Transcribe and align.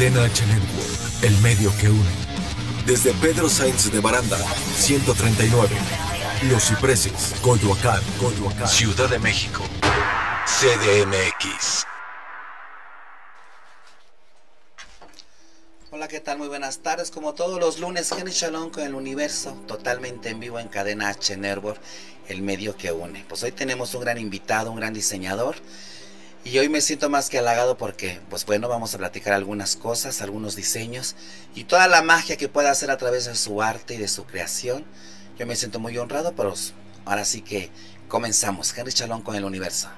Cadena 0.00 0.24
H 0.24 0.46
Network, 0.46 1.24
el 1.24 1.36
medio 1.42 1.70
que 1.78 1.90
une. 1.90 2.10
Desde 2.86 3.12
Pedro 3.20 3.50
Sainz 3.50 3.92
de 3.92 4.00
Baranda, 4.00 4.38
139. 4.38 5.76
Los 6.48 6.68
Cipreses, 6.68 7.34
Coyoacán, 7.42 8.00
Coyoacán. 8.18 8.66
Ciudad 8.66 9.10
de 9.10 9.18
México. 9.18 9.62
CDMX. 10.46 11.84
Hola, 15.90 16.08
¿qué 16.08 16.20
tal? 16.20 16.38
Muy 16.38 16.48
buenas 16.48 16.78
tardes. 16.78 17.10
Como 17.10 17.34
todos 17.34 17.60
los 17.60 17.78
lunes, 17.78 18.10
Henry 18.10 18.32
Shalom 18.32 18.70
con 18.70 18.84
el 18.84 18.94
universo, 18.94 19.52
totalmente 19.68 20.30
en 20.30 20.40
vivo 20.40 20.58
en 20.58 20.68
Cadena 20.68 21.10
H 21.10 21.36
Network, 21.36 21.78
el 22.26 22.40
medio 22.40 22.74
que 22.74 22.90
une. 22.90 23.26
Pues 23.28 23.42
hoy 23.42 23.52
tenemos 23.52 23.94
un 23.94 24.00
gran 24.00 24.16
invitado, 24.16 24.70
un 24.70 24.78
gran 24.78 24.94
diseñador. 24.94 25.56
Y 26.42 26.58
hoy 26.58 26.70
me 26.70 26.80
siento 26.80 27.10
más 27.10 27.28
que 27.28 27.38
halagado 27.38 27.76
porque, 27.76 28.18
pues 28.30 28.46
bueno, 28.46 28.68
vamos 28.68 28.94
a 28.94 28.98
platicar 28.98 29.34
algunas 29.34 29.76
cosas, 29.76 30.22
algunos 30.22 30.56
diseños 30.56 31.14
y 31.54 31.64
toda 31.64 31.86
la 31.86 32.00
magia 32.00 32.38
que 32.38 32.48
puede 32.48 32.68
hacer 32.68 32.90
a 32.90 32.96
través 32.96 33.26
de 33.26 33.34
su 33.34 33.60
arte 33.60 33.94
y 33.94 33.98
de 33.98 34.08
su 34.08 34.24
creación. 34.24 34.84
Yo 35.38 35.46
me 35.46 35.54
siento 35.54 35.78
muy 35.80 35.96
honrado, 35.98 36.34
pero 36.34 36.54
ahora 37.04 37.26
sí 37.26 37.42
que 37.42 37.70
comenzamos. 38.08 38.76
Henry 38.76 38.92
Chalón 38.92 39.20
con 39.20 39.36
el 39.36 39.44
universo. 39.44 39.90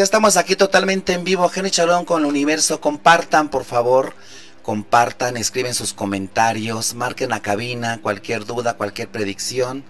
Ya 0.00 0.04
estamos 0.04 0.38
aquí 0.38 0.56
totalmente 0.56 1.12
en 1.12 1.24
vivo, 1.24 1.50
Henry 1.54 1.70
Chalón 1.70 2.06
con 2.06 2.22
el 2.22 2.26
universo. 2.26 2.80
Compartan, 2.80 3.50
por 3.50 3.66
favor. 3.66 4.14
Compartan, 4.62 5.36
escriben 5.36 5.74
sus 5.74 5.92
comentarios, 5.92 6.94
marquen 6.94 7.28
la 7.28 7.42
cabina, 7.42 8.00
cualquier 8.00 8.46
duda, 8.46 8.78
cualquier 8.78 9.08
predicción. 9.10 9.84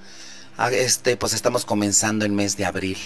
Ah, 0.59 0.69
Este, 0.73 1.17
pues 1.17 1.33
estamos 1.33 1.65
comenzando 1.65 2.25
el 2.25 2.33
mes 2.33 2.57
de 2.57 2.65
abril. 2.65 2.99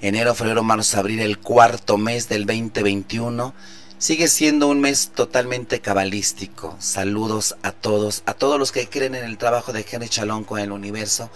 Enero, 0.00 0.34
febrero, 0.34 0.64
marzo, 0.64 0.98
abril, 0.98 1.20
el 1.20 1.38
cuarto 1.38 1.98
mes 1.98 2.28
del 2.28 2.46
2021. 2.46 3.54
Sigue 3.98 4.26
siendo 4.26 4.66
un 4.66 4.80
mes 4.80 5.12
totalmente 5.14 5.80
cabalístico. 5.80 6.74
Saludos 6.80 7.54
a 7.62 7.70
todos, 7.70 8.24
a 8.26 8.34
todos 8.34 8.58
los 8.58 8.72
que 8.72 8.88
creen 8.88 9.14
en 9.14 9.24
el 9.24 9.38
trabajo 9.38 9.72
de 9.72 9.86
Henry 9.88 10.08
Chalón 10.08 10.42
con 10.42 10.58
el 10.58 10.72
universo 10.72 11.30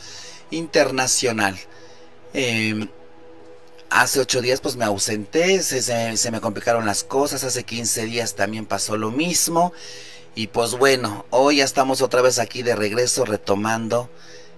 internacional. 0.51 1.57
Eh, 2.35 2.89
Hace 3.91 4.21
ocho 4.21 4.43
días 4.43 4.61
pues 4.61 4.77
me 4.77 4.85
ausenté, 4.85 5.63
se, 5.63 5.81
se, 5.81 6.17
se, 6.17 6.31
me 6.31 6.41
complicaron 6.41 6.85
las 6.85 7.05
cosas, 7.05 7.43
hace 7.43 7.65
15 7.65 8.05
días 8.05 8.35
también 8.35 8.67
pasó 8.67 8.97
lo 8.97 9.11
mismo. 9.11 9.73
Y 10.35 10.49
pues 10.49 10.73
bueno, 10.73 11.25
hoy 11.31 11.57
ya 11.57 11.65
estamos 11.65 12.03
otra 12.03 12.21
vez 12.21 12.39
aquí 12.39 12.63
de 12.63 12.77
regreso 12.77 13.25
retomando 13.25 14.11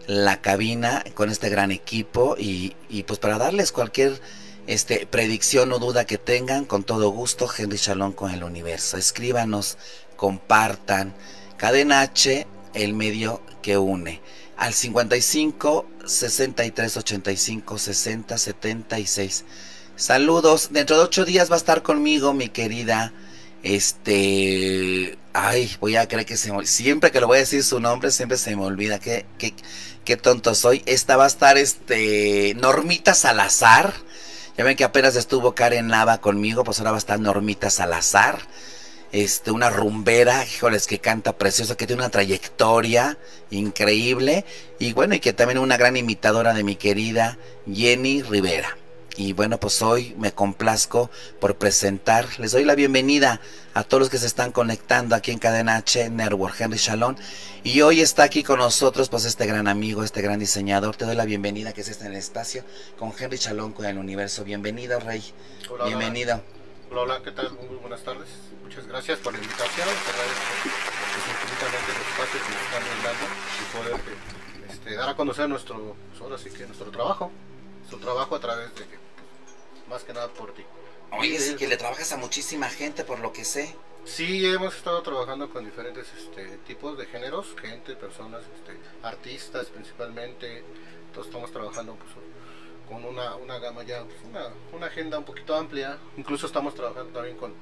la 0.06 0.40
cabina 0.40 1.04
con 1.14 1.30
este 1.30 1.48
gran 1.48 1.70
equipo 1.70 2.34
y, 2.36 2.74
y 2.88 3.04
pues 3.04 3.20
para 3.20 3.38
darles 3.38 3.70
cualquier 3.70 4.20
este, 4.66 5.06
predicción 5.06 5.72
o 5.72 5.78
duda 5.78 6.04
que 6.04 6.18
tengan, 6.18 6.64
con 6.64 6.82
todo 6.82 7.10
gusto, 7.10 7.48
Henry 7.56 7.76
Shalom 7.76 8.12
con 8.12 8.32
el 8.32 8.42
universo. 8.42 8.96
Escríbanos, 8.96 9.78
compartan. 10.16 11.14
Cadena 11.56 12.00
H, 12.00 12.46
el 12.74 12.94
medio 12.94 13.42
que 13.62 13.78
une 13.78 14.20
al 14.60 14.74
55 14.74 15.86
63 16.04 16.96
85 16.98 17.78
60 17.78 18.38
76. 18.38 19.44
Saludos. 19.96 20.68
Dentro 20.70 20.98
de 20.98 21.04
ocho 21.04 21.24
días 21.24 21.50
va 21.50 21.54
a 21.54 21.58
estar 21.58 21.82
conmigo 21.82 22.34
mi 22.34 22.50
querida. 22.50 23.12
Este. 23.62 25.18
Ay, 25.32 25.74
voy 25.80 25.96
a 25.96 26.06
creer 26.06 26.26
que 26.26 26.36
se 26.36 26.52
me. 26.52 26.66
Siempre 26.66 27.10
que 27.10 27.20
lo 27.20 27.26
voy 27.26 27.38
a 27.38 27.40
decir 27.40 27.64
su 27.64 27.80
nombre, 27.80 28.10
siempre 28.10 28.36
se 28.36 28.54
me 28.54 28.62
olvida. 28.62 28.98
Qué, 28.98 29.24
qué, 29.38 29.54
qué 30.04 30.18
tonto 30.18 30.54
soy. 30.54 30.82
Esta 30.84 31.16
va 31.16 31.24
a 31.24 31.28
estar 31.28 31.56
este. 31.56 32.54
Normita 32.56 33.14
Salazar. 33.14 33.94
Ya 34.58 34.64
ven 34.64 34.76
que 34.76 34.84
apenas 34.84 35.16
estuvo 35.16 35.54
Karen 35.54 35.86
Nava 35.86 36.20
conmigo, 36.20 36.64
pues 36.64 36.80
ahora 36.80 36.90
va 36.90 36.98
a 36.98 36.98
estar 36.98 37.18
Normita 37.18 37.70
Salazar 37.70 38.40
este, 39.12 39.50
una 39.50 39.70
rumbera, 39.70 40.44
híjoles, 40.44 40.86
que 40.86 40.98
canta 40.98 41.36
precioso, 41.36 41.76
que 41.76 41.86
tiene 41.86 42.02
una 42.02 42.10
trayectoria 42.10 43.18
increíble 43.50 44.44
y 44.78 44.92
bueno, 44.92 45.14
y 45.14 45.20
que 45.20 45.32
también 45.32 45.58
una 45.58 45.76
gran 45.76 45.96
imitadora 45.96 46.54
de 46.54 46.64
mi 46.64 46.76
querida 46.76 47.38
Jenny 47.72 48.22
Rivera. 48.22 48.76
Y 49.16 49.32
bueno, 49.32 49.58
pues 49.58 49.82
hoy 49.82 50.14
me 50.18 50.32
complazco 50.32 51.10
por 51.40 51.56
presentar, 51.56 52.26
les 52.38 52.52
doy 52.52 52.64
la 52.64 52.74
bienvenida 52.74 53.40
a 53.74 53.84
todos 53.84 54.00
los 54.00 54.08
que 54.10 54.18
se 54.18 54.26
están 54.26 54.52
conectando 54.52 55.14
aquí 55.14 55.30
en 55.30 55.38
Cadena 55.38 55.76
H 55.76 56.08
Network, 56.10 56.58
Henry 56.58 56.78
Shalom. 56.78 57.16
Y 57.62 57.82
hoy 57.82 58.00
está 58.00 58.22
aquí 58.22 58.42
con 58.42 58.60
nosotros, 58.60 59.08
pues 59.08 59.24
este 59.24 59.46
gran 59.46 59.68
amigo, 59.68 60.04
este 60.04 60.22
gran 60.22 60.38
diseñador. 60.38 60.96
Te 60.96 61.04
doy 61.04 61.16
la 61.16 61.24
bienvenida 61.26 61.72
que 61.72 61.82
es 61.82 61.88
este 61.88 62.06
en 62.06 62.12
el 62.12 62.18
espacio 62.18 62.64
con 62.98 63.12
Henry 63.18 63.36
Shalom 63.36 63.72
con 63.72 63.84
el 63.84 63.98
universo. 63.98 64.44
Bienvenido, 64.44 65.00
Rey. 65.00 65.22
Hola, 65.68 65.84
Bienvenido. 65.86 66.34
Hola, 66.36 66.59
hola, 66.98 67.20
¿qué 67.22 67.30
tal? 67.30 67.52
Muy 67.52 67.76
buenas 67.76 68.02
tardes. 68.02 68.28
Muchas 68.62 68.86
gracias 68.86 69.18
por 69.20 69.32
la 69.32 69.38
invitación. 69.38 69.86
Te 69.86 70.10
agradezco 70.10 70.44
pues, 71.14 71.24
infinitamente 71.28 71.92
el 71.92 72.00
espacio 72.02 72.40
que 72.40 72.50
nos 72.50 72.62
están 72.62 72.82
brindando 72.90 73.26
y 73.60 73.76
poder 73.76 74.00
este, 74.68 74.94
dar 74.96 75.08
a 75.08 75.16
conocer 75.16 75.48
nuestro, 75.48 75.96
pues, 76.10 76.20
ahora 76.20 76.38
sí 76.38 76.50
que 76.50 76.66
nuestro 76.66 76.90
trabajo. 76.90 77.30
Nuestro 77.78 77.98
trabajo 77.98 78.34
a 78.34 78.40
través 78.40 78.74
de, 78.74 78.84
pues, 78.84 79.88
más 79.88 80.04
que 80.04 80.12
nada 80.12 80.28
por 80.28 80.52
ti. 80.52 80.64
Oye, 81.12 81.38
sí 81.38 81.56
que 81.56 81.68
le 81.68 81.76
trabajas 81.76 82.12
a 82.12 82.16
muchísima 82.16 82.68
gente 82.68 83.04
por 83.04 83.20
lo 83.20 83.32
que 83.32 83.44
sé. 83.44 83.74
Sí, 84.04 84.46
hemos 84.46 84.74
estado 84.76 85.02
trabajando 85.02 85.50
con 85.50 85.64
diferentes 85.64 86.06
este, 86.16 86.58
tipos 86.58 86.96
de 86.96 87.06
géneros, 87.06 87.54
gente, 87.60 87.94
personas, 87.94 88.42
este, 88.56 88.78
artistas 89.02 89.66
principalmente. 89.66 90.64
Entonces 91.06 91.30
estamos 91.30 91.52
trabajando 91.52 91.96
pues, 91.96 92.10
con 92.90 93.04
una, 93.04 93.36
una 93.36 93.58
gama 93.58 93.84
ya, 93.84 94.02
pues, 94.04 94.16
una, 94.28 94.48
una, 94.72 94.86
agenda 94.86 95.16
un 95.18 95.24
poquito 95.24 95.54
amplia. 95.54 95.96
Incluso 96.16 96.46
estamos 96.46 96.74
trabajando 96.74 97.12
también 97.12 97.36
con, 97.36 97.54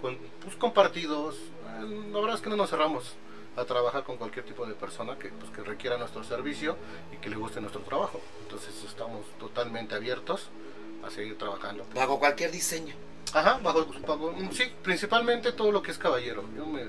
con, 0.00 0.16
pues, 0.42 0.54
con 0.56 0.72
partidos. 0.72 1.34
Eh, 1.34 2.10
la 2.12 2.20
verdad 2.20 2.36
es 2.36 2.40
que 2.40 2.48
no 2.48 2.56
nos 2.56 2.70
cerramos 2.70 3.16
a 3.56 3.64
trabajar 3.64 4.04
con 4.04 4.16
cualquier 4.16 4.44
tipo 4.44 4.64
de 4.64 4.74
persona 4.74 5.18
que, 5.18 5.30
pues, 5.30 5.50
que 5.50 5.62
requiera 5.62 5.98
nuestro 5.98 6.22
servicio 6.22 6.76
y 7.12 7.16
que 7.16 7.28
le 7.28 7.36
guste 7.36 7.60
nuestro 7.60 7.82
trabajo. 7.82 8.20
Entonces 8.42 8.72
estamos 8.84 9.26
totalmente 9.40 9.96
abiertos 9.96 10.48
a 11.04 11.10
seguir 11.10 11.36
trabajando. 11.36 11.84
Bajo 11.94 12.18
cualquier 12.20 12.52
diseño. 12.52 12.94
Ajá, 13.34 13.58
bajo, 13.62 13.86
bajo, 14.06 14.32
sí, 14.52 14.72
principalmente 14.82 15.52
todo 15.52 15.72
lo 15.72 15.82
que 15.82 15.90
es 15.90 15.98
caballero. 15.98 16.44
Yo 16.56 16.64
me, 16.64 16.84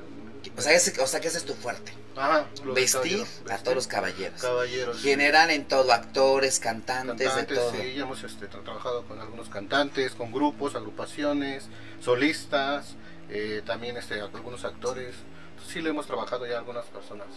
o 0.57 0.61
sea, 0.61 0.73
ese, 0.73 0.99
o 1.01 1.07
sea, 1.07 1.19
que 1.19 1.27
ese 1.27 1.37
es 1.39 1.45
tu 1.45 1.53
fuerte. 1.53 1.93
Ajá, 2.15 2.47
vestir, 2.75 3.25
a 3.49 3.57
todos 3.59 3.75
los 3.75 3.87
caballeros. 3.87 4.41
Caballeros. 4.41 5.01
General 5.01 5.49
en 5.51 5.65
todo, 5.67 5.91
actores, 5.93 6.59
cantantes, 6.59 7.27
cantantes 7.27 7.47
de 7.49 7.55
todo. 7.55 7.71
Sí, 7.71 7.93
ya 7.95 8.01
hemos 8.03 8.23
este, 8.23 8.47
trabajado 8.47 9.03
con 9.05 9.19
algunos 9.19 9.47
cantantes, 9.49 10.13
con 10.13 10.31
grupos, 10.31 10.75
agrupaciones, 10.75 11.67
solistas, 12.01 12.95
eh, 13.29 13.61
también 13.65 13.95
este, 13.97 14.19
algunos 14.19 14.65
actores. 14.65 15.15
Sí, 15.67 15.81
le 15.81 15.89
hemos 15.91 16.07
trabajado 16.07 16.47
ya 16.47 16.55
a 16.55 16.59
algunas 16.59 16.85
personas. 16.85 17.27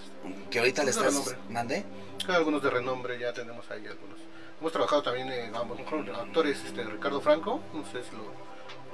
Que 0.51 0.59
ahorita 0.61 0.85
le 0.85 0.91
estás... 0.91 1.37
¿Mandé? 1.51 1.85
Algunos 2.29 2.63
de 2.63 2.71
renombre, 2.71 3.19
ya 3.19 3.33
tenemos 3.33 3.71
ahí 3.71 3.87
algunos. 3.87 4.19
Hemos 4.61 4.73
trabajado 4.73 5.03
también, 5.03 5.29
eh, 5.31 5.51
vamos, 5.53 5.79
con 5.89 6.09
actores, 6.09 6.59
este, 6.65 6.85
Ricardo 6.85 7.21
Franco, 7.21 7.61
no 7.75 7.85
sé 7.85 8.03
si 8.05 8.17
lo, 8.17 8.23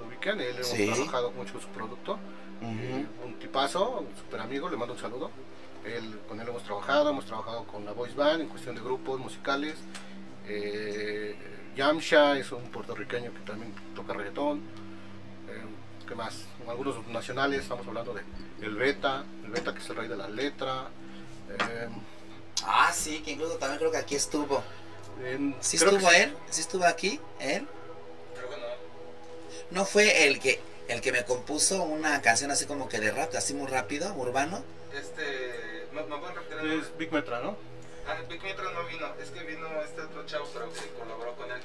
lo 0.00 0.08
ubican, 0.08 0.40
él 0.40 0.54
hemos 0.56 0.66
Sí. 0.68 0.86
trabajado 0.92 1.30
mucho 1.32 1.60
su 1.60 1.68
producto. 1.68 2.18
Eh, 2.62 3.06
un 3.24 3.38
tipazo, 3.38 4.00
un 4.00 4.16
super 4.16 4.40
amigo, 4.40 4.68
le 4.68 4.76
mando 4.76 4.94
un 4.94 5.00
saludo. 5.00 5.30
Él, 5.84 6.20
con 6.28 6.40
él 6.40 6.48
hemos 6.48 6.64
trabajado, 6.64 7.10
hemos 7.10 7.24
trabajado 7.24 7.64
con 7.64 7.84
la 7.84 7.92
Voice 7.92 8.14
Band 8.14 8.42
en 8.42 8.48
cuestión 8.48 8.74
de 8.74 8.80
grupos 8.82 9.18
musicales. 9.20 9.76
Eh, 10.46 11.36
Yamsha 11.76 12.36
es 12.38 12.50
un 12.52 12.62
puertorriqueño 12.70 13.32
que 13.32 13.40
también 13.40 13.72
toca 13.94 14.12
reggaetón. 14.12 14.58
Eh, 15.48 15.62
¿Qué 16.06 16.14
más? 16.14 16.44
Algunos 16.68 17.06
nacionales, 17.08 17.60
estamos 17.62 17.86
hablando 17.86 18.12
de 18.14 18.22
El 18.60 18.74
Beta, 18.74 19.24
El 19.44 19.50
Beta 19.50 19.72
que 19.72 19.78
es 19.80 19.90
el 19.90 19.96
rey 19.96 20.08
de 20.08 20.16
la 20.16 20.28
letra. 20.28 20.88
Eh, 21.50 21.88
Ah, 22.66 22.90
sí, 22.92 23.20
que 23.20 23.30
incluso 23.30 23.54
también 23.56 23.78
creo 23.78 23.92
que 23.92 23.98
aquí 23.98 24.16
estuvo. 24.16 24.60
en- 25.24 25.54
¿Sí 25.60 25.78
que 25.78 25.84
estuvo 25.84 26.10
él? 26.10 26.34
¿Sí 26.50 26.60
estuvo 26.60 26.84
aquí? 26.84 27.20
¿Él? 27.38 27.68
¿No 29.70 29.84
fue 29.84 30.26
el 30.26 30.40
que 30.40 30.60
el 30.88 31.00
que 31.02 31.12
me 31.12 31.24
compuso 31.24 31.82
una 31.82 32.22
canción 32.22 32.50
así 32.50 32.64
como 32.64 32.88
que 32.88 32.98
de 32.98 33.10
rap, 33.10 33.34
así 33.36 33.52
muy 33.54 33.66
rápido, 33.66 34.12
urbano? 34.14 34.62
Este. 34.94 35.86
¿Me, 35.92 36.02
me 36.02 36.16
pueden 36.18 36.34
repetir 36.36 36.58
el? 36.58 36.80
Es 36.80 36.96
Big 36.96 37.12
Metra, 37.12 37.40
¿no? 37.40 37.56
Ah, 38.06 38.16
Big 38.28 38.42
Mitra 38.42 38.64
no 38.72 38.84
vino, 38.86 39.06
es 39.22 39.28
que 39.30 39.40
vino 39.44 39.66
este 39.82 40.00
otro 40.00 40.24
chavo, 40.24 40.48
pero 40.54 40.72
que 40.72 40.88
colaboró 40.98 41.34
con 41.34 41.50
él. 41.52 41.60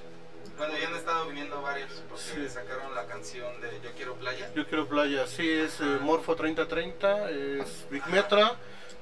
Bueno, 0.58 0.74
ya 0.78 0.88
han 0.90 0.96
estado 0.96 1.28
viniendo 1.28 1.62
varios, 1.62 1.90
porque 2.10 2.24
Sí. 2.24 2.50
sacaron 2.50 2.94
la 2.94 3.06
canción 3.06 3.62
de 3.62 3.80
Yo 3.82 3.92
Quiero 3.96 4.16
Playa. 4.16 4.52
Yo 4.54 4.68
quiero 4.68 4.88
playa, 4.90 5.26
sí, 5.26 5.50
es 5.50 5.80
eh, 5.80 5.84
Morfo 6.02 6.36
3030, 6.36 7.30
es 7.32 7.86
Big 7.90 8.06
Metra 8.08 8.58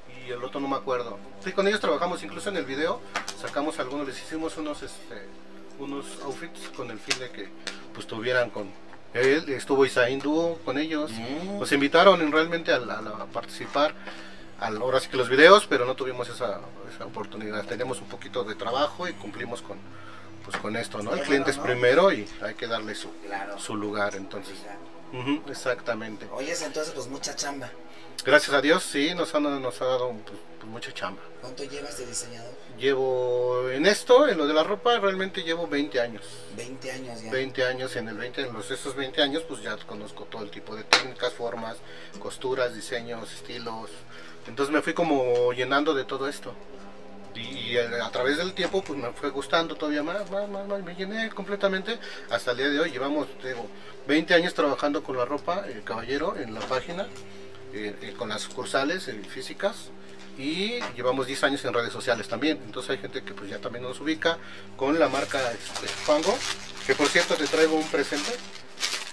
y 0.07 0.27
y 0.27 0.31
el 0.31 0.43
otro 0.43 0.59
no 0.59 0.67
me 0.67 0.75
acuerdo. 0.75 1.17
Sí, 1.43 1.51
con 1.51 1.67
ellos 1.67 1.79
trabajamos, 1.79 2.21
incluso 2.21 2.49
en 2.49 2.57
el 2.57 2.65
video 2.65 3.01
sacamos 3.41 3.79
algunos, 3.79 4.05
les 4.07 4.21
hicimos 4.21 4.55
unos, 4.57 4.83
este, 4.83 5.25
unos 5.79 6.05
outfits 6.23 6.69
con 6.75 6.91
el 6.91 6.99
fin 6.99 7.17
de 7.17 7.31
que 7.31 7.49
pues 7.95 8.05
tuvieran 8.05 8.51
con 8.51 8.71
él, 9.13 9.49
estuvo 9.49 9.85
Isaín 9.85 10.19
Dúo 10.19 10.57
con 10.65 10.77
ellos, 10.77 11.11
Mm. 11.11 11.59
nos 11.59 11.71
invitaron 11.71 12.21
en- 12.21 12.31
realmente 12.31 12.71
a, 12.71 12.77
a 12.77 13.21
a 13.23 13.25
participar, 13.25 13.93
al, 14.59 14.77
ahora 14.77 14.99
sí 14.99 15.09
que 15.09 15.17
los 15.17 15.27
videos, 15.29 15.65
pero 15.67 15.85
no 15.85 15.95
tuvimos 15.95 16.29
esa, 16.29 16.59
esa 16.93 17.05
oportunidad, 17.05 17.65
tenemos 17.65 17.99
un 17.99 18.07
poquito 18.07 18.43
de 18.43 18.55
trabajo 18.55 19.07
y 19.07 19.13
cumplimos 19.13 19.61
con, 19.61 19.77
pues 20.45 20.55
con 20.57 20.75
esto, 20.75 21.01
¿no? 21.01 21.13
El 21.13 21.21
cliente 21.21 21.51
es 21.51 21.57
primero 21.57 22.11
y 22.11 22.27
hay 22.41 22.53
que 22.55 22.67
darle 22.67 22.95
su, 22.95 23.09
Claro. 23.25 23.59
su 23.59 23.75
lugar, 23.75 24.15
entonces. 24.15 24.55
Exactamente. 25.47 26.27
Oye, 26.31 26.53
entonces 26.63 26.93
pues 26.93 27.07
mucha 27.07 27.35
chamba. 27.35 27.69
Gracias 28.23 28.53
a 28.53 28.61
Dios, 28.61 28.83
sí, 28.83 29.15
nos, 29.15 29.33
han, 29.33 29.61
nos 29.61 29.81
ha 29.81 29.85
dado 29.85 30.09
pues, 30.09 30.37
pues, 30.59 30.71
mucha 30.71 30.91
chamba. 30.93 31.21
¿Cuánto 31.41 31.63
llevas 31.63 31.97
de 31.97 32.05
diseñador? 32.05 32.53
Llevo 32.77 33.67
en 33.69 33.87
esto, 33.87 34.27
en 34.27 34.37
lo 34.37 34.45
de 34.45 34.53
la 34.53 34.63
ropa, 34.63 34.99
realmente 34.99 35.41
llevo 35.41 35.67
20 35.67 35.99
años. 35.99 36.23
20 36.55 36.91
años 36.91 37.21
ya. 37.23 37.31
20 37.31 37.65
años, 37.65 37.95
en 37.95 38.09
el 38.09 38.17
20, 38.17 38.41
en 38.41 38.53
los 38.53 38.69
esos 38.69 38.95
20 38.95 39.23
años, 39.23 39.43
pues 39.47 39.63
ya 39.63 39.75
conozco 39.77 40.25
todo 40.25 40.43
el 40.43 40.51
tipo 40.51 40.75
de 40.75 40.83
técnicas, 40.83 41.33
formas, 41.33 41.77
costuras, 42.19 42.75
diseños, 42.75 43.31
estilos. 43.33 43.89
Entonces 44.47 44.71
me 44.71 44.83
fui 44.83 44.93
como 44.93 45.51
llenando 45.53 45.95
de 45.95 46.03
todo 46.03 46.27
esto. 46.27 46.53
Y, 47.33 47.71
y 47.71 47.77
a, 47.77 48.05
a 48.05 48.11
través 48.11 48.37
del 48.37 48.53
tiempo, 48.53 48.83
pues 48.83 48.99
me 48.99 49.11
fue 49.13 49.31
gustando 49.31 49.75
todavía 49.75 50.03
más, 50.03 50.29
más, 50.29 50.47
más, 50.47 50.67
más, 50.67 50.83
me 50.83 50.93
llené 50.93 51.29
completamente 51.29 51.97
hasta 52.29 52.51
el 52.51 52.57
día 52.57 52.69
de 52.69 52.79
hoy. 52.81 52.91
Llevamos, 52.91 53.27
digo, 53.43 53.65
20 54.07 54.33
años 54.35 54.53
trabajando 54.53 55.01
con 55.01 55.17
la 55.17 55.25
ropa, 55.25 55.65
el 55.67 55.83
caballero, 55.83 56.35
en 56.37 56.53
la 56.53 56.61
página, 56.61 57.03
eh, 57.03 57.07
eh, 57.07 57.40
con 58.17 58.29
las 58.29 58.41
sucursales 58.41 59.07
eh, 59.07 59.21
físicas 59.27 59.89
y 60.37 60.79
llevamos 60.95 61.27
10 61.27 61.43
años 61.43 61.65
en 61.65 61.73
redes 61.73 61.93
sociales 61.93 62.27
también. 62.27 62.59
Entonces 62.65 62.91
hay 62.91 62.97
gente 62.97 63.23
que 63.23 63.33
pues 63.33 63.49
ya 63.49 63.59
también 63.59 63.83
nos 63.83 63.99
ubica 63.99 64.37
con 64.77 64.99
la 64.99 65.09
marca 65.09 65.39
este, 65.51 65.87
Fango, 65.87 66.37
que 66.85 66.95
por 66.95 67.07
cierto 67.07 67.35
te 67.35 67.45
traigo 67.47 67.75
un 67.75 67.87
presente. 67.87 68.31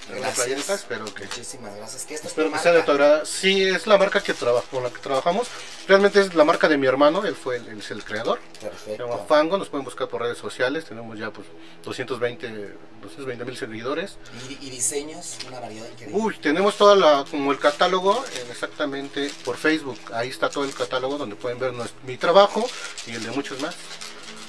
Gracias. 0.08 0.68
espero 0.70 1.04
que 1.14 1.24
Muchísimas 1.24 1.74
gracias. 1.76 2.04
¿Qué 2.04 2.14
esta 2.14 2.26
es 2.26 2.32
espero 2.32 2.52
que 2.52 2.58
sea 2.58 2.72
de 2.72 2.82
tu 2.82 2.90
agrado. 2.92 3.24
Sí, 3.26 3.62
es 3.64 3.86
la 3.86 3.98
marca 3.98 4.22
que 4.22 4.34
trabajo, 4.34 4.66
con 4.70 4.82
la 4.82 4.90
que 4.90 4.98
trabajamos. 4.98 5.48
Realmente 5.86 6.20
es 6.20 6.34
la 6.34 6.44
marca 6.44 6.68
de 6.68 6.76
mi 6.76 6.86
hermano, 6.86 7.24
él 7.24 7.34
fue 7.34 7.56
el, 7.56 7.68
él 7.68 7.78
es 7.78 7.90
el 7.90 8.04
creador. 8.04 8.38
Se 8.58 8.66
llama 8.66 8.70
Perfecto. 8.76 9.26
Fango, 9.28 9.56
nos 9.58 9.68
pueden 9.68 9.84
buscar 9.84 10.08
por 10.08 10.20
redes 10.22 10.36
sociales, 10.38 10.84
tenemos 10.84 11.18
ya 11.18 11.30
pues 11.30 11.46
220 11.84 13.44
mil 13.44 13.56
seguidores. 13.56 14.16
¿Y, 14.48 14.66
y 14.66 14.70
diseños? 14.70 15.38
Una 15.48 15.60
variedad 15.60 15.88
increíble. 15.90 16.18
Uy, 16.20 16.36
tenemos 16.38 16.76
toda 16.76 16.94
la, 16.96 17.24
como 17.30 17.52
el 17.52 17.58
catálogo 17.58 18.24
en 18.42 18.50
exactamente 18.50 19.30
por 19.44 19.56
Facebook. 19.56 19.98
Ahí 20.12 20.28
está 20.28 20.50
todo 20.50 20.64
el 20.64 20.74
catálogo 20.74 21.16
donde 21.18 21.36
pueden 21.36 21.58
ver 21.58 21.72
nues- 21.72 21.92
mi 22.04 22.16
trabajo 22.16 22.68
y 23.06 23.12
el 23.14 23.22
de 23.24 23.30
muchos 23.30 23.60
más. 23.60 23.74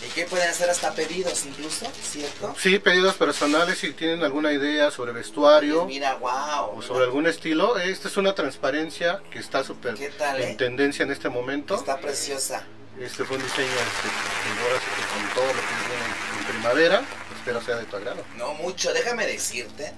¿Y 0.06 0.10
qué 0.12 0.26
pueden 0.26 0.50
hacer 0.50 0.70
hasta 0.70 0.94
pedidos 0.94 1.46
incluso? 1.46 1.86
¿Cierto? 2.02 2.56
Sí, 2.58 2.80
pedidos 2.80 3.16
personales 3.16 3.78
si 3.78 3.92
tienen 3.92 4.24
alguna 4.24 4.54
idea 4.54 4.92
sobre 4.92 5.12
vestuario 5.12 5.86
Mira, 5.86 6.16
wow. 6.16 6.78
o 6.78 6.82
sobre 6.82 7.04
algún 7.04 7.28
estilo. 7.28 7.78
Esta 7.78 8.08
es 8.08 8.18
una 8.18 8.34
transparencia 8.34 9.22
que 9.30 9.40
está 9.40 9.64
súper 9.64 9.96
¿Qué 9.96 10.10
tal, 10.10 10.40
eh? 10.40 10.52
en 10.52 10.58
tendencia 10.58 11.04
en 11.04 11.12
este 11.12 11.30
momento. 11.30 11.76
Está 11.76 11.98
preciosa. 12.00 12.66
Este 13.00 13.24
fue 13.24 13.38
un 13.38 13.44
diseño 13.44 13.68
este, 13.68 14.62
ahora 14.62 14.80
con 15.14 15.34
todo 15.36 15.48
lo 15.48 15.62
que 15.62 15.88
viene 15.88 16.06
en, 16.06 16.40
en 16.40 16.46
primavera. 16.54 17.02
Espero 17.36 17.62
sea 17.62 17.76
de 17.76 17.86
tu 17.86 17.96
agrado. 17.96 18.24
No 18.38 18.54
mucho. 18.56 18.94
Déjame 18.94 19.26
decirte 19.26 19.94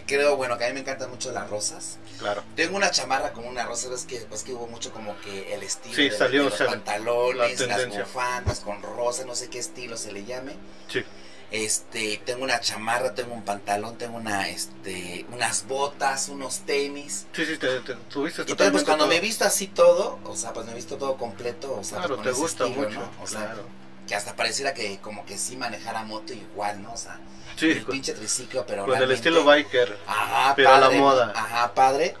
que 0.00 0.02
creo, 0.16 0.36
bueno, 0.36 0.58
que 0.58 0.64
a 0.64 0.68
mí 0.68 0.74
me 0.74 0.80
encantan 0.80 1.10
mucho 1.10 1.30
las 1.32 1.48
rosas. 1.50 1.98
Claro. 2.18 2.42
Tengo 2.56 2.76
una 2.76 2.90
chamarra 2.90 3.32
como 3.32 3.48
una 3.48 3.64
rosa, 3.64 3.88
ves 3.88 4.04
que, 4.04 4.26
ves 4.30 4.42
que 4.42 4.52
hubo 4.52 4.66
mucho 4.66 4.92
como 4.92 5.18
que 5.20 5.54
el 5.54 5.62
estilo 5.62 5.94
Sí, 5.94 6.08
de, 6.10 6.16
salió, 6.16 6.44
de 6.44 6.50
los 6.50 6.58
pantalones, 6.62 7.60
la 7.60 7.66
las 7.78 7.88
bufandas 7.88 8.60
con 8.60 8.82
rosa, 8.82 9.24
no 9.24 9.34
sé 9.34 9.48
qué 9.48 9.58
estilo 9.58 9.96
se 9.96 10.12
le 10.12 10.24
llame. 10.24 10.56
Sí. 10.88 11.04
Este, 11.50 12.20
tengo 12.24 12.42
una 12.42 12.58
chamarra, 12.60 13.14
tengo 13.14 13.32
un 13.34 13.44
pantalón, 13.44 13.96
tengo 13.96 14.16
una, 14.16 14.48
este, 14.48 15.24
unas 15.30 15.66
botas, 15.68 16.28
unos 16.28 16.60
tenis. 16.60 17.26
Sí, 17.32 17.46
sí, 17.46 17.58
te, 17.58 17.80
te- 17.80 17.94
tuviste 17.94 18.42
Y 18.42 18.44
entonces, 18.44 18.44
pues 18.46 18.46
totalmente 18.46 18.84
cuando 18.84 19.06
me 19.06 19.14
he 19.14 19.18
todo. 19.18 19.26
visto 19.28 19.44
así 19.44 19.66
todo, 19.68 20.18
o 20.24 20.34
sea, 20.36 20.52
pues 20.52 20.66
me 20.66 20.72
he 20.72 20.74
visto 20.74 20.96
todo 20.96 21.16
completo, 21.16 21.76
o 21.78 21.84
sea, 21.84 21.98
Claro, 21.98 22.16
con 22.16 22.24
te 22.24 22.32
gusta 22.32 22.64
estilo, 22.64 22.88
mucho. 22.88 22.98
¿no? 23.00 23.10
O 23.22 23.26
sea, 23.28 23.40
claro. 23.46 23.62
que 24.08 24.14
hasta 24.16 24.34
pareciera 24.34 24.74
que 24.74 24.98
como 24.98 25.24
que 25.26 25.38
sí 25.38 25.56
manejara 25.56 26.02
moto 26.02 26.32
igual, 26.32 26.82
¿no? 26.82 26.92
O 26.92 26.96
sea, 26.96 27.20
Sí, 27.56 27.70
el 27.70 27.84
con, 27.84 27.92
pinche 27.92 28.12
triciclo, 28.14 28.64
pero 28.66 28.84
con 28.86 29.00
el 29.00 29.10
estilo 29.12 29.44
biker. 29.44 29.96
Ajá, 30.06 30.54
pero 30.56 30.70
a 30.70 30.78
la 30.80 30.90
moda. 30.90 31.32
Ajá, 31.34 31.74
padre. 31.74 32.14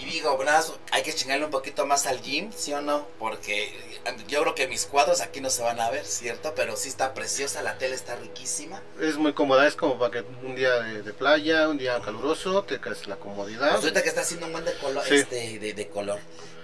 Y 0.00 0.04
digo, 0.04 0.38
hay 0.92 1.02
que 1.02 1.14
chingarle 1.14 1.44
un 1.44 1.50
poquito 1.50 1.86
más 1.86 2.06
al 2.06 2.20
gym, 2.20 2.52
¿sí 2.52 2.72
o 2.72 2.80
no? 2.80 3.06
Porque 3.18 3.72
yo 4.28 4.42
creo 4.42 4.54
que 4.54 4.68
mis 4.68 4.86
cuadros 4.86 5.20
aquí 5.20 5.40
no 5.40 5.50
se 5.50 5.62
van 5.62 5.80
a 5.80 5.90
ver, 5.90 6.04
¿cierto? 6.04 6.52
Pero 6.54 6.76
sí 6.76 6.88
está 6.88 7.14
preciosa, 7.14 7.62
la 7.62 7.78
tela 7.78 7.94
está 7.94 8.16
riquísima. 8.16 8.80
Es 9.00 9.16
muy 9.16 9.32
cómoda, 9.32 9.66
es 9.66 9.76
como 9.76 9.98
para 9.98 10.10
que 10.10 10.24
un 10.42 10.54
día 10.56 10.72
de, 10.82 11.02
de 11.02 11.12
playa, 11.12 11.68
un 11.68 11.78
día 11.78 12.00
caluroso, 12.00 12.62
te 12.64 12.78
caes 12.80 13.06
la 13.06 13.16
comodidad. 13.16 13.70
Pues 13.72 13.82
ahorita 13.84 14.02
que 14.02 14.08
está 14.08 14.22
haciendo 14.22 14.46
un 14.46 14.52
buen 14.52 14.64
de 14.64 14.74
color, 14.74 15.04
Sí. 15.06 15.16
este, 15.16 15.58
de, 15.58 15.72
de 15.74 15.88
color, 15.88 16.18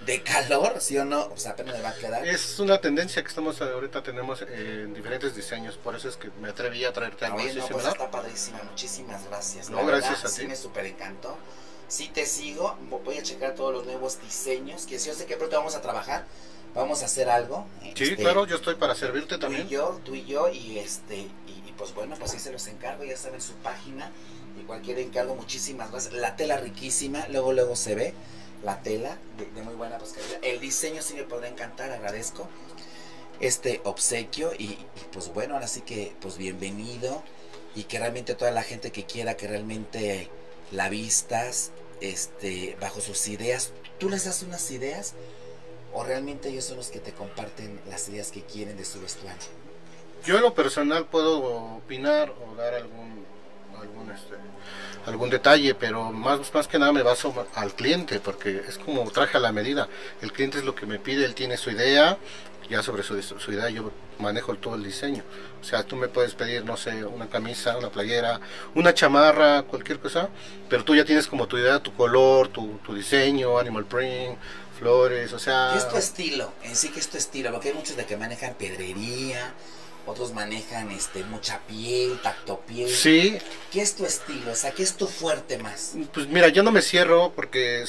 de 0.07 0.23
calor, 0.23 0.77
¿sí 0.79 0.97
o 0.97 1.05
no? 1.05 1.27
Pues 1.29 1.45
apenas 1.45 1.75
me 1.75 1.81
va 1.83 1.89
a 1.89 1.95
quedar. 1.95 2.25
Es 2.25 2.57
una 2.59 2.79
tendencia 2.81 3.21
que 3.21 3.27
estamos 3.27 3.61
ahorita 3.61 4.01
tenemos 4.01 4.41
en 4.41 4.93
diferentes 4.93 5.35
diseños, 5.35 5.77
por 5.77 5.95
eso 5.95 6.07
es 6.09 6.17
que 6.17 6.31
me 6.41 6.49
atreví 6.49 6.83
a 6.85 6.93
traerte 6.93 7.25
algo 7.25 7.37
Oye, 7.37 7.49
así 7.49 7.59
no, 7.59 7.67
pues 7.67 7.85
está 7.85 8.09
padrísima, 8.09 8.63
muchísimas 8.63 9.27
gracias. 9.27 9.69
No, 9.69 9.77
La 9.77 9.83
verdad, 9.83 9.99
gracias 10.09 10.25
a 10.25 10.29
sí 10.33 10.41
ti. 10.41 10.47
me 10.47 10.55
súper 10.55 10.85
encantó. 10.87 11.37
Sí 11.89 12.09
te 12.13 12.25
sigo, 12.25 12.75
voy 13.05 13.17
a 13.17 13.23
checar 13.23 13.53
todos 13.53 13.73
los 13.73 13.85
nuevos 13.85 14.19
diseños, 14.21 14.85
que 14.87 14.97
si 14.97 15.09
yo 15.09 15.13
sé 15.15 15.25
que 15.25 15.37
pronto 15.37 15.57
vamos 15.57 15.75
a 15.75 15.81
trabajar, 15.81 16.25
vamos 16.73 17.01
a 17.03 17.05
hacer 17.05 17.29
algo. 17.29 17.67
Sí, 17.81 18.03
este, 18.03 18.15
claro, 18.15 18.45
yo 18.47 18.55
estoy 18.55 18.75
para 18.75 18.95
servirte 18.95 19.29
Tú 19.29 19.35
y 19.35 19.39
también. 19.39 19.67
yo, 19.69 19.99
tú 20.03 20.15
y 20.15 20.25
yo, 20.25 20.49
y 20.49 20.79
este, 20.79 21.15
y, 21.17 21.29
y 21.65 21.73
pues 21.77 21.93
bueno, 21.93 22.15
pues 22.17 22.33
ahí 22.33 22.39
se 22.39 22.51
los 22.51 22.65
encargo, 22.67 23.03
ya 23.03 23.15
saben 23.17 23.41
su 23.41 23.53
página, 23.55 24.09
y 24.59 24.63
cualquier 24.63 24.99
encargo, 24.99 25.35
muchísimas 25.35 25.91
gracias. 25.91 26.13
La 26.13 26.35
tela 26.37 26.57
riquísima, 26.57 27.27
luego 27.29 27.51
luego 27.53 27.75
se 27.75 27.95
ve 27.95 28.13
la 28.63 28.81
tela 28.81 29.17
de, 29.37 29.61
muy 29.61 29.75
buena 29.75 29.97
pues, 29.97 30.13
calidad. 30.13 30.39
El 30.41 30.59
diseño 30.59 31.01
sí 31.01 31.13
me 31.15 31.23
podrá 31.23 31.47
encantar, 31.47 31.91
agradezco 31.91 32.47
este 33.39 33.81
obsequio 33.83 34.51
y, 34.57 34.63
y, 34.63 34.87
pues 35.11 35.33
bueno, 35.33 35.53
ahora 35.53 35.67
sí 35.67 35.81
que 35.81 36.15
pues 36.21 36.37
bienvenido 36.37 37.23
y 37.75 37.83
que 37.83 37.99
realmente 37.99 38.33
toda 38.33 38.51
la 38.51 38.63
gente 38.63 38.91
que 38.91 39.05
quiera 39.05 39.37
que 39.37 39.47
realmente 39.47 40.29
la 40.71 40.89
vistas 40.89 41.71
este 42.01 42.77
bajo 42.81 43.01
sus 43.01 43.27
ideas, 43.27 43.71
tú 43.99 44.09
les 44.09 44.25
das 44.25 44.43
unas 44.43 44.69
ideas 44.71 45.13
o 45.93 46.03
realmente 46.03 46.49
ellos 46.49 46.65
son 46.65 46.77
los 46.77 46.89
que 46.89 46.99
te 46.99 47.11
comparten 47.11 47.79
las 47.89 48.09
ideas 48.09 48.31
que 48.31 48.41
quieren 48.41 48.77
de 48.77 48.85
su 48.85 48.99
vestuario. 48.99 49.41
Yo 50.25 50.35
en 50.35 50.41
lo 50.41 50.53
personal 50.53 51.05
puedo 51.05 51.77
opinar 51.77 52.31
o 52.31 52.55
dar 52.55 52.73
algún 52.73 53.25
algún 53.81 54.11
este 54.11 54.35
algún 55.05 55.29
detalle, 55.29 55.73
pero 55.73 56.11
más 56.11 56.53
más 56.53 56.67
que 56.67 56.77
nada 56.77 56.91
me 56.91 57.01
baso 57.01 57.47
al 57.55 57.73
cliente 57.73 58.19
porque 58.19 58.61
es 58.67 58.77
como 58.77 59.09
traje 59.11 59.37
a 59.37 59.39
la 59.39 59.51
medida. 59.53 59.87
El 60.21 60.33
cliente 60.33 60.57
es 60.57 60.65
lo 60.65 60.75
que 60.75 60.85
me 60.85 60.99
pide, 60.99 61.23
él 61.23 61.33
tiene 61.33 61.55
su 61.55 61.71
idea, 61.71 62.17
ya 62.69 62.83
sobre 62.83 63.03
su, 63.03 63.51
idea 63.51 63.69
yo 63.69 63.91
manejo 64.19 64.53
todo 64.55 64.75
el 64.75 64.83
diseño. 64.83 65.23
O 65.61 65.63
sea, 65.63 65.83
tú 65.83 65.95
me 65.95 66.07
puedes 66.07 66.33
pedir, 66.33 66.65
no 66.65 66.77
sé, 66.77 67.05
una 67.05 67.27
camisa, 67.27 67.77
una 67.77 67.89
playera, 67.89 68.39
una 68.75 68.93
chamarra, 68.93 69.63
cualquier 69.63 69.99
cosa, 69.99 70.29
pero 70.69 70.83
tú 70.83 70.95
ya 70.95 71.05
tienes 71.05 71.27
como 71.27 71.47
tu 71.47 71.57
idea, 71.57 71.79
tu 71.79 71.93
color, 71.93 72.49
tu, 72.49 72.79
tu 72.85 72.93
diseño, 72.93 73.57
animal 73.57 73.85
print, 73.85 74.37
flores, 74.77 75.33
o 75.33 75.39
sea... 75.39 75.69
¿Qué 75.73 75.79
es 75.79 75.89
tu 75.89 75.97
estilo? 75.97 76.53
En 76.63 76.75
sí, 76.75 76.89
¿qué 76.89 76.99
es 76.99 77.09
tu 77.09 77.17
estilo? 77.17 77.51
Porque 77.51 77.69
hay 77.69 77.75
muchos 77.75 77.95
de 77.95 78.05
que 78.05 78.17
manejan 78.17 78.53
pedrería, 78.55 79.53
otros 80.07 80.33
manejan 80.33 80.89
este 80.91 81.23
mucha 81.25 81.59
piel, 81.67 82.19
tacto 82.21 82.61
piel. 82.61 82.89
Sí, 82.89 83.37
¿Qué 83.71 83.81
es 83.81 83.95
tu 83.95 84.05
estilo? 84.05 84.53
O 84.53 84.55
sea, 84.55 84.71
¿qué 84.71 84.81
es 84.81 84.95
tu 84.95 85.07
fuerte 85.07 85.57
más? 85.57 85.93
Pues 86.13 86.27
mira, 86.27 86.47
yo 86.47 86.63
no 86.63 86.71
me 86.71 86.81
cierro 86.81 87.33
porque 87.35 87.83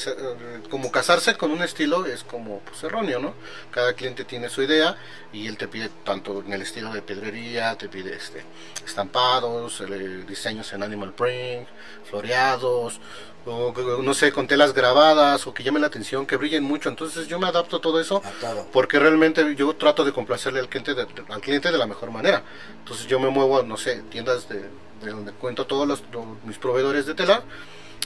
como 0.69 0.91
casarse 0.91 1.35
con 1.35 1.51
un 1.51 1.63
estilo 1.63 2.05
es 2.05 2.23
como 2.23 2.59
pues, 2.59 2.83
erróneo, 2.83 3.19
¿no? 3.19 3.33
Cada 3.71 3.93
cliente 3.93 4.25
tiene 4.25 4.49
su 4.49 4.61
idea 4.61 4.97
y 5.31 5.47
él 5.47 5.57
te 5.57 5.69
pide 5.69 5.89
tanto 6.03 6.43
en 6.45 6.51
el 6.51 6.61
estilo 6.61 6.91
de 6.91 7.01
pedrería, 7.01 7.75
te 7.75 7.87
pide 7.87 8.13
este 8.13 8.43
estampados, 8.85 9.81
eh, 9.81 10.25
diseños 10.27 10.71
en 10.73 10.83
animal 10.83 11.13
print, 11.13 11.67
floreados, 12.09 12.99
o 13.45 13.73
no 14.03 14.13
sé, 14.13 14.31
con 14.31 14.47
telas 14.47 14.73
grabadas 14.73 15.47
o 15.47 15.53
que 15.53 15.63
llamen 15.63 15.81
la 15.81 15.87
atención, 15.87 16.25
que 16.25 16.35
brillen 16.35 16.63
mucho. 16.63 16.89
Entonces 16.89 17.27
yo 17.27 17.39
me 17.39 17.47
adapto 17.47 17.77
a 17.77 17.81
todo 17.81 17.99
eso 17.99 18.21
A 18.23 18.29
todo. 18.39 18.67
porque 18.71 18.99
realmente 18.99 19.55
yo 19.55 19.75
trato 19.75 20.03
de 20.03 20.11
complacerle 20.13 20.59
al 20.59 20.69
cliente 20.69 20.93
de, 20.93 21.07
al 21.29 21.41
cliente 21.41 21.71
de 21.71 21.77
la 21.77 21.87
mejor 21.87 22.11
manera. 22.11 22.43
Entonces 22.79 23.07
yo 23.07 23.19
me 23.19 23.29
muevo 23.29 23.59
a, 23.59 23.63
no 23.63 23.77
sé, 23.77 24.01
tiendas 24.11 24.47
de, 24.49 24.69
de 25.03 25.11
donde 25.11 25.31
cuento 25.31 25.65
todos 25.65 25.87
los, 25.87 26.03
los- 26.11 26.25
mis 26.45 26.57
proveedores 26.57 27.05
de 27.05 27.15
tela, 27.15 27.43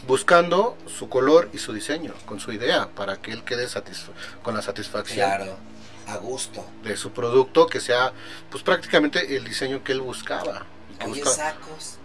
buscando 0.08 0.78
su 0.88 1.10
color 1.10 1.50
y 1.54 1.58
su 1.58 1.74
diseño, 1.74 2.14
con 2.26 2.40
su 2.40 2.52
idea, 2.52 2.90
para 2.96 3.18
que 3.18 3.32
él 3.32 3.44
quede 3.44 3.68
con 4.42 4.54
la 4.56 4.62
satisfacción 4.62 5.28
Claro, 5.30 5.56
a 6.08 6.18
gusto. 6.18 6.66
de 6.84 6.98
su 6.98 7.12
producto, 7.12 7.68
que 7.68 7.80
sea 7.80 8.12
pues 8.50 8.64
prácticamente 8.64 9.36
el 9.36 9.46
diseño 9.46 9.84
que 9.84 9.94
él 9.94 10.02
buscaba. 10.02 10.66
que 11.00 11.06
Oye, 11.10 11.24
sacos. 11.26 11.98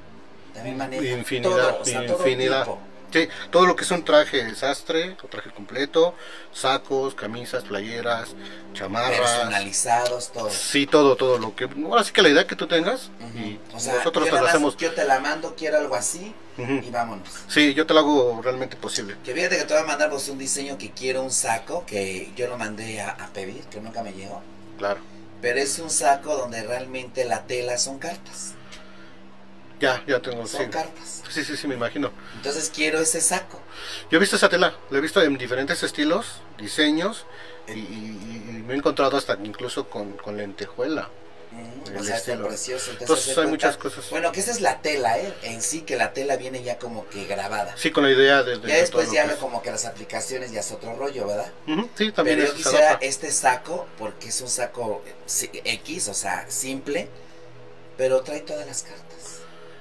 También 0.54 0.76
manejan 0.76 1.18
Infinidad, 1.20 1.70
todo, 1.70 1.82
o 1.82 1.84
sea, 1.84 2.06
todo 2.06 2.16
infinidad. 2.18 2.66
Sí, 3.10 3.28
todo 3.50 3.66
lo 3.66 3.74
que 3.74 3.84
es 3.84 3.90
un 3.90 4.04
traje 4.04 4.54
sastre, 4.54 5.16
o 5.22 5.28
traje 5.28 5.50
completo, 5.50 6.14
sacos, 6.52 7.14
camisas, 7.14 7.64
playeras, 7.64 8.34
chamarras. 8.74 9.18
Personalizados, 9.18 10.32
todo. 10.32 10.50
Sí, 10.50 10.86
todo, 10.86 11.16
todo 11.16 11.38
lo 11.38 11.56
que. 11.56 11.68
Ahora 11.84 12.04
sí 12.04 12.12
que 12.12 12.22
la 12.22 12.28
idea 12.28 12.46
que 12.46 12.56
tú 12.56 12.66
tengas. 12.66 13.10
Y 13.34 13.58
O 13.74 13.80
sea, 13.80 13.94
nosotros 13.94 14.26
yo 14.26 14.34
te 14.34 14.40
lo 14.40 14.46
hacemos. 14.46 14.76
Yo 14.76 14.92
te 14.92 15.04
la 15.04 15.20
mando, 15.20 15.54
quiero 15.56 15.78
algo 15.78 15.94
así 15.94 16.34
y 16.58 16.90
vámonos. 16.90 17.28
Sí, 17.48 17.72
yo 17.74 17.86
te 17.86 17.94
lo 17.94 18.00
hago 18.00 18.40
realmente 18.42 18.76
posible. 18.76 19.16
Que 19.24 19.32
fíjate 19.32 19.56
que 19.56 19.64
te 19.64 19.74
voy 19.74 19.82
a 19.82 19.86
mandar 19.86 20.10
pues, 20.10 20.28
un 20.28 20.38
diseño 20.38 20.76
que 20.76 20.90
quiero 20.90 21.22
un 21.22 21.30
saco 21.30 21.84
que 21.86 22.32
yo 22.36 22.48
lo 22.48 22.58
mandé 22.58 23.00
a, 23.00 23.10
a 23.10 23.28
pedir, 23.28 23.62
que 23.64 23.80
nunca 23.80 24.02
me 24.02 24.12
llegó. 24.12 24.42
Claro. 24.76 25.00
Pero 25.40 25.60
es 25.60 25.78
un 25.78 25.88
saco 25.88 26.36
donde 26.36 26.62
realmente 26.62 27.24
la 27.24 27.46
tela 27.46 27.78
son 27.78 27.98
cartas. 27.98 28.54
Ya, 29.80 30.02
ya 30.06 30.20
tengo. 30.20 30.46
Son 30.46 30.64
Sí. 30.64 30.70
cartas. 30.70 31.22
sí, 31.30 31.44
sí, 31.44 31.56
sí, 31.56 31.66
me 31.68 31.74
imagino. 31.74 32.10
Entonces 32.36 32.70
quiero 32.74 32.98
ese 33.00 33.20
saco. 33.20 33.60
Yo 34.10 34.16
he 34.16 34.20
visto 34.20 34.36
esa 34.36 34.48
tela, 34.48 34.74
la 34.90 34.98
he 34.98 35.00
visto 35.00 35.22
en 35.22 35.36
diferentes 35.38 35.82
estilos, 35.82 36.40
diseños, 36.58 37.26
y, 37.68 37.72
y- 37.72 38.44
y 38.48 38.62
me 38.66 38.74
he 38.74 38.76
encontrado 38.76 39.16
hasta 39.16 39.34
incluso 39.44 39.88
con, 39.88 40.12
con 40.12 40.36
lentejuela. 40.36 41.10
Mm, 41.50 41.96
o 41.98 42.04
sea, 42.04 42.16
está 42.16 42.36
precioso. 42.42 42.90
Entonces, 42.90 43.28
hay 43.28 43.34
cuenta- 43.34 43.50
muchas 43.50 43.76
cosas. 43.78 44.10
Bueno, 44.10 44.32
que 44.32 44.40
esa 44.40 44.50
es 44.50 44.60
la 44.60 44.82
tela, 44.82 45.18
¿eh? 45.18 45.32
En 45.42 45.62
sí, 45.62 45.80
que 45.82 45.96
la 45.96 46.12
tela 46.12 46.36
viene 46.36 46.62
ya 46.62 46.78
como 46.78 47.08
que 47.08 47.24
grabada. 47.26 47.74
Sí, 47.76 47.90
con 47.90 48.04
la 48.04 48.10
idea 48.10 48.42
de, 48.42 48.58
de- 48.58 48.68
ya 48.68 48.74
de 48.74 48.80
después 48.82 49.10
ya 49.10 49.22
lo 49.24 49.28
que 49.30 49.34
lo- 49.36 49.40
como 49.40 49.62
que 49.62 49.70
las 49.70 49.84
aplicaciones 49.86 50.50
ya 50.52 50.60
es 50.60 50.70
otro 50.72 50.94
rollo, 50.96 51.26
¿verdad? 51.26 51.50
Ujú, 51.66 51.88
Sí, 51.96 52.12
también 52.12 52.38
Pero 52.38 52.50
yo 52.50 52.56
quisiera 52.56 52.98
este 53.00 53.30
saco 53.32 53.86
porque 53.98 54.28
es 54.28 54.40
un 54.42 54.48
saco 54.48 55.02
eh, 55.06 55.60
X, 55.64 56.08
o 56.08 56.14
sea, 56.14 56.44
simple, 56.50 57.08
pero 57.96 58.20
trae 58.22 58.40
todas 58.40 58.66
las 58.66 58.82
cartas. 58.82 59.37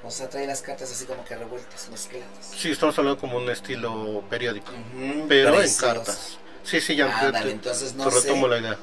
O 0.08 0.12
sea, 0.12 0.30
trae 0.30 0.48
las 0.48 0.62
cartas 0.62 0.90
así 0.90 1.06
como 1.06 1.26
que 1.26 1.36
revueltas, 1.36 1.90
mezcladas. 1.90 2.28
Sí, 2.58 2.72
estamos 2.72 2.98
hablando 2.98 3.20
como 3.20 3.38
un 3.38 3.50
estilo 3.50 4.24
periódico, 4.30 4.72
pero 5.28 5.62
en 5.62 5.74
cartas. 5.76 6.38
Sí, 6.64 6.80
sí, 6.80 6.96
ya 6.96 7.06
Ándale, 7.06 7.40
te- 7.40 7.46
te- 7.46 7.52
entonces 7.52 7.94
no 7.96 8.08
te 8.08 8.16
retomo 8.16 8.44
sé. 8.46 8.50
la 8.50 8.58
idea. 8.60 8.78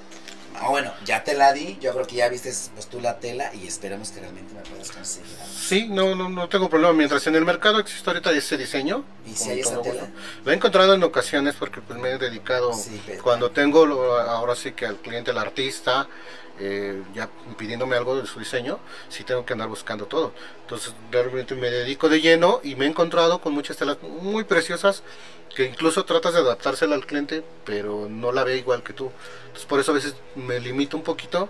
Ah, 0.57 0.69
bueno, 0.69 0.93
ya 1.05 1.25
te 1.25 1.35
la 1.35 1.53
di, 1.53 1.79
yo 1.81 1.93
creo 1.95 2.07
que 2.07 2.17
ya 2.17 2.29
viste 2.29 2.53
pues 2.75 2.87
tú 2.87 3.01
la 3.01 3.19
tela 3.19 3.53
y 3.55 3.67
esperemos 3.67 4.11
que 4.11 4.21
realmente 4.21 4.55
me 4.55 4.61
puedas 4.61 4.91
conseguir. 4.93 5.27
Sí, 5.53 5.89
no, 5.89 6.15
no, 6.15 6.29
no 6.29 6.49
tengo 6.49 6.69
problema. 6.71 6.93
Mientras 6.93 7.27
en 7.27 7.35
el 7.35 7.45
mercado 7.45 7.81
existe 7.81 8.09
ahorita 8.09 8.31
ese 8.33 8.57
diseño. 8.57 9.05
¿Y 9.27 9.35
si 9.35 9.51
hay 9.51 9.61
esa 9.61 9.81
tela? 9.83 10.07
Lo 10.45 10.53
he 10.53 10.55
encontrado 10.55 10.95
en 10.95 11.03
ocasiones 11.03 11.57
porque 11.59 11.81
pues 11.81 11.99
me 11.99 12.11
he 12.11 12.19
dedicado, 12.19 12.73
Sí, 12.73 13.01
cuando 13.23 13.51
tengo 13.51 13.85
ahora 14.21 14.55
sí 14.55 14.73
que 14.73 14.87
al 14.87 14.97
cliente, 14.99 15.33
al 15.33 15.39
artista, 15.39 16.07
eh, 16.61 17.03
ya 17.15 17.29
pidiéndome 17.59 17.97
algo 17.97 18.17
de 18.21 18.27
su 18.27 18.39
diseño, 18.39 18.79
sí 19.09 19.25
tengo 19.25 19.45
que 19.45 19.53
andar 19.55 19.69
buscando 19.69 20.07
todo. 20.07 20.33
Entonces 20.63 20.93
realmente 21.11 21.55
me 21.55 21.71
dedico 21.71 22.09
de 22.09 22.21
lleno 22.21 22.61
y 22.63 22.75
me 22.77 22.85
he 22.87 22.89
encontrado 22.89 23.41
con 23.41 23.53
muchas 23.55 23.77
telas 23.77 23.99
muy 24.03 24.45
preciosas 24.45 25.03
que 25.55 25.65
incluso 25.67 26.05
tratas 26.05 26.35
de 26.35 26.41
adaptársela 26.41 26.95
al 26.97 27.07
cliente, 27.07 27.45
pero 27.65 28.09
no 28.11 28.33
la 28.33 28.45
ve 28.45 28.57
igual 28.59 28.83
que 28.83 28.93
tú. 28.93 29.11
Entonces 29.47 29.67
por 29.67 29.81
eso 29.81 29.93
a 29.93 29.95
veces 29.95 30.15
me 30.37 30.61
limito 30.61 30.97
un 30.97 31.03
poquito. 31.03 31.49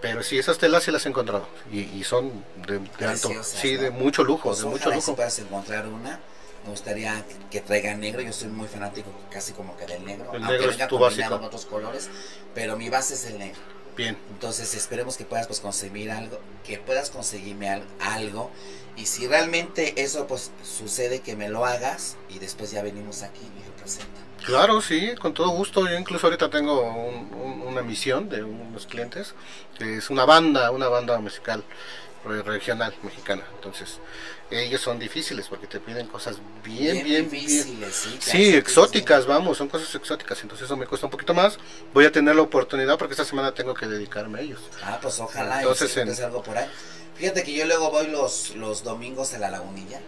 Pero 0.00 0.22
sí, 0.22 0.38
esas 0.38 0.56
telas 0.56 0.84
sí 0.84 0.90
las 0.90 1.04
he 1.04 1.10
encontrado. 1.10 1.46
Y, 1.70 1.80
y 1.80 2.04
son 2.04 2.42
de, 2.66 2.78
de 2.98 3.06
alto. 3.06 3.28
Sí, 3.42 3.74
¿no? 3.74 3.82
de 3.82 3.90
mucho 3.90 4.24
lujo, 4.24 4.48
Pues 4.48 4.60
de 4.60 4.64
mucho 4.64 4.88
y 4.88 4.92
si 4.92 4.96
lujo. 4.96 5.14
puedas 5.16 5.38
encontrar 5.40 5.86
una. 5.88 6.18
Me 6.64 6.70
gustaría 6.70 7.22
que- 7.50 7.60
traiga 7.60 7.94
negro. 7.94 8.22
Yo 8.22 8.32
soy 8.32 8.48
muy 8.48 8.66
fanático 8.66 9.10
casi 9.30 9.52
como 9.52 9.76
que 9.76 9.84
del 9.84 10.02
negro. 10.06 10.30
El 10.32 10.42
aunque 10.42 10.52
negro 10.56 10.70
venga 10.70 10.88
combinado 10.88 11.36
con 11.36 11.44
otros 11.48 11.66
colores. 11.66 12.08
Pero 12.54 12.78
mi 12.78 12.88
base 12.88 13.12
es 13.12 13.26
el 13.26 13.38
negro. 13.38 13.60
Bien. 13.96 14.16
Entonces 14.30 14.74
esperemos 14.74 15.16
que 15.16 15.24
puedas 15.24 15.46
pues 15.46 15.60
conseguir 15.60 16.10
algo, 16.10 16.40
que 16.64 16.78
puedas 16.78 17.10
conseguirme 17.10 17.68
al- 17.68 17.84
algo 18.00 18.50
y 18.96 19.06
si 19.06 19.26
realmente 19.26 20.02
eso 20.02 20.26
pues 20.26 20.50
sucede 20.62 21.20
que 21.20 21.36
me 21.36 21.48
lo 21.48 21.64
hagas 21.66 22.16
y 22.28 22.38
después 22.38 22.70
ya 22.70 22.82
venimos 22.82 23.22
aquí 23.22 23.40
y 23.40 23.60
me 23.60 23.66
lo 23.66 23.72
presentan. 23.76 24.24
Claro, 24.44 24.80
sí, 24.80 25.14
con 25.20 25.34
todo 25.34 25.50
gusto. 25.50 25.86
Yo 25.86 25.98
incluso 25.98 26.26
ahorita 26.26 26.48
tengo 26.48 26.80
un- 26.82 27.30
un- 27.34 27.62
una 27.62 27.82
misión 27.82 28.28
de 28.30 28.42
unos 28.42 28.86
clientes, 28.86 29.34
que 29.78 29.98
es 29.98 30.08
una 30.08 30.24
banda, 30.24 30.70
una 30.70 30.88
banda 30.88 31.18
musical 31.20 31.62
regional 32.24 32.94
mexicana. 33.02 33.42
Entonces, 33.54 33.98
ellos 34.50 34.80
son 34.80 34.98
difíciles 34.98 35.48
porque 35.48 35.66
te 35.66 35.80
piden 35.80 36.06
cosas 36.06 36.36
bien, 36.64 37.04
bien, 37.04 37.04
bien. 37.04 37.30
difíciles, 37.30 37.94
sí. 38.20 38.54
Exóticas, 38.54 39.26
vamos, 39.26 39.58
son 39.58 39.68
cosas 39.68 39.94
exóticas. 39.94 40.42
Entonces 40.42 40.66
eso 40.66 40.76
me 40.76 40.86
cuesta 40.86 41.06
un 41.06 41.10
poquito 41.10 41.34
más. 41.34 41.58
Voy 41.94 42.04
a 42.04 42.12
tener 42.12 42.36
la 42.36 42.42
oportunidad 42.42 42.98
porque 42.98 43.14
esta 43.14 43.24
semana 43.24 43.52
tengo 43.52 43.74
que 43.74 43.86
dedicarme 43.86 44.40
a 44.40 44.42
ellos. 44.42 44.60
Ah, 44.82 44.98
pues 45.00 45.18
ojalá 45.20 45.58
Entonces, 45.60 45.96
en- 45.96 46.10
algo 46.24 46.42
por 46.42 46.58
ahí. 46.58 46.68
Fíjate 47.16 47.42
que 47.42 47.52
yo 47.52 47.66
luego 47.66 47.90
voy 47.90 48.06
los, 48.08 48.54
los 48.56 48.82
domingos 48.82 49.34
a 49.34 49.38
la 49.38 49.50
lagunilla, 49.50 50.00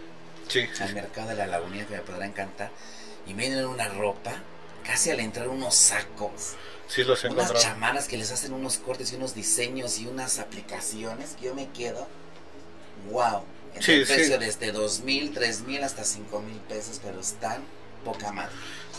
Sí, 0.47 0.67
sí, 0.73 0.83
al 0.83 0.93
mercado 0.93 1.29
de 1.29 1.35
la 1.35 1.47
lagunilla 1.47 1.85
que 1.85 1.95
me 1.95 2.01
podrá 2.01 2.25
encantar 2.25 2.71
y 3.27 3.33
me 3.33 3.47
vienen 3.47 3.65
una 3.67 3.87
ropa, 3.87 4.33
casi 4.83 5.11
al 5.11 5.19
entrar 5.19 5.47
unos 5.47 5.75
sacos. 5.75 6.55
Sí 6.93 7.03
los 7.03 7.23
he 7.23 7.27
unas 7.27 7.45
encontrado. 7.49 7.63
chamanas 7.75 8.07
que 8.07 8.17
les 8.17 8.31
hacen 8.31 8.53
unos 8.53 8.77
cortes 8.77 9.11
y 9.13 9.15
unos 9.15 9.33
diseños 9.35 9.99
y 9.99 10.07
unas 10.07 10.39
aplicaciones 10.39 11.35
que 11.39 11.45
yo 11.47 11.55
me 11.55 11.69
quedo 11.69 12.07
wow 13.11 13.43
en 13.75 13.81
Sí, 13.81 13.91
el 13.93 14.05
sí. 14.07 14.13
precio 14.13 14.37
desde 14.39 14.71
dos 14.71 15.01
mil 15.01 15.31
tres 15.33 15.61
mil 15.61 15.83
hasta 15.83 16.03
cinco 16.03 16.41
mil 16.41 16.57
pesos 16.59 16.99
pero 17.03 17.19
están 17.19 17.61
poca 18.05 18.31
madre 18.31 18.51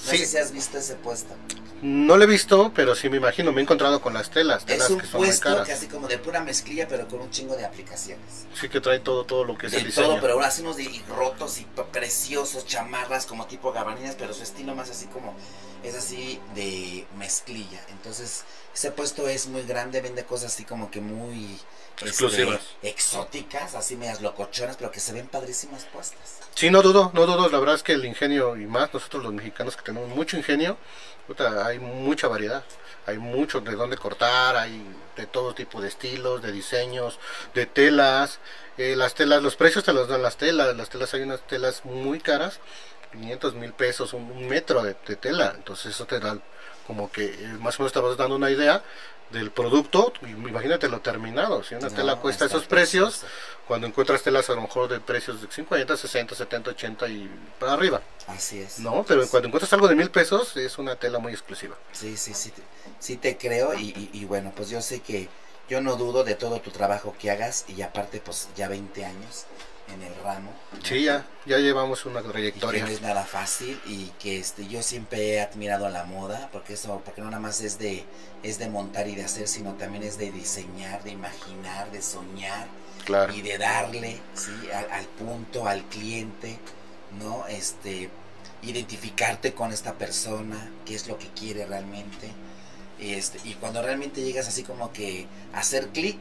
no 0.07 0.11
Sí. 0.11 0.19
sé 0.19 0.27
si 0.27 0.37
has 0.39 0.53
visto 0.53 0.77
ese 0.79 0.95
puesto 0.97 1.35
No 1.83 2.17
lo 2.17 2.25
he 2.25 2.27
visto, 2.27 2.73
pero 2.75 2.95
sí 2.95 3.09
me 3.11 3.17
imagino, 3.19 3.53
me 3.53 3.61
he 3.61 3.65
encontrado 3.65 4.01
con 4.01 4.15
las 4.15 4.31
telas, 4.31 4.65
telas 4.65 4.87
es 4.87 4.91
un 4.91 5.01
que 5.01 5.07
son 5.07 5.21
muy 5.21 5.29
puesto 5.29 5.49
caras. 5.51 5.67
que 5.67 5.73
así 5.75 5.87
como 5.87 6.09
de 6.09 6.19
pura 6.19 6.41
mezclilla 6.43 6.89
pero 6.89 7.07
con 7.09 7.21
un 7.21 7.31
chingo 7.31 7.57
de 7.57 7.65
aplicaciones 7.65 8.47
Sí 8.59 8.69
que 8.69 8.81
trae 8.81 8.99
todo, 9.01 9.25
todo 9.25 9.45
lo 9.45 9.57
que 9.59 9.67
es 9.67 9.73
de 9.73 9.79
el 9.79 9.85
diseño. 9.87 10.09
todo 10.09 10.21
pero 10.21 10.35
ahora 10.35 10.51
sí 10.51 10.63
unos 10.63 10.77
de- 10.77 11.03
rotos 11.09 11.59
y 11.61 11.67
preciosos 11.93 12.67
chamarras 12.67 13.27
como 13.27 13.47
tipo 13.47 13.73
gabardines 13.73 14.15
pero 14.19 14.33
su 14.35 14.43
estilo 14.43 14.75
más 14.75 14.91
así 14.91 15.07
como 15.07 15.35
es 15.85 15.95
así 15.95 16.41
de 16.55 17.07
mezclilla 17.19 17.81
entonces 17.91 18.45
ese 18.75 18.91
puesto 18.91 19.29
es 19.29 19.47
muy 19.47 19.63
grande 19.63 20.01
vende 20.01 20.25
cosas 20.25 20.53
así 20.53 20.65
como 20.65 20.91
que 20.91 21.01
muy 21.01 21.59
este, 21.97 22.09
Exclusivas. 22.09 22.61
exóticas 22.83 23.75
así 23.75 23.95
medias 23.97 24.21
locochonas 24.21 24.77
pero 24.77 24.91
que 24.91 25.01
se 25.01 25.13
ven 25.13 25.29
padrísimas 25.29 25.85
puestas 25.93 26.41
Sí, 26.57 26.71
no 26.71 26.83
dudo, 26.83 27.11
no 27.15 27.27
dudo. 27.27 27.49
La 27.49 27.59
verdad 27.59 27.75
es 27.75 27.83
que 27.83 27.95
el 27.95 28.05
ingenio 28.05 28.57
y 28.57 28.67
más 28.67 28.95
nosotros 28.95 29.25
los 29.25 29.33
mexicanos 29.33 29.77
que 29.77 29.83
tenemos 29.83 30.09
mucho 30.11 30.37
ingenio, 30.37 30.77
puta, 31.27 31.67
hay 31.67 31.81
mucha 31.81 32.29
variedad. 32.29 32.63
Hay 33.07 33.19
mucho 33.19 33.61
de 33.61 33.73
dónde 33.75 33.97
cortar, 33.97 34.57
hay 34.57 34.81
de 35.17 35.27
todo 35.27 35.53
tipo 35.53 35.81
de 35.83 35.89
estilos, 35.89 36.43
de 36.43 36.53
diseños, 36.53 37.19
de 37.55 37.67
telas. 37.67 38.39
Eh, 38.79 38.95
las 38.95 39.15
telas, 39.15 39.43
los 39.43 39.57
precios 39.57 39.83
te 39.83 39.93
los 39.93 40.07
dan 40.09 40.23
las 40.23 40.37
telas. 40.37 40.77
Las 40.77 40.89
telas 40.91 41.13
hay 41.13 41.23
unas 41.23 41.45
telas 41.49 41.85
muy 41.85 42.21
caras, 42.21 42.61
500 43.15 43.55
mil 43.55 43.73
pesos, 43.73 44.13
un, 44.13 44.31
un 44.31 44.49
metro 44.49 44.83
de, 44.83 44.97
de 45.07 45.17
tela. 45.17 45.53
Entonces 45.57 45.87
eso 45.95 46.07
te 46.07 46.21
da 46.21 46.39
como 46.87 47.11
que 47.11 47.27
eh, 47.27 47.49
más 47.61 47.79
o 47.79 47.83
menos 47.83 47.93
te 47.93 48.01
vas 48.01 48.17
dando 48.17 48.37
una 48.37 48.51
idea 48.51 48.83
del 49.31 49.51
producto. 49.51 50.13
Imagínate 50.23 50.89
lo 50.89 51.01
terminado. 51.01 51.63
Si 51.63 51.75
una 51.75 51.89
No, 51.89 51.97
tela 51.97 52.17
cuesta 52.17 52.45
esos 52.47 52.67
precios, 52.67 53.25
cuando 53.67 53.87
encuentras 53.87 54.23
telas 54.23 54.49
a 54.51 54.55
lo 54.55 54.63
mejor 54.63 54.89
de 54.89 55.01
precios 55.01 55.41
de 55.43 55.49
50, 55.51 55.97
60, 55.97 56.35
70, 56.35 56.71
80 56.71 57.09
y 57.09 57.29
para 57.59 57.73
arriba. 57.75 58.03
así 58.27 58.61
es 58.61 58.81
No, 58.81 59.05
pero 59.07 59.29
cuando 59.29 59.49
encuentras 59.49 59.73
algo 59.73 59.89
de 59.89 59.97
mil 59.97 60.11
pesos 60.11 60.57
es 60.57 60.79
una 60.79 60.97
tela 60.97 61.19
muy 61.19 61.33
exclusiva. 61.33 61.77
sí 61.93 62.17
sí 62.17 62.35
sí 62.35 62.53
sí 62.99 63.17
te 63.17 63.37
creo 63.39 63.75
y, 63.75 63.91
y- 63.91 64.11
y 64.13 64.25
bueno 64.25 64.53
pues 64.55 64.69
yo 64.71 64.81
sé 64.83 65.01
que 65.01 65.29
yo 65.69 65.81
no 65.81 65.97
dudo 65.97 66.25
de 66.25 66.35
todo 66.35 66.61
tu 66.61 66.71
trabajo 66.71 67.15
que 67.19 67.31
hagas 67.31 67.65
y 67.69 67.81
aparte 67.83 68.21
pues 68.21 68.49
ya 68.57 68.69
20 68.69 69.05
años 69.05 69.47
en 69.93 70.03
el 70.03 70.15
ramo. 70.23 70.51
Sí, 70.83 71.05
ya, 71.05 71.27
ya 71.47 71.59
llevamos 71.59 72.05
una 72.07 72.21
y 72.21 72.23
que 72.23 72.29
trayectoria. 72.31 72.85
no 72.85 72.91
es 72.91 73.03
nada 73.03 73.25
fácil 73.25 73.81
y 73.87 74.07
que 74.19 74.39
este 74.39 74.67
yo 74.67 74.83
siempre 74.83 75.35
he 75.35 75.41
admirado 75.41 75.89
la 75.89 76.05
moda 76.05 76.49
porque 76.53 76.75
eso 76.75 77.03
porque 77.05 77.21
no 77.21 77.29
nada 77.31 77.41
más 77.41 77.61
es 77.61 77.79
de 77.79 78.05
es 78.43 78.59
de 78.59 78.69
montar 78.69 79.09
y 79.09 79.15
de 79.15 79.25
hacer 79.25 79.47
sino 79.49 79.75
también 79.75 80.03
es 80.03 80.17
de 80.19 80.31
diseñar 80.33 81.03
de 81.05 81.11
imaginar 81.11 81.91
de 81.93 82.03
soñar 82.03 82.67
Claro. 83.05 83.35
y 83.35 83.43
de 83.43 83.59
darle 83.59 84.19
sí 84.35 84.53
al, 84.73 84.91
al 84.91 85.05
punto 85.05 85.67
al 85.69 85.83
cliente 85.85 86.59
no 87.21 87.47
este 87.49 88.09
identificarte 88.63 89.53
con 89.53 89.73
esta 89.73 89.93
persona 89.95 90.71
qué 90.87 90.95
es 90.95 91.07
lo 91.07 91.19
que 91.19 91.29
quiere 91.29 91.67
realmente 91.67 92.31
este 92.99 93.39
y 93.47 93.55
cuando 93.55 93.83
realmente 93.83 94.23
llegas 94.23 94.49
así 94.49 94.63
como 94.63 94.93
que 94.93 95.27
a 95.53 95.59
hacer 95.59 95.89
clic 95.89 96.17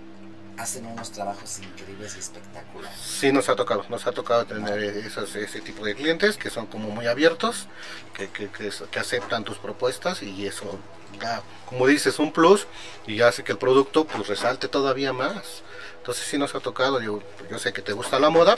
hacen 0.57 0.85
unos 0.85 1.11
trabajos 1.11 1.59
increíbles 1.59 2.15
y 2.15 2.19
espectaculares 2.19 2.97
Sí, 2.99 3.31
nos 3.31 3.49
ha 3.49 3.55
tocado, 3.55 3.85
nos 3.89 4.05
ha 4.07 4.11
tocado 4.11 4.45
tener 4.45 4.79
esos, 4.79 5.35
ese 5.35 5.61
tipo 5.61 5.83
de 5.85 5.95
clientes 5.95 6.37
que 6.37 6.49
son 6.49 6.67
como 6.67 6.89
muy 6.89 7.07
abiertos, 7.07 7.67
que, 8.13 8.29
que, 8.29 8.49
que, 8.49 8.69
que 8.91 8.99
aceptan 8.99 9.43
tus 9.43 9.57
propuestas 9.57 10.21
y 10.21 10.45
eso 10.45 10.79
da, 11.19 11.41
como 11.65 11.87
dices, 11.87 12.19
un 12.19 12.31
plus 12.31 12.67
y 13.07 13.21
hace 13.21 13.43
que 13.43 13.51
el 13.51 13.57
producto 13.57 14.05
pues 14.05 14.27
resalte 14.27 14.67
todavía 14.67 15.13
más. 15.13 15.63
Entonces 15.97 16.25
sí 16.25 16.37
nos 16.37 16.53
ha 16.55 16.59
tocado, 16.59 17.01
yo, 17.01 17.21
yo 17.49 17.59
sé 17.59 17.71
que 17.73 17.81
te 17.81 17.93
gusta 17.93 18.19
la 18.19 18.29
moda, 18.29 18.57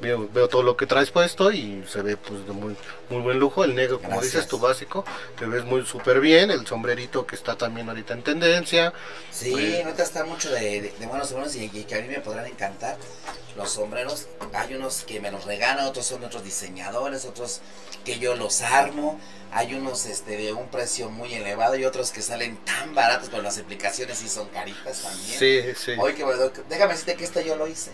veo, 0.00 0.28
veo 0.32 0.48
todo 0.48 0.62
lo 0.62 0.76
que 0.76 0.86
traes 0.86 1.10
puesto 1.10 1.50
y 1.52 1.84
se 1.88 2.02
ve 2.02 2.16
pues 2.16 2.46
de 2.46 2.52
muy, 2.52 2.76
muy 3.10 3.20
buen 3.22 3.38
lujo, 3.38 3.64
el 3.64 3.74
negro 3.74 3.98
como 3.98 4.14
Gracias. 4.14 4.32
dices 4.32 4.48
tu 4.48 4.58
básico, 4.58 5.04
te 5.38 5.46
ves 5.46 5.64
muy 5.64 5.84
súper 5.86 6.20
bien, 6.20 6.50
el 6.50 6.66
sombrerito 6.66 7.26
que 7.26 7.34
está 7.36 7.56
también 7.56 7.88
ahorita 7.88 8.14
en 8.14 8.22
tendencia, 8.22 8.92
Sí, 9.32 9.50
Pues- 9.52 9.84
ahorita 9.84 10.02
está 10.02 10.24
mucho 10.24 10.50
de, 10.50 10.80
de, 10.80 10.90
de 10.98 11.06
buenos 11.06 11.32
buenos 11.32 11.54
y, 11.56 11.64
y 11.72 11.84
que 11.84 11.94
a 11.96 12.00
mí 12.00 12.08
me 12.08 12.20
podrán 12.20 12.46
encantar. 12.46 12.96
los 13.56 13.70
sombreros. 13.72 14.26
Hay 14.52 14.74
unos 14.74 15.02
que 15.02 15.18
me 15.20 15.32
los 15.32 15.44
regalan, 15.44 15.84
otros 15.86 16.06
son 16.06 16.22
otros 16.22 16.44
diseñadores, 16.44 17.24
otros 17.24 17.60
que 18.04 18.20
yo 18.20 18.36
los 18.36 18.60
armo. 18.60 19.18
Hay 19.50 19.74
unos 19.74 20.06
este, 20.06 20.36
de 20.36 20.52
un 20.52 20.68
precio 20.68 21.10
muy 21.10 21.34
elevado 21.34 21.74
y 21.76 21.84
otros 21.84 22.12
que 22.12 22.22
salen 22.22 22.56
tan 22.58 22.94
baratos, 22.94 23.28
pero 23.30 23.42
las 23.42 23.58
aplicaciones 23.58 24.18
sí 24.18 24.28
son 24.28 24.46
caritas 24.50 25.02
también. 25.02 25.38
Sí, 25.40 25.62
sí. 25.76 25.92
Hoy 25.98 26.14
que 26.14 26.24
déjame 26.68 26.92
decirte 26.92 27.16
que 27.16 27.24
este 27.24 27.44
yo 27.44 27.56
lo 27.56 27.66
hice. 27.66 27.90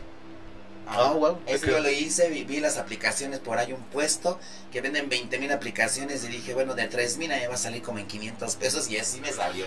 Ah, 0.86 1.12
wow, 1.12 1.38
Este 1.46 1.66
qué 1.66 1.72
yo 1.72 1.80
lo 1.80 1.90
hice, 1.90 2.28
vi, 2.28 2.44
vi 2.44 2.60
las 2.60 2.76
aplicaciones 2.76 3.40
por 3.40 3.58
ahí 3.58 3.72
un 3.72 3.82
puesto 3.84 4.38
que 4.72 4.80
venden 4.80 5.08
20 5.08 5.38
mil 5.38 5.50
aplicaciones 5.52 6.24
y 6.24 6.28
dije, 6.28 6.54
bueno, 6.54 6.74
de 6.74 6.86
3 6.86 7.18
mil 7.18 7.28
me 7.28 7.46
va 7.46 7.54
a 7.54 7.58
salir 7.58 7.82
como 7.82 7.98
en 7.98 8.06
500 8.06 8.56
pesos 8.56 8.90
y 8.90 8.98
así 8.98 9.20
me 9.20 9.32
salió. 9.32 9.64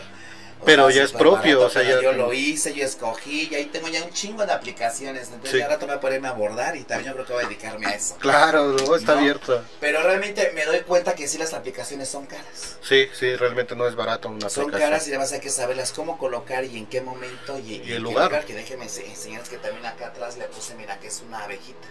Pero 0.65 0.89
ya 0.89 1.03
es 1.03 1.13
propio, 1.13 1.61
o 1.61 1.69
sea, 1.69 1.83
ya- 1.83 2.01
Yo 2.01 2.11
lo 2.11 2.33
hice, 2.33 2.73
yo 2.73 2.83
escogí 2.83 3.47
y 3.51 3.55
ahí 3.55 3.65
tengo 3.67 3.87
ya 3.87 4.03
un 4.03 4.11
chingo 4.11 4.45
de 4.45 4.51
aplicaciones. 4.51 5.27
Entonces 5.27 5.51
Sí. 5.51 5.57
ya 5.59 5.67
rato 5.67 5.81
me 5.85 5.93
voy 5.93 5.97
a 5.97 6.01
ponerme 6.01 6.27
a 6.27 6.33
bordar 6.33 6.75
y 6.75 6.83
también 6.83 7.09
yo 7.11 7.13
creo 7.13 7.25
que 7.25 7.33
voy 7.33 7.43
a 7.45 7.47
dedicarme 7.47 7.85
a 7.87 7.91
eso. 7.95 8.15
Claro, 8.17 8.73
no, 8.73 8.95
está 8.95 9.13
No. 9.13 9.19
abierto. 9.19 9.63
Pero 9.79 10.01
realmente 10.03 10.51
me 10.55 10.65
doy 10.65 10.81
cuenta 10.81 11.15
que 11.15 11.27
sí 11.27 11.37
las 11.37 11.53
aplicaciones 11.53 12.09
son 12.09 12.25
caras. 12.25 12.77
Sí, 12.81 13.07
sí, 13.13 13.35
realmente 13.35 13.75
no 13.75 13.87
es 13.87 13.95
barato 13.95 14.27
una 14.29 14.49
Son 14.49 14.63
aplicación. 14.63 14.89
caras 14.89 15.07
y 15.07 15.11
además 15.11 15.31
hay 15.31 15.39
que 15.39 15.49
saberlas 15.49 15.91
cómo 15.93 16.17
colocar 16.17 16.65
y 16.65 16.77
en 16.77 16.85
qué 16.87 16.99
momento 17.01 17.57
y, 17.59 17.73
Y 17.73 17.75
en 17.75 17.81
el 17.81 17.87
qué 17.87 17.99
lugar. 17.99 18.43
Que 18.45 18.53
déjenme 18.53 18.85
ense- 18.85 19.05
enseñarles 19.05 19.49
que 19.49 19.57
también 19.57 19.85
acá 19.85 20.07
atrás 20.07 20.37
le 20.37 20.45
puse, 20.45 20.75
mira, 20.75 20.99
que 20.99 21.07
es 21.07 21.21
una 21.25 21.43
abejita. 21.45 21.87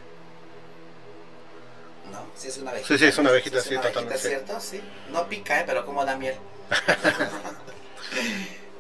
¿No? 2.13 2.27
Sí, 2.37 2.49
es 2.49 2.59
una 2.59 2.71
abejita. 2.73 2.89
Sí, 2.95 2.99
sí, 2.99 3.07
es 3.07 3.19
una 3.19 3.31
abejita, 3.31 3.59
es 3.59 3.65
sí, 3.65 3.75
una 3.75 3.83
totalmente, 3.83 4.15
abejita. 4.29 4.61
¿cierto? 4.61 4.61
Sí. 4.61 4.81
No 5.13 5.29
pica, 5.29 5.61
¿eh? 5.61 5.65
Pero 5.67 5.85
como 5.87 6.05
da 6.05 6.17
miel. 6.17 6.37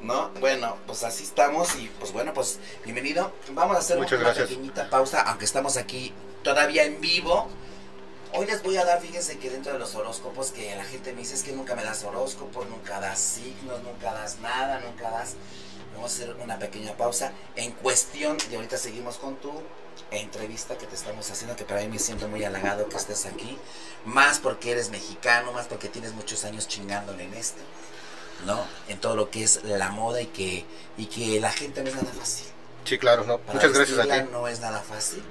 ¿No? 0.03 0.29
Bueno, 0.41 0.77
pues 0.87 1.03
así 1.05 1.25
estamos 1.25 1.75
y 1.77 1.91
pues 1.99 2.13
bueno, 2.13 2.33
pues 2.35 2.59
bienvenido. 2.85 3.33
Vamos 3.51 3.77
a 3.77 3.81
hacer 3.81 3.97
Muchas 3.97 4.19
una 4.19 4.29
gracias. 4.29 4.49
pequeñita 4.49 4.89
pausa, 4.91 5.23
aunque 5.23 5.45
estamos 5.45 5.77
aquí 5.77 6.13
todavía 6.43 6.85
en 6.85 7.01
vivo. 7.01 7.49
Hoy 8.35 8.47
les 8.47 8.63
voy 8.63 8.77
a 8.77 8.85
dar, 8.85 9.01
fíjense 9.01 9.39
que 9.39 9.49
dentro 9.49 9.73
de 9.73 9.79
los 9.79 9.95
horóscopos 9.95 10.51
que 10.53 10.75
la 10.77 10.85
gente 10.85 11.13
me 11.13 11.21
dice 11.21 11.35
es 11.35 11.43
que 11.43 11.53
nunca 11.53 11.75
me 11.75 11.83
das 11.83 12.05
horóscopos, 12.05 12.69
nunca 12.69 13.01
das 13.01 13.19
signos, 13.19 13.83
nunca 13.83 14.13
das 14.13 14.39
nada, 14.41 14.81
nunca 14.81 15.11
das... 15.11 15.35
Vamos 15.95 16.13
a 16.13 16.15
hacer 16.15 16.37
una 16.43 16.59
pequeña 16.59 16.95
pausa 16.95 17.33
en 17.55 17.73
cuestión 17.73 18.37
y 18.51 18.55
ahorita 18.55 18.77
seguimos 18.77 19.17
con 19.17 19.37
tu 19.37 19.51
entrevista 20.11 20.77
que 20.77 20.87
te 20.87 20.95
estamos 20.95 21.31
haciendo, 21.31 21.57
que 21.57 21.65
para 21.65 21.81
mí 21.81 21.89
me 21.89 21.99
siento 21.99 22.29
muy 22.29 22.45
halagado 22.45 22.87
que 22.91 22.97
estés 22.97 23.25
aquí, 23.25 23.57
más 24.05 24.39
porque 24.39 24.73
eres 24.73 24.91
mexicano, 24.91 25.53
más 25.53 25.67
porque 25.67 25.89
tienes 25.89 26.13
muchos 26.13 26.45
años 26.45 26.69
chingándole 26.69 27.25
en 27.25 27.33
esto, 27.33 27.63
¿no? 28.45 28.65
En 28.89 28.99
todo 28.99 29.17
lo 29.17 29.31
que 29.31 29.43
es 29.45 29.63
la 29.65 29.91
moda 29.91 30.21
y 30.21 30.27
que, 30.27 30.65
y 30.99 31.07
que 31.07 31.41
la 31.41 31.53
gente 31.53 31.83
no 31.83 31.89
es 31.89 31.95
nada 31.97 32.13
fácil. 32.13 32.47
Sí, 32.85 32.99
claro, 32.99 33.25
no. 33.25 33.39
Para 33.39 33.55
Muchas 33.55 33.73
gracias 33.73 33.99
a 33.99 34.03
ti. 34.03 34.29
No 34.31 34.47
es 34.49 34.61
nada 34.61 34.81
fácil. 34.81 35.23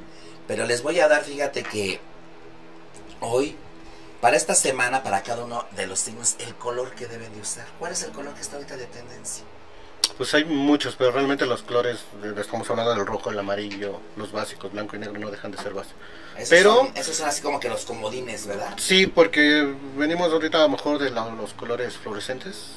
Pero 0.47 0.65
les 0.65 0.81
voy 0.83 0.99
a 0.99 1.07
dar, 1.07 1.23
fíjate 1.23 1.63
que 1.63 1.99
hoy, 3.21 3.55
para 4.21 4.37
esta 4.37 4.55
semana, 4.55 5.03
para 5.03 5.23
cada 5.23 5.45
uno 5.45 5.65
de 5.75 5.87
los 5.87 5.99
signos, 5.99 6.35
el 6.39 6.55
color 6.55 6.93
que 6.95 7.07
deben 7.07 7.33
de 7.33 7.41
usar. 7.41 7.65
¿Cuál 7.79 7.91
es 7.93 8.03
el 8.03 8.11
color 8.11 8.33
que 8.33 8.41
está 8.41 8.55
ahorita 8.57 8.75
de 8.77 8.85
tendencia? 8.87 9.43
Pues 10.17 10.33
hay 10.33 10.45
muchos, 10.45 10.95
pero 10.95 11.11
realmente 11.11 11.45
los 11.45 11.63
colores, 11.63 11.99
estamos 12.37 12.69
hablando 12.69 12.93
del 12.93 13.05
rojo, 13.05 13.31
el 13.31 13.39
amarillo, 13.39 13.99
los 14.15 14.31
básicos, 14.31 14.71
blanco 14.71 14.95
y 14.95 14.99
negro, 14.99 15.19
no 15.19 15.31
dejan 15.31 15.51
de 15.51 15.57
ser 15.57 15.73
básicos. 15.73 15.97
Esos 16.37 16.49
Pero- 16.49 16.75
son, 16.75 16.91
esos 16.95 17.15
son 17.17 17.27
así 17.27 17.41
como 17.41 17.59
que 17.59 17.69
los 17.69 17.85
comodines, 17.85 18.45
¿verdad? 18.45 18.73
Sí, 18.77 19.07
porque 19.07 19.75
venimos 19.97 20.31
ahorita 20.31 20.59
a 20.59 20.61
lo 20.61 20.69
mejor 20.69 20.99
de 20.99 21.09
la- 21.09 21.29
los 21.29 21.53
colores 21.53 21.97
fluorescentes, 21.97 22.67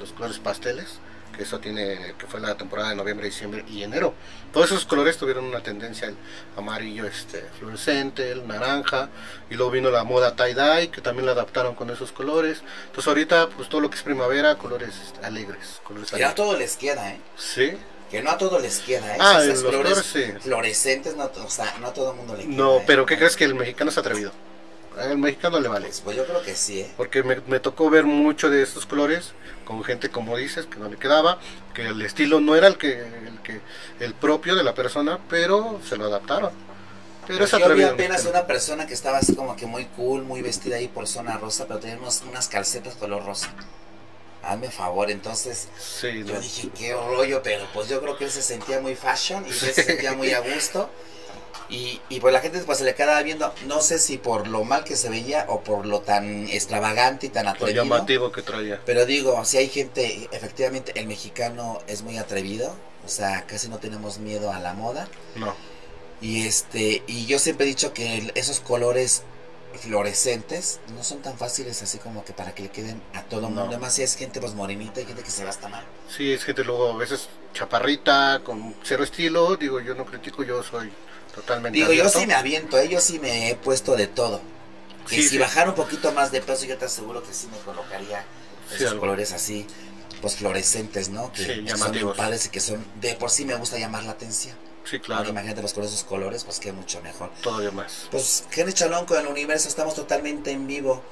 los 0.00 0.12
colores 0.12 0.38
pasteles, 0.38 0.98
que 1.36 1.42
eso 1.42 1.58
tiene, 1.58 2.14
que 2.18 2.26
fue 2.26 2.40
la 2.40 2.54
temporada 2.56 2.88
de 2.90 2.94
noviembre, 2.96 3.26
diciembre 3.26 3.62
y 3.68 3.82
enero. 3.82 4.14
Todos 4.52 4.70
esos 4.70 4.86
colores 4.86 5.18
tuvieron 5.18 5.44
una 5.44 5.60
tendencia, 5.60 6.08
el 6.08 6.16
amarillo 6.56 7.04
este, 7.06 7.42
fluorescente, 7.58 8.30
el 8.32 8.46
naranja, 8.46 9.10
y 9.50 9.54
luego 9.54 9.70
vino 9.72 9.90
la 9.90 10.02
moda 10.04 10.34
tie-dye, 10.34 10.90
que 10.90 11.02
también 11.02 11.26
la 11.26 11.32
adaptaron 11.32 11.74
con 11.74 11.90
esos 11.90 12.10
colores. 12.12 12.62
Entonces 12.86 13.08
ahorita, 13.08 13.48
pues 13.50 13.68
todo 13.68 13.82
lo 13.82 13.90
que 13.90 13.96
es 13.96 14.02
primavera, 14.02 14.56
colores 14.56 14.94
alegres. 15.22 15.80
Colores 15.84 16.10
Que 16.10 16.16
no 16.20 16.26
a 16.26 16.28
alegres. 16.30 16.34
todo 16.34 16.56
les 16.58 16.76
queda, 16.76 17.10
¿eh? 17.12 17.20
Sí, 17.36 17.72
Que 18.10 18.22
no 18.22 18.30
a 18.30 18.38
todo 18.38 18.58
les 18.60 18.78
queda, 18.78 19.14
¿eh? 19.14 19.18
Ah, 19.20 19.32
Esas 19.42 19.46
los 19.48 19.58
flores 19.72 19.78
colores, 19.82 20.06
sí. 20.06 20.24
fluorescentes, 20.40 21.16
no, 21.16 21.24
o 21.44 21.50
sea, 21.50 21.74
no 21.80 21.88
a 21.88 21.92
todo 21.92 22.12
el 22.12 22.16
mundo 22.16 22.34
le 22.34 22.44
queda. 22.44 22.54
no, 22.56 22.76
¿eh? 22.78 22.84
pero 22.86 23.04
¿qué 23.04 23.18
crees 23.18 23.36
que 23.36 23.44
el 23.44 23.54
mexicano 23.54 23.90
es 23.90 23.98
atrevido? 23.98 24.32
El 24.96 25.18
mexicano 25.18 25.60
le 25.60 25.68
vale. 25.68 25.86
Pues, 25.86 26.00
pues 26.00 26.16
yo 26.16 26.24
creo 26.26 26.42
que 26.42 26.54
sí, 26.56 26.80
¿eh? 26.80 26.90
Porque 26.96 27.22
me, 27.22 27.36
me 27.46 27.60
tocó 27.60 27.90
ver 27.90 28.04
mucho 28.04 28.48
de 28.50 28.62
estos 28.62 28.86
colores 28.86 29.32
con 29.64 29.82
gente 29.84 30.10
como 30.10 30.36
dices 30.36 30.66
que 30.66 30.78
no 30.78 30.88
le 30.88 30.96
quedaba, 30.96 31.38
que 31.74 31.88
el 31.88 32.00
estilo 32.02 32.40
no 32.40 32.54
era 32.56 32.68
el 32.68 32.78
que 32.78 33.00
el 33.00 33.42
que 33.42 33.60
el 34.00 34.14
propio 34.14 34.54
de 34.56 34.64
la 34.64 34.74
persona, 34.74 35.18
pero 35.28 35.80
se 35.86 35.96
lo 35.96 36.06
adaptaron. 36.06 36.50
Pero 37.26 37.44
es 37.44 37.50
Pues 37.50 37.62
yo 37.62 37.74
vi 37.74 37.82
apenas 37.82 38.24
una 38.26 38.46
persona 38.46 38.86
que 38.86 38.94
estaba 38.94 39.18
así 39.18 39.34
como 39.34 39.56
que 39.56 39.66
muy 39.66 39.86
cool, 39.96 40.22
muy 40.22 40.42
vestida 40.42 40.76
ahí 40.76 40.88
por 40.88 41.06
zona 41.08 41.36
rosa, 41.36 41.66
pero 41.66 41.80
tenía 41.80 41.98
unas 41.98 42.48
calcetas 42.48 42.94
color 42.94 43.24
rosa. 43.24 43.52
Hazme 44.42 44.70
favor, 44.70 45.10
entonces 45.10 45.68
Sí, 45.76 46.22
yo 46.24 46.34
no. 46.34 46.40
dije, 46.40 46.68
qué 46.78 46.94
rollo, 46.94 47.42
pero 47.42 47.66
pues 47.74 47.88
yo 47.88 48.00
creo 48.00 48.16
que 48.16 48.24
él 48.26 48.30
se 48.30 48.42
sentía 48.42 48.80
muy 48.80 48.94
fashion 48.94 49.44
y 49.44 49.48
él 49.48 49.54
se 49.54 49.72
sentía 49.74 50.12
muy 50.14 50.32
a 50.32 50.40
gusto. 50.40 50.88
Y, 51.68 52.00
y 52.08 52.20
pues 52.20 52.32
la 52.32 52.40
gente 52.40 52.60
pues 52.60 52.78
se 52.78 52.84
le 52.84 52.94
quedaba 52.94 53.20
viendo, 53.22 53.52
no 53.66 53.80
sé 53.80 53.98
si 53.98 54.18
por 54.18 54.46
lo 54.46 54.62
mal 54.64 54.84
que 54.84 54.94
se 54.96 55.08
veía 55.08 55.46
o 55.48 55.60
por 55.62 55.84
lo 55.84 56.00
tan 56.00 56.48
extravagante 56.48 57.26
y 57.26 57.28
tan 57.30 57.46
lo 57.46 57.50
atrevido. 57.50 57.82
llamativo 57.84 58.30
que 58.30 58.42
traía. 58.42 58.80
Pero 58.86 59.04
digo, 59.04 59.44
si 59.44 59.56
hay 59.58 59.68
gente, 59.68 60.28
efectivamente 60.30 60.92
el 60.94 61.06
mexicano 61.06 61.80
es 61.88 62.02
muy 62.02 62.18
atrevido, 62.18 62.74
o 63.04 63.08
sea, 63.08 63.46
casi 63.46 63.68
no 63.68 63.78
tenemos 63.78 64.18
miedo 64.18 64.52
a 64.52 64.60
la 64.60 64.74
moda. 64.74 65.08
No. 65.34 65.54
Y 66.20 66.46
este, 66.46 67.02
y 67.06 67.26
yo 67.26 67.38
siempre 67.38 67.66
he 67.66 67.68
dicho 67.68 67.92
que 67.92 68.30
esos 68.34 68.60
colores 68.60 69.22
fluorescentes 69.76 70.80
no 70.94 71.02
son 71.04 71.22
tan 71.22 71.36
fáciles 71.38 71.82
así 71.82 71.98
como 71.98 72.24
que 72.24 72.32
para 72.32 72.54
que 72.54 72.62
le 72.64 72.68
queden 72.70 73.02
a 73.14 73.22
todo 73.22 73.40
el 73.48 73.54
No. 73.54 73.62
mundo. 73.62 73.76
Además, 73.76 73.94
si 73.94 74.02
es 74.02 74.16
gente 74.16 74.40
pues 74.40 74.54
morenita 74.54 75.00
y 75.00 75.06
gente 75.06 75.22
que 75.22 75.30
se 75.30 75.44
va 75.44 75.50
hasta 75.50 75.68
mal. 75.68 75.84
Sí, 76.08 76.32
es 76.32 76.44
gente 76.44 76.64
luego 76.64 76.92
a 76.92 76.96
veces 76.96 77.28
chaparrita 77.54 78.40
con 78.44 78.74
cero 78.82 79.04
estilo, 79.04 79.56
digo, 79.56 79.80
yo 79.80 79.94
no 79.94 80.04
critico, 80.06 80.42
yo 80.44 80.62
soy 80.62 80.90
totalmente 81.34 81.76
Digo, 81.78 81.88
yo 81.92 82.02
abierto. 82.02 82.18
sí 82.20 82.26
me 82.26 82.34
aviento, 82.34 82.78
¿eh? 82.78 82.88
yo 82.88 83.00
sí 83.00 83.18
me 83.18 83.50
he 83.50 83.54
puesto 83.56 83.96
de 83.96 84.06
todo. 84.06 84.40
Sí, 85.08 85.22
si 85.22 85.28
sí. 85.30 85.38
bajara 85.38 85.70
un 85.70 85.76
poquito 85.76 86.12
más 86.12 86.32
de 86.32 86.40
peso, 86.40 86.64
yo 86.64 86.76
te 86.78 86.86
aseguro 86.86 87.22
que 87.22 87.32
sí 87.32 87.46
me 87.52 87.58
colocaría 87.58 88.24
Sí, 88.68 88.76
esos 88.76 88.88
algo. 88.92 89.00
colores 89.00 89.32
así, 89.32 89.66
pues 90.20 90.36
fluorescentes, 90.36 91.08
¿no? 91.10 91.32
Que 91.32 91.64
son 91.76 92.14
padres 92.16 92.46
y 92.46 92.48
que 92.48 92.60
son, 92.60 92.84
de 93.00 93.14
por 93.14 93.30
sí 93.30 93.44
me 93.44 93.54
gusta 93.54 93.78
llamar 93.78 94.02
la 94.04 94.12
atención. 94.12 94.56
Sí, 94.88 95.00
claro, 95.00 95.28
imagínate 95.28 95.60
pues 95.60 95.74
con 95.74 95.84
esos 95.84 96.04
colores, 96.04 96.44
pues 96.44 96.60
que 96.60 96.72
mucho 96.72 97.00
mejor. 97.02 97.30
todavía 97.42 97.72
más. 97.72 98.08
Pues 98.10 98.44
Henry 98.54 98.72
Chalón 98.72 99.04
con 99.04 99.18
el 99.18 99.26
universo, 99.26 99.68
estamos 99.68 99.94
totalmente 99.94 100.52
en 100.52 100.66
vivo 100.66 101.02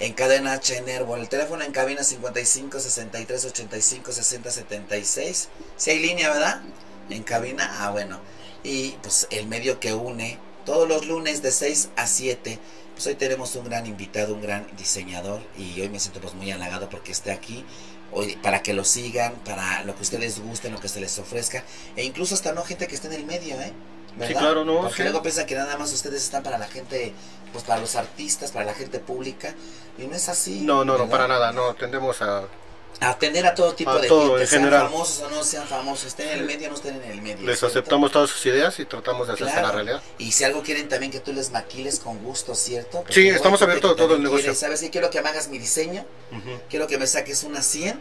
en 0.00 0.12
cadena 0.12 0.54
H 0.54 0.76
en. 0.76 0.88
El 0.88 1.28
teléfono 1.28 1.62
en 1.62 1.72
cabina 1.72 2.02
55 2.02 2.80
63 2.80 3.44
85 3.44 4.12
60 4.12 4.50
76. 4.50 5.48
Si 5.76 5.90
hay 5.90 5.98
línea, 6.00 6.30
¿verdad? 6.30 6.62
En 7.10 7.22
cabina, 7.22 7.68
ah, 7.80 7.90
bueno. 7.90 8.20
Y 8.62 8.90
pues 9.02 9.26
el 9.30 9.46
medio 9.46 9.78
que 9.78 9.92
une 9.94 10.38
todos 10.64 10.88
los 10.88 11.06
lunes 11.06 11.42
de 11.42 11.52
6 11.52 11.90
a 11.96 12.06
7. 12.06 12.58
Pues 12.94 13.06
hoy 13.06 13.14
tenemos 13.16 13.54
un 13.56 13.64
gran 13.64 13.86
invitado, 13.86 14.34
un 14.34 14.42
gran 14.42 14.66
diseñador. 14.76 15.40
Y 15.56 15.80
hoy 15.80 15.88
me 15.88 16.00
siento 16.00 16.20
pues 16.20 16.34
muy 16.34 16.50
halagado 16.50 16.88
porque 16.88 17.12
esté 17.12 17.30
aquí. 17.30 17.64
Para 18.42 18.62
que 18.62 18.72
lo 18.72 18.84
sigan, 18.84 19.34
para 19.44 19.82
lo 19.84 19.96
que 19.96 20.02
ustedes 20.02 20.40
gusten, 20.40 20.72
lo 20.72 20.80
que 20.80 20.88
se 20.88 21.00
les 21.00 21.18
ofrezca. 21.18 21.64
E 21.96 22.04
incluso 22.04 22.34
hasta 22.34 22.52
no 22.52 22.62
gente 22.64 22.86
que 22.86 22.94
esté 22.94 23.08
en 23.08 23.14
el 23.14 23.24
medio, 23.26 23.60
¿eh? 23.60 23.72
¿Verdad? 24.16 24.40
claro, 24.40 24.64
no, 24.64 24.82
Porque 24.82 24.96
sí. 24.98 25.02
luego 25.02 25.22
piensan 25.22 25.46
que 25.46 25.56
nada 25.56 25.76
más 25.76 25.92
ustedes 25.92 26.22
están 26.22 26.44
para 26.44 26.56
la 26.56 26.68
gente, 26.68 27.12
pues 27.52 27.64
para 27.64 27.80
los 27.80 27.96
artistas, 27.96 28.52
para 28.52 28.64
la 28.64 28.74
gente 28.74 29.00
pública. 29.00 29.54
Y 29.98 30.06
no 30.06 30.14
es 30.14 30.28
así. 30.28 30.60
No, 30.60 30.84
no, 30.84 30.96
no, 30.96 31.08
para 31.08 31.26
nada, 31.26 31.52
no, 31.52 31.74
tendemos 31.74 32.22
a... 32.22 32.44
Atender 33.00 33.44
a 33.46 33.54
todo 33.54 33.74
tipo 33.74 33.90
A 33.90 33.98
de 34.00 34.08
todo, 34.08 34.28
gente, 34.30 34.42
en 34.42 34.48
sean 34.48 34.62
general. 34.64 34.82
famosos 34.86 35.20
o 35.22 35.28
no 35.30 35.42
sean 35.44 35.66
famosos, 35.66 36.06
estén 36.06 36.28
en 36.28 36.38
el 36.38 36.44
medio 36.46 36.68
o 36.68 36.70
no 36.70 36.76
estén 36.76 36.94
en 37.02 37.10
el 37.10 37.20
medio. 37.22 37.46
Les 37.46 37.62
aceptamos 37.62 38.10
todas 38.12 38.30
sus 38.30 38.46
ideas 38.46 38.78
y 38.78 38.84
tratamos 38.86 39.26
de 39.26 39.34
hacerse 39.34 39.52
Claro. 39.52 39.66
la 39.68 39.72
realidad. 39.74 40.02
Y 40.18 40.32
si 40.32 40.44
algo 40.44 40.62
quieren 40.62 40.88
también 40.88 41.10
que 41.12 41.20
tú 41.20 41.32
les 41.32 41.50
maquiles 41.50 41.98
con 42.00 42.18
gusto, 42.22 42.54
¿cierto? 42.54 42.98
Porque 42.98 43.12
Sí, 43.14 43.28
estamos 43.28 43.60
abiertos 43.62 43.92
a 43.92 43.96
todo 43.96 44.14
el 44.14 44.22
negocio. 44.22 44.44
quiere, 44.44 44.56
¿Sabes? 44.56 44.80
Si 44.80 44.90
quiero 44.90 45.10
que 45.10 45.20
me 45.20 45.28
hagas 45.28 45.48
mi 45.48 45.58
diseño, 45.58 46.06
quiero 46.70 46.86
que 46.86 46.96
me 46.98 47.06
saques 47.06 47.42
una 47.42 47.62
100 47.62 48.00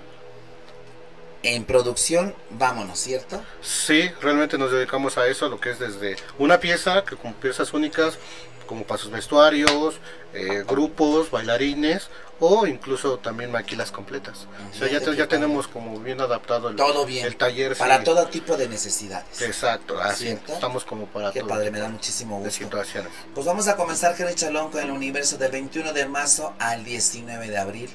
en 1.45 1.65
producción, 1.65 2.33
vámonos, 2.51 2.97
¿cierto? 2.99 3.43
Sí, 3.61 4.09
realmente 4.21 4.57
nos 4.57 4.71
dedicamos 4.71 5.17
a 5.17 5.27
eso, 5.27 5.45
a 5.47 5.49
lo 5.49 5.59
que 5.59 5.71
es 5.71 5.79
desde 5.79 6.15
una 6.37 6.59
pieza, 6.61 7.03
que 7.03 7.17
con 7.17 7.33
piezas 7.33 7.73
únicas, 7.73 8.17
como 8.63 8.83
para 8.83 9.01
sus 9.01 9.11
vestuarios, 9.11 9.95
eh, 10.33 10.63
grupos, 10.67 11.29
bailarines, 11.31 12.09
o 12.39 12.65
incluso 12.67 13.19
también 13.19 13.51
maquilas 13.51 13.91
completas. 13.91 14.47
O 14.71 14.75
sea, 14.77 14.87
ya, 14.89 14.99
te- 14.99 15.15
ya 15.15 15.27
tenemos 15.27 15.67
como 15.67 15.99
bien 15.99 16.19
adaptado 16.19 16.69
el, 16.69 16.75
Todo 16.75 17.05
bien. 17.05 17.25
el 17.25 17.35
taller. 17.37 17.77
Para 17.77 17.99
sí. 17.99 18.03
todo 18.03 18.25
tipo 18.27 18.57
de 18.57 18.67
necesidades. 18.67 19.41
Exacto, 19.41 19.99
así 20.01 20.25
¿Cierto? 20.25 20.53
estamos 20.53 20.83
como 20.83 21.05
para 21.05 21.31
Qué 21.31 21.39
todo 21.39 21.49
padre, 21.49 21.71
me 21.71 21.79
da 21.79 21.87
muchísimo 21.89 22.39
de 22.39 22.45
gusto. 22.45 22.63
situaciones. 22.63 23.11
Pues 23.33 23.45
vamos 23.45 23.67
a 23.67 23.75
comenzar, 23.75 24.15
Henry 24.17 24.35
Chalón, 24.35 24.71
con 24.71 24.81
el 24.81 24.91
universo 24.91 25.37
del 25.37 25.51
21 25.51 25.93
de 25.93 26.05
marzo 26.07 26.53
al 26.59 26.83
19 26.83 27.47
de 27.49 27.57
abril. 27.57 27.89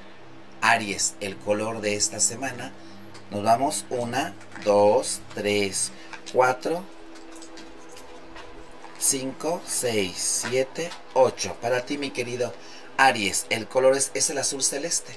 Aries, 0.60 1.14
el 1.20 1.36
color 1.36 1.80
de 1.80 1.94
esta 1.94 2.18
semana. 2.20 2.72
Nos 3.30 3.42
vamos, 3.44 3.84
una, 3.90 4.34
dos, 4.64 5.20
tres, 5.34 5.92
cuatro, 6.32 6.82
5, 8.98 9.62
6, 9.66 10.42
7, 10.50 10.90
8. 11.14 11.56
Para 11.60 11.86
ti, 11.86 11.98
mi 11.98 12.10
querido 12.10 12.52
Aries, 12.96 13.46
el 13.50 13.68
color 13.68 13.96
es, 13.96 14.10
es 14.14 14.30
el 14.30 14.38
azul 14.38 14.62
celeste. 14.62 15.16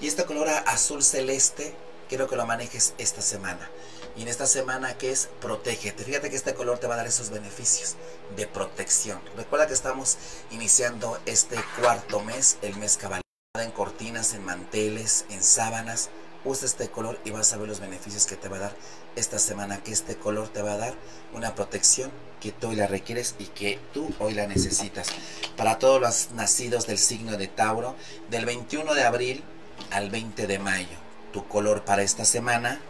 Y 0.00 0.06
este 0.06 0.24
color 0.24 0.48
azul 0.48 1.02
celeste, 1.02 1.74
quiero 2.08 2.28
que 2.28 2.36
lo 2.36 2.46
manejes 2.46 2.94
esta 2.98 3.22
semana. 3.22 3.70
Y 4.16 4.22
en 4.22 4.28
esta 4.28 4.46
semana 4.46 4.98
que 4.98 5.10
es 5.10 5.30
protégete. 5.40 6.04
Fíjate 6.04 6.28
que 6.28 6.36
este 6.36 6.54
color 6.54 6.78
te 6.78 6.86
va 6.86 6.94
a 6.94 6.98
dar 6.98 7.06
esos 7.06 7.30
beneficios 7.30 7.96
de 8.36 8.46
protección. 8.46 9.20
Recuerda 9.36 9.66
que 9.66 9.74
estamos 9.74 10.18
iniciando 10.50 11.18
este 11.24 11.56
cuarto 11.80 12.20
mes, 12.20 12.58
el 12.60 12.76
mes 12.76 12.98
cabal 12.98 13.22
en 13.58 13.70
cortinas, 13.70 14.34
en 14.34 14.44
manteles, 14.44 15.24
en 15.30 15.42
sábanas. 15.42 16.10
Usa 16.44 16.66
este 16.66 16.88
color 16.88 17.20
y 17.24 17.30
vas 17.30 17.52
a 17.52 17.56
ver 17.56 17.68
los 17.68 17.80
beneficios 17.80 18.26
que 18.26 18.36
te 18.36 18.48
va 18.48 18.56
a 18.56 18.60
dar 18.60 18.76
esta 19.14 19.38
semana. 19.38 19.82
Que 19.82 19.92
este 19.92 20.16
color 20.16 20.48
te 20.48 20.62
va 20.62 20.72
a 20.72 20.76
dar 20.76 20.94
una 21.32 21.54
protección 21.54 22.10
que 22.40 22.50
tú 22.50 22.68
hoy 22.68 22.76
la 22.76 22.88
requieres 22.88 23.36
y 23.38 23.46
que 23.46 23.78
tú 23.94 24.12
hoy 24.18 24.34
la 24.34 24.46
necesitas. 24.46 25.08
Para 25.56 25.78
todos 25.78 26.00
los 26.00 26.30
nacidos 26.32 26.86
del 26.86 26.98
signo 26.98 27.36
de 27.36 27.46
Tauro, 27.46 27.94
del 28.30 28.44
21 28.44 28.94
de 28.94 29.04
abril 29.04 29.44
al 29.90 30.10
20 30.10 30.46
de 30.46 30.58
mayo. 30.58 30.98
Tu 31.32 31.46
color 31.46 31.84
para 31.84 32.02
esta 32.02 32.24
semana 32.24 32.80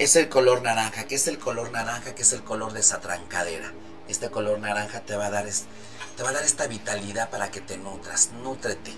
es 0.00 0.16
el 0.16 0.30
color 0.30 0.62
naranja. 0.62 1.04
¿Qué 1.04 1.16
es 1.16 1.26
el 1.26 1.38
color 1.38 1.70
naranja? 1.72 2.14
¿Qué 2.14 2.22
es 2.22 2.32
el 2.32 2.42
color 2.42 2.72
de 2.72 2.80
esa 2.80 3.00
trancadera? 3.00 3.70
Este 4.08 4.30
color 4.30 4.58
naranja 4.58 5.00
te 5.00 5.14
va 5.14 5.26
a 5.26 5.30
dar, 5.30 5.46
te 6.20 6.24
va 6.24 6.28
a 6.28 6.34
dar 6.34 6.44
esta 6.44 6.66
vitalidad 6.66 7.30
para 7.30 7.50
que 7.50 7.62
te 7.62 7.78
nutras. 7.78 8.32
Nútrete. 8.42 8.92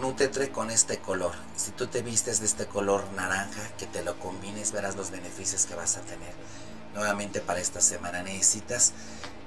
Nútrete 0.00 0.50
con 0.50 0.70
este 0.70 0.96
color. 0.96 1.34
Si 1.54 1.70
tú 1.70 1.86
te 1.86 2.00
vistes 2.00 2.40
de 2.40 2.46
este 2.46 2.64
color 2.64 3.04
naranja, 3.14 3.60
que 3.76 3.84
te 3.84 4.02
lo 4.02 4.18
combines, 4.18 4.72
verás 4.72 4.96
los 4.96 5.10
beneficios 5.10 5.66
que 5.66 5.74
vas 5.74 5.98
a 5.98 6.00
tener. 6.00 6.32
Nuevamente 6.94 7.42
para 7.42 7.60
esta 7.60 7.82
semana 7.82 8.22
necesitas 8.22 8.94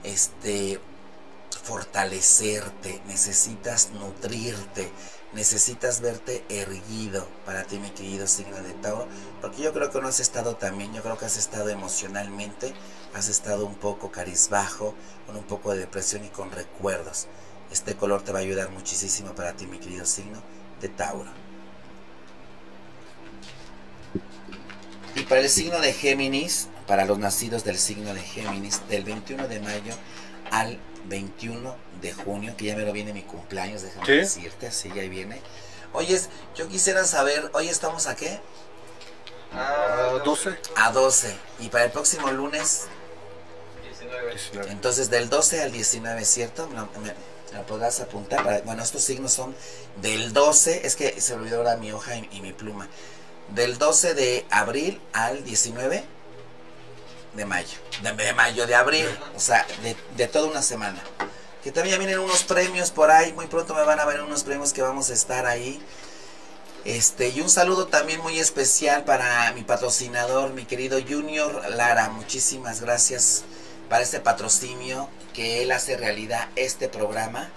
este 0.04 0.80
fortalecerte, 1.64 3.02
necesitas 3.08 3.90
nutrirte, 3.90 4.92
necesitas 5.34 6.02
verte 6.02 6.44
erguido 6.50 7.28
para 7.46 7.64
ti, 7.64 7.80
mi 7.80 7.90
querido 7.90 8.28
signo 8.28 8.58
de 8.58 8.74
Tauro, 8.74 9.08
porque 9.42 9.64
yo 9.64 9.74
creo 9.74 9.90
que 9.92 10.00
no 10.00 10.08
has 10.08 10.20
estado 10.20 10.56
también, 10.56 10.94
yo 10.94 11.02
creo 11.02 11.18
que 11.18 11.26
has 11.26 11.38
estado 11.38 11.70
emocionalmente, 11.70 12.74
has 13.14 13.30
estado 13.30 13.66
un 13.66 13.76
poco 13.76 14.12
carizbajo, 14.12 14.94
con 15.26 15.36
un 15.36 15.44
poco 15.44 15.72
de 15.72 15.80
depresión 15.80 16.24
y 16.24 16.30
con 16.30 16.52
recuerdos. 16.52 17.28
Este 17.72 17.96
color 17.96 18.22
te 18.22 18.32
va 18.32 18.40
a 18.40 18.42
ayudar 18.44 18.70
muchísimo 18.70 19.34
para 19.34 19.54
ti, 19.54 19.66
mi 19.66 19.80
querido 19.80 20.06
signo 20.06 20.42
de 20.80 20.90
Tauro. 20.90 21.32
Y 25.16 25.24
para 25.24 25.42
el 25.42 25.50
signo 25.50 25.80
de 25.80 25.94
Géminis, 25.94 26.70
para 26.88 27.06
los 27.06 27.18
nacidos 27.18 27.64
del 27.64 27.78
signo 27.78 28.14
de 28.14 28.22
Géminis, 28.22 28.88
del 28.90 29.04
21 29.04 29.48
de 29.48 29.60
mayo 29.60 29.94
al 30.52 30.80
21 31.08 31.76
de 32.04 32.14
junio, 32.14 32.54
que 32.56 32.66
ya 32.66 32.76
me 32.76 32.84
lo 32.84 32.92
viene 32.92 33.14
mi 33.14 33.24
cumpleaños, 33.24 33.82
déjame 33.82 34.08
decirte, 34.08 34.68
así 34.68 34.90
ya 34.90 35.02
viene. 35.04 35.42
Oye, 35.94 36.20
yo 36.56 36.68
quisiera 36.68 37.06
saber, 37.06 37.50
hoy 37.54 37.70
estamos 37.70 38.08
a 38.08 38.16
qué? 38.16 38.40
A 39.54 40.20
12. 40.24 40.58
A 40.76 40.92
12. 40.92 41.36
Y 41.60 41.70
para 41.70 41.86
el 41.86 41.92
próximo 41.92 42.30
lunes. 42.32 42.88
19. 43.84 44.72
Entonces 44.72 45.10
del 45.10 45.30
12 45.30 45.62
al 45.62 45.72
19, 45.72 46.26
¿cierto? 46.26 46.68
¿Me, 46.68 46.82
me, 47.02 47.64
podrás 47.64 48.00
apuntar? 48.02 48.64
Bueno, 48.66 48.84
estos 48.84 49.04
signos 49.04 49.32
son 49.32 49.56
del 50.02 50.34
12, 50.34 50.86
es 50.86 50.96
que 50.96 51.22
se 51.22 51.36
olvidó 51.36 51.58
ahora 51.58 51.78
mi 51.78 51.92
hoja 51.92 52.16
y, 52.18 52.42
mi 52.42 52.52
pluma. 52.52 52.88
Del 53.50 53.78
12 53.78 54.16
de 54.16 54.46
abril 54.50 55.00
al 55.14 55.44
19 55.44 56.04
de 57.36 57.46
mayo. 57.46 57.78
De, 58.02 58.34
mayo, 58.34 58.66
de 58.66 58.76
abril, 58.76 59.08
o 59.36 59.40
sea, 59.40 59.66
de, 59.84 59.96
de 60.18 60.28
toda 60.28 60.50
una 60.50 60.64
semana. 60.64 61.02
Que 61.64 61.72
también 61.72 61.98
vienen 61.98 62.20
unos 62.20 62.44
premios 62.44 62.92
por 62.92 63.10
ahí, 63.10 63.32
muy 63.34 63.48
pronto 63.48 63.74
me 63.74 63.84
van 63.84 64.00
a 64.00 64.06
ver 64.06 64.22
unos 64.22 64.44
premios 64.44 64.74
que 64.74 64.82
vamos 64.82 65.10
a 65.10 65.14
estar 65.14 65.46
ahí. 65.46 65.82
Este, 66.86 67.30
y 67.30 67.40
un 67.40 67.50
saludo 67.50 67.88
también 67.88 68.20
muy 68.22 68.38
especial 68.40 69.06
para 69.06 69.52
mi 69.54 69.64
patrocinador, 69.64 70.52
mi 70.52 70.66
querido 70.66 71.00
Junior 71.02 71.64
Lara. 71.70 72.10
Muchísimas 72.10 72.82
gracias 72.82 73.44
para 73.88 74.04
este 74.04 74.20
patrocinio 74.20 75.08
que 75.34 75.64
él 75.64 75.72
hace 75.72 75.96
realidad 75.96 76.50
este 76.58 76.90
programa 76.90 77.50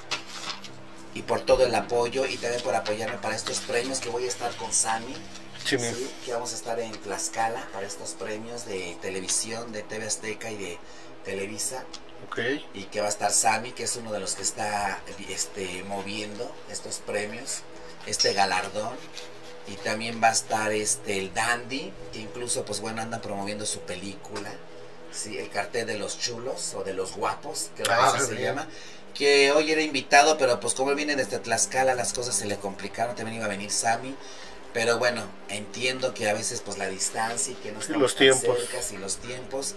y 1.15 1.23
por 1.23 1.41
todo 1.41 1.67
el 1.67 1.75
apoyo 1.75 2.27
y 2.27 2.37
también 2.37 2.63
por 2.63 2.75
apoyarme 2.77 3.17
para 3.19 3.35
estos 3.35 3.59
premios 3.59 3.99
que 3.99 4.11
voy 4.11 4.25
a 4.25 4.29
estar 4.29 4.55
con 4.57 4.73
Sammy. 4.73 5.15
Sí, 5.65 5.77
que 6.25 6.33
vamos 6.33 6.53
a 6.53 6.55
estar 6.55 6.79
en 6.79 6.93
Tlaxcala 6.93 7.67
para 7.73 7.87
estos 7.87 8.11
premios 8.11 8.67
de 8.67 8.97
televisión, 9.03 9.73
de 9.73 9.83
TV 9.83 10.07
Azteca 10.07 10.49
y 10.53 10.57
de 10.57 10.79
Televisa. 11.25 11.85
Y 12.75 12.85
que 12.85 13.01
va 13.01 13.07
a 13.07 13.11
estar 13.11 13.33
Sammy, 13.33 13.73
que 13.73 13.85
es 13.85 13.97
uno 13.97 14.13
de 14.13 14.21
los 14.21 14.35
que 14.35 14.43
está 14.43 15.01
este, 15.29 15.85
moviendo 15.85 16.51
estos 16.71 16.97
premios, 16.99 17.61
este 18.07 18.35
galardón. 18.35 18.95
Y 19.69 19.75
también 19.77 20.21
va 20.23 20.29
a 20.29 20.33
estar 20.33 20.71
este 20.71 21.19
el 21.19 21.35
Dandy, 21.35 21.93
que 22.13 22.21
incluso 22.21 22.65
pues 22.65 22.81
bueno 22.81 23.03
anda 23.03 23.21
promoviendo 23.21 23.67
su 23.67 23.81
película. 23.81 24.53
Sí, 25.11 25.39
el 25.39 25.49
cartel 25.51 25.87
de 25.87 25.99
los 25.99 26.19
chulos 26.19 26.75
o 26.75 26.85
de 26.85 26.93
los 26.93 27.17
guapos, 27.17 27.71
que 27.77 27.83
ah, 27.89 28.19
se 28.21 28.35
llama. 28.37 28.69
Que 29.15 29.51
hoy 29.51 29.73
era 29.73 29.81
invitado, 29.81 30.37
pero 30.37 30.61
pues 30.61 30.75
como 30.75 30.95
viene 30.95 31.17
desde 31.17 31.39
Tlaxcala, 31.39 31.95
las 31.95 32.13
cosas 32.13 32.37
se 32.37 32.45
le 32.45 32.59
complicaron. 32.59 33.17
También 33.17 33.39
iba 33.39 33.47
a 33.47 33.49
venir 33.49 33.71
Sammy. 33.71 34.15
Pero 34.75 34.99
bueno, 34.99 35.23
entiendo 35.49 36.13
que 36.13 36.29
a 36.29 36.35
veces 36.35 36.61
pues 36.61 36.77
la 36.77 36.87
distancia 36.87 37.55
y 37.55 37.57
que 37.57 37.73
no 37.73 37.81
estamos 37.81 38.03
los 38.03 38.15
tiempos. 38.15 38.59
y 38.93 38.99
los 38.99 39.17
tiempos 39.17 39.75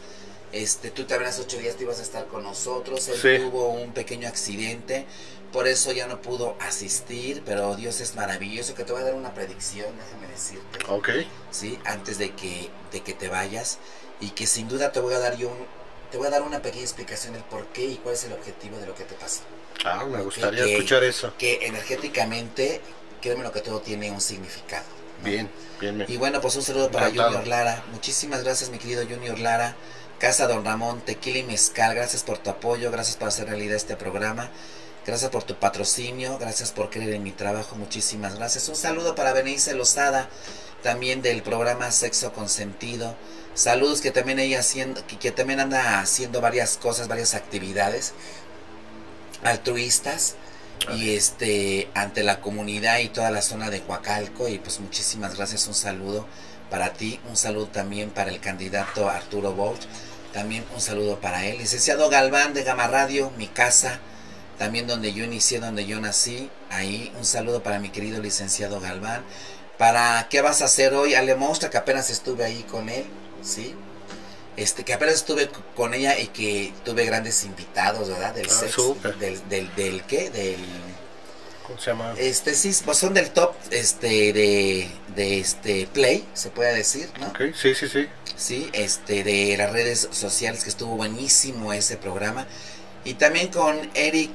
este, 0.52 0.92
tú 0.92 1.06
te 1.06 1.14
habrás 1.14 1.40
ocho 1.40 1.58
días, 1.58 1.76
te 1.76 1.84
ibas 1.84 2.00
a 2.00 2.04
estar 2.04 2.28
con 2.28 2.44
nosotros. 2.44 3.08
Él 3.08 3.42
tuvo 3.42 3.70
un 3.70 3.92
pequeño 3.92 4.28
accidente, 4.28 5.06
por 5.52 5.68
eso 5.68 5.92
ya 5.92 6.08
no 6.08 6.22
pudo 6.22 6.56
asistir, 6.60 7.42
pero 7.46 7.76
Dios 7.76 8.02
es 8.02 8.16
maravilloso. 8.16 8.76
Que 8.76 8.84
te 8.84 8.92
voy 8.92 9.02
a 9.02 9.06
dar 9.06 9.16
una 9.16 9.34
predicción, 9.34 9.88
déjame 9.98 10.28
decirte. 10.28 10.80
Ok. 10.88 11.10
Sí, 11.52 11.80
antes 11.86 12.18
de 12.18 12.32
que, 12.32 12.70
de 12.92 13.02
que 13.02 13.14
te 13.14 13.28
vayas. 13.28 13.80
Y 14.22 14.32
que 14.32 14.48
sin 14.48 14.68
duda 14.68 14.92
te 14.92 15.00
voy 15.00 15.14
a 15.14 15.20
dar 15.20 15.38
yo 15.38 15.50
te 16.12 16.18
voy 16.18 16.28
a 16.28 16.30
dar 16.30 16.42
una 16.42 16.62
pequeña 16.62 16.84
explicación 16.84 17.34
del 17.34 17.44
por 17.44 17.66
qué 17.68 17.86
y 17.86 17.96
cuál 17.98 18.16
es 18.16 18.24
el 18.24 18.34
objetivo 18.34 18.78
de 18.78 18.88
lo 18.88 18.96
que 18.96 19.04
te 19.04 19.16
pasa. 19.16 19.42
Ah, 19.86 20.06
me 20.06 20.22
gustaría 20.22 20.66
escuchar 20.66 21.04
eso. 21.04 21.34
Que 21.38 21.66
energéticamente, 21.66 22.82
créeme 23.22 23.44
lo 23.44 23.52
que 23.52 23.62
todo 23.62 23.80
tiene 23.82 24.12
un 24.12 24.20
significado. 24.20 24.86
Bien, 25.24 25.50
bien. 25.80 26.06
Y 26.08 26.18
bueno, 26.18 26.42
pues 26.42 26.56
un 26.56 26.64
saludo 26.64 26.90
para 26.90 27.08
Junior 27.08 27.46
Lara. 27.48 27.84
Muchísimas 27.92 28.44
gracias, 28.44 28.70
mi 28.70 28.78
querido 28.78 29.04
Junior 29.08 29.38
Lara. 29.40 29.76
Casa 30.20 30.48
Don 30.48 30.66
Ramón, 30.66 31.00
Tequila 31.00 31.38
y 31.38 31.44
Mezcal, 31.44 31.96
gracias 31.96 32.24
por 32.24 32.40
tu 32.40 32.50
apoyo, 32.50 32.92
gracias 32.92 33.16
por 33.16 33.30
hacer 33.30 33.48
realidad 33.48 33.78
este 33.78 33.96
programa, 33.96 34.50
gracias 35.08 35.32
por 35.32 35.44
tu 35.44 35.56
patrocinio, 35.56 36.38
gracias 36.38 36.74
por 36.74 36.90
creer 36.90 37.14
en 37.14 37.24
mi 37.24 37.32
trabajo, 37.32 37.78
muchísimas 37.78 38.36
gracias. 38.36 38.68
Un 38.68 38.76
saludo 38.76 39.16
para 39.16 39.32
Benice 39.32 39.74
Lozada, 39.76 40.28
también 40.84 41.22
del 41.22 41.42
programa 41.42 41.90
Sexo 41.92 42.34
Consentido. 42.34 43.16
Saludos 43.54 44.02
que 44.02 44.12
también 44.12 44.40
ella 44.40 44.60
haciendo, 44.60 45.02
que, 45.08 45.32
también 45.32 45.62
anda 45.62 46.02
haciendo 46.02 46.42
varias 46.42 46.76
cosas, 46.76 47.08
varias 47.08 47.34
actividades 47.34 48.12
altruistas 49.46 50.36
y 50.98 51.16
este 51.16 51.90
ante 51.94 52.24
la 52.24 52.42
comunidad 52.42 53.00
y 53.00 53.08
toda 53.08 53.32
la 53.32 53.42
zona 53.42 53.70
de 53.70 53.80
Huacalco 53.80 54.50
y 54.50 54.60
pues 54.60 54.82
muchísimas 54.82 55.38
gracias, 55.38 55.66
un 55.68 55.76
saludo 55.76 56.28
para 56.70 56.92
ti, 56.92 57.22
un 57.30 57.38
saludo 57.38 57.68
también 57.68 58.10
para 58.12 58.32
el 58.32 58.42
candidato 58.42 59.10
Arturo 59.10 59.54
Bosch 59.54 59.88
también 60.34 60.66
un 60.74 60.82
saludo 60.82 61.20
para 61.20 61.46
él. 61.46 61.58
Licenciado 61.58 62.10
Galván 62.10 62.54
de 62.54 62.64
Gama 62.64 62.88
Radio, 62.88 63.32
mi 63.38 63.48
casa, 63.48 64.00
también 64.58 64.88
donde 64.88 65.14
yo 65.14 65.24
inicié, 65.24 65.60
donde 65.60 65.86
yo 65.86 66.00
nací. 66.00 66.50
Ahí 66.70 67.12
un 67.18 67.26
saludo 67.26 67.64
para 67.64 67.80
mi 67.80 67.90
querido 67.90 68.22
licenciado 68.22 68.80
Galván. 68.80 69.24
Para 69.78 70.28
qué 70.30 70.42
vas 70.42 70.62
a 70.62 70.66
hacer 70.66 70.94
hoy, 70.94 71.14
Ale 71.14 71.36
Mostra, 71.36 71.70
que 71.70 71.78
apenas 71.78 72.10
estuve 72.10 72.44
ahí 72.44 72.64
con 72.64 72.90
él, 72.90 73.06
¿sí? 73.42 73.76
Este, 74.58 74.84
que 74.84 74.94
apenas 74.94 75.16
estuve 75.16 75.50
con 75.76 75.94
ella 75.94 76.20
y 76.20 76.28
que 76.28 76.74
tuve 76.84 77.06
grandes 77.06 77.46
invitados, 77.46 78.10
¿verdad? 78.10 78.34
Del 78.34 78.48
ah, 78.50 79.10
del, 79.20 79.48
del, 79.48 79.76
del, 79.76 80.04
¿qué? 80.04 80.30
Del 80.30 80.58
¿Cómo 81.70 81.80
se 81.80 81.92
llama? 81.92 82.16
Este, 82.18 82.56
sí, 82.56 82.76
pues 82.84 82.98
son 82.98 83.14
del 83.14 83.30
top 83.30 83.54
este, 83.70 84.34
de, 84.34 84.90
de 85.16 85.40
este 85.40 85.86
Play, 85.86 86.28
se 86.34 86.50
puede 86.50 86.76
decir, 86.76 87.12
¿no? 87.20 87.28
Ok, 87.28 87.54
sí, 87.56 87.76
sí, 87.76 87.88
sí. 87.88 88.08
Sí, 88.36 88.70
este, 88.74 89.24
de 89.24 89.56
las 89.56 89.72
redes 89.72 90.10
sociales, 90.12 90.64
que 90.64 90.72
estuvo 90.72 90.96
buenísimo 90.96 91.72
ese 91.72 91.96
programa. 91.96 92.48
Y 93.06 93.14
también 93.14 93.50
con 93.50 93.78
Eric 93.94 94.32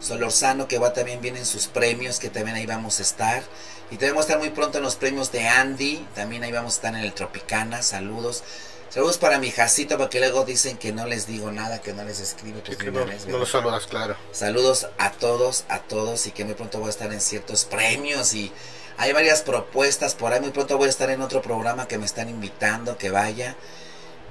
Solorzano, 0.00 0.66
que 0.66 0.80
va 0.80 0.92
también 0.92 1.20
vienen 1.20 1.46
sus 1.46 1.68
premios, 1.68 2.18
que 2.18 2.30
también 2.30 2.56
ahí 2.56 2.66
vamos 2.66 2.98
a 2.98 3.02
estar. 3.02 3.44
Y 3.92 3.94
también 3.94 4.14
vamos 4.14 4.24
a 4.24 4.28
estar 4.30 4.38
muy 4.40 4.50
pronto 4.50 4.78
en 4.78 4.84
los 4.84 4.96
premios 4.96 5.30
de 5.30 5.46
Andy, 5.46 6.04
también 6.16 6.42
ahí 6.42 6.50
vamos 6.50 6.74
a 6.74 6.76
estar 6.78 6.94
en 6.96 7.02
el 7.02 7.12
Tropicana, 7.12 7.80
saludos. 7.82 8.42
Saludos 8.90 9.18
para 9.18 9.38
mi 9.38 9.52
jacito, 9.52 9.96
porque 9.98 10.18
luego 10.18 10.44
dicen 10.44 10.76
que 10.76 10.92
no 10.92 11.06
les 11.06 11.28
digo 11.28 11.52
nada, 11.52 11.80
que 11.80 11.92
no 11.92 12.02
les 12.02 12.18
escribo. 12.18 12.58
Pues 12.66 12.76
que 12.76 12.90
no, 12.90 13.06
no 13.28 13.38
los 13.38 13.48
saludas, 13.48 13.86
claro. 13.86 14.16
Saludos 14.32 14.88
a 14.98 15.12
todos, 15.12 15.64
a 15.68 15.78
todos, 15.78 16.26
y 16.26 16.32
que 16.32 16.44
muy 16.44 16.54
pronto 16.54 16.80
voy 16.80 16.88
a 16.88 16.90
estar 16.90 17.12
en 17.12 17.20
ciertos 17.20 17.64
premios 17.64 18.34
y 18.34 18.52
Hay 18.98 19.12
varias 19.12 19.42
propuestas 19.42 20.14
por 20.16 20.32
ahí. 20.32 20.40
Muy 20.40 20.50
pronto 20.50 20.76
voy 20.76 20.88
a 20.88 20.90
estar 20.90 21.08
en 21.08 21.22
otro 21.22 21.40
programa 21.40 21.86
que 21.86 21.98
me 21.98 22.04
están 22.04 22.28
invitando, 22.28 22.98
que 22.98 23.10
vaya. 23.10 23.54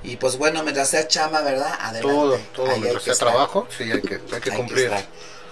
Y 0.03 0.17
pues 0.17 0.37
bueno, 0.37 0.61
mientras 0.63 0.89
sea 0.89 1.07
chama, 1.07 1.41
¿verdad? 1.41 1.73
Adelante. 1.79 2.01
Todo, 2.13 2.37
todo, 2.53 2.77
mientras 2.77 3.03
sea 3.03 3.15
trabajo, 3.15 3.65
sí, 3.75 3.89
hay 3.91 4.01
que, 4.01 4.19
hay 4.31 4.41
que 4.41 4.51
cumplir. 4.51 4.91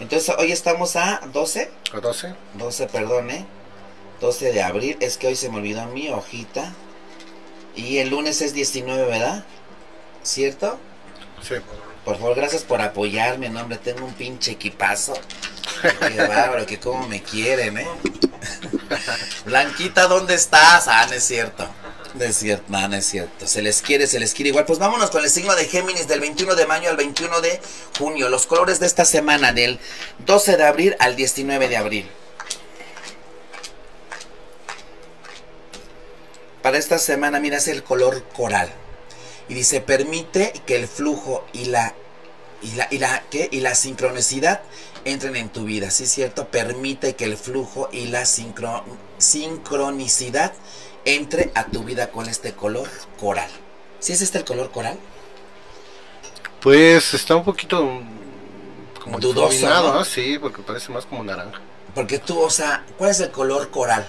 Entonces, 0.01 0.35
hoy 0.37 0.51
estamos 0.51 0.97
a 0.97 1.21
12. 1.31 1.71
A 1.93 1.99
12. 2.01 2.35
12, 2.55 2.87
perdón, 2.87 3.31
¿eh? 3.31 3.45
12 4.19 4.51
de 4.51 4.61
abril. 4.61 4.97
Es 4.99 5.17
que 5.17 5.27
hoy 5.27 5.35
se 5.37 5.49
me 5.49 5.57
olvidó 5.57 5.85
mi 5.87 6.09
hojita. 6.09 6.73
Y 7.77 7.99
el 7.99 8.09
lunes 8.09 8.41
es 8.41 8.53
19, 8.53 9.05
¿verdad? 9.05 9.45
¿Cierto? 10.23 10.77
Sí. 11.41 11.55
Por 12.03 12.17
favor, 12.17 12.35
gracias 12.35 12.63
por 12.63 12.81
apoyarme, 12.81 13.49
no, 13.49 13.61
hombre, 13.61 13.77
tengo 13.77 14.05
un 14.05 14.13
pinche 14.13 14.51
equipazo. 14.51 15.13
Qué 15.81 16.17
bárbaro, 16.17 16.65
que 16.65 16.79
como 16.79 17.07
me 17.07 17.21
quieren, 17.21 17.77
¿eh? 17.77 17.87
Blanquita, 19.45 20.07
¿dónde 20.07 20.33
estás? 20.33 20.87
Ah, 20.87 21.05
no 21.07 21.13
es 21.13 21.23
cierto. 21.23 21.67
No 22.15 22.23
es 22.23 22.37
cierto, 22.37 22.63
no, 22.69 22.87
no 22.87 22.95
es 22.95 23.05
cierto. 23.05 23.45
Se 23.45 23.61
les 23.61 23.81
quiere, 23.81 24.07
se 24.07 24.19
les 24.19 24.33
quiere 24.33 24.49
igual. 24.49 24.65
Pues 24.65 24.79
vámonos 24.79 25.11
con 25.11 25.23
el 25.23 25.29
signo 25.29 25.53
de 25.55 25.65
Géminis 25.65 26.07
del 26.07 26.19
21 26.19 26.55
de 26.55 26.65
mayo 26.65 26.89
al 26.89 26.97
21 26.97 27.41
de 27.41 27.59
junio. 27.97 28.29
Los 28.29 28.47
colores 28.47 28.79
de 28.79 28.87
esta 28.87 29.05
semana, 29.05 29.51
del 29.51 29.79
12 30.25 30.57
de 30.57 30.63
abril 30.63 30.95
al 30.99 31.15
19 31.15 31.67
de 31.67 31.77
abril. 31.77 32.09
Para 36.67 36.79
esta 36.79 36.99
semana, 36.99 37.39
mira, 37.39 37.55
es 37.55 37.69
el 37.69 37.81
color 37.81 38.23
coral. 38.35 38.67
Y 39.47 39.53
dice, 39.53 39.79
permite 39.79 40.51
que 40.65 40.75
el 40.75 40.89
flujo 40.89 41.45
y 41.53 41.63
la, 41.63 41.93
y 42.61 42.71
la, 42.71 42.89
y 42.91 42.97
la, 42.97 43.23
¿qué? 43.31 43.47
Y 43.49 43.61
la 43.61 43.73
sincronicidad 43.73 44.59
entren 45.05 45.37
en 45.37 45.47
tu 45.47 45.63
vida, 45.63 45.91
¿sí 45.91 46.03
es 46.03 46.11
cierto? 46.11 46.49
Permite 46.49 47.15
que 47.15 47.23
el 47.23 47.37
flujo 47.37 47.87
y 47.93 48.07
la 48.07 48.25
sincronicidad 48.25 50.51
entre 51.05 51.53
a 51.55 51.67
tu 51.67 51.85
vida 51.85 52.11
con 52.11 52.27
este 52.27 52.51
color 52.51 52.89
coral. 53.17 53.49
¿Sí 53.99 54.11
es 54.11 54.21
este 54.21 54.39
el 54.39 54.43
color 54.43 54.69
coral? 54.69 54.99
Pues 56.59 57.13
está 57.13 57.37
un 57.37 57.45
poquito 57.45 58.01
como 59.01 59.19
dudoso, 59.19 59.69
¿no? 59.69 60.03
Sí, 60.03 60.37
porque 60.37 60.61
parece 60.61 60.91
más 60.91 61.05
como 61.05 61.23
naranja. 61.23 61.61
Porque 61.95 62.19
tú, 62.19 62.37
o 62.37 62.49
sea, 62.49 62.83
¿cuál 62.97 63.11
es 63.11 63.21
el 63.21 63.31
color 63.31 63.69
coral? 63.69 64.05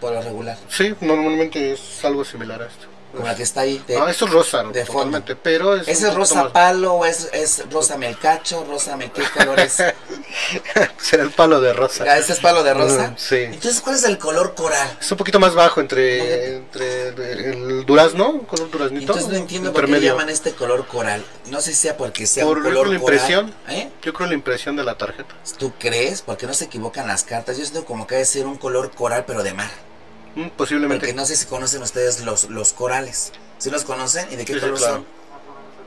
Por 0.00 0.12
lo 0.12 0.22
regular. 0.22 0.56
Sí, 0.68 0.94
normalmente 1.00 1.72
es 1.72 2.04
algo 2.04 2.24
similar 2.24 2.62
a 2.62 2.66
esto. 2.66 2.86
Como 3.12 3.26
la 3.26 3.34
que 3.34 3.42
está 3.42 3.62
ahí. 3.62 3.82
De, 3.86 3.96
ah, 3.96 4.10
eso 4.10 4.26
es 4.26 4.30
rosa, 4.32 4.62
de 4.64 4.84
totalmente, 4.84 5.34
pero 5.34 5.74
es 5.74 5.88
¿Ese 5.88 6.08
es 6.08 6.14
rosa 6.14 6.52
palo 6.52 6.94
o 6.94 7.06
es, 7.06 7.30
es 7.32 7.64
rosa 7.70 7.96
melcacho, 7.96 8.64
rosa 8.68 8.98
me 8.98 9.10
qué 9.10 9.22
color 9.34 9.58
es? 9.60 9.76
Será 10.98 11.22
el 11.22 11.30
palo 11.30 11.58
de 11.62 11.72
rosa. 11.72 12.04
Ah, 12.06 12.18
ese 12.18 12.34
es 12.34 12.40
palo 12.40 12.62
de 12.62 12.74
rosa. 12.74 13.14
sí. 13.16 13.36
Entonces, 13.36 13.80
¿cuál 13.80 13.96
es 13.96 14.04
el 14.04 14.18
color 14.18 14.54
coral? 14.54 14.98
Es 15.00 15.10
un 15.10 15.16
poquito 15.16 15.40
más 15.40 15.54
bajo 15.54 15.80
entre, 15.80 16.56
entre 16.56 17.08
el 17.08 17.86
durazno, 17.86 18.42
color 18.42 18.70
duraznito. 18.70 19.12
Entonces 19.12 19.28
no 19.28 19.36
entiendo 19.36 19.72
por 19.72 19.86
qué 19.86 20.00
llaman 20.00 20.28
este 20.28 20.52
color 20.52 20.86
coral. 20.86 21.24
No 21.50 21.62
sé 21.62 21.70
si 21.70 21.76
sea 21.76 21.96
porque 21.96 22.26
sea 22.26 22.44
por, 22.44 22.58
un 22.58 22.64
color 22.64 22.88
la 22.88 22.96
impresión, 22.96 23.54
¿Eh? 23.68 23.88
Yo 24.02 24.12
creo 24.12 24.28
la 24.28 24.34
impresión 24.34 24.76
de 24.76 24.84
la 24.84 24.98
tarjeta. 24.98 25.34
¿Tú 25.58 25.72
crees? 25.78 26.20
Porque 26.20 26.46
no 26.46 26.52
se 26.52 26.66
equivocan 26.66 27.06
las 27.06 27.24
cartas. 27.24 27.56
Yo 27.56 27.64
siento 27.64 27.86
como 27.86 28.06
que 28.06 28.16
debe 28.16 28.26
ser 28.26 28.46
un 28.46 28.58
color 28.58 28.90
coral, 28.90 29.24
pero 29.26 29.42
de 29.42 29.54
mar. 29.54 29.87
Mm, 30.34 30.48
posiblemente. 30.56 31.00
Porque 31.00 31.14
no 31.14 31.26
sé 31.26 31.36
si 31.36 31.46
conocen 31.46 31.82
ustedes 31.82 32.20
los, 32.20 32.50
los 32.50 32.72
corales. 32.72 33.32
¿Sí 33.58 33.70
los 33.70 33.84
conocen? 33.84 34.26
¿Y 34.30 34.36
de 34.36 34.44
qué 34.44 34.58
color 34.58 34.78
son? 34.78 35.06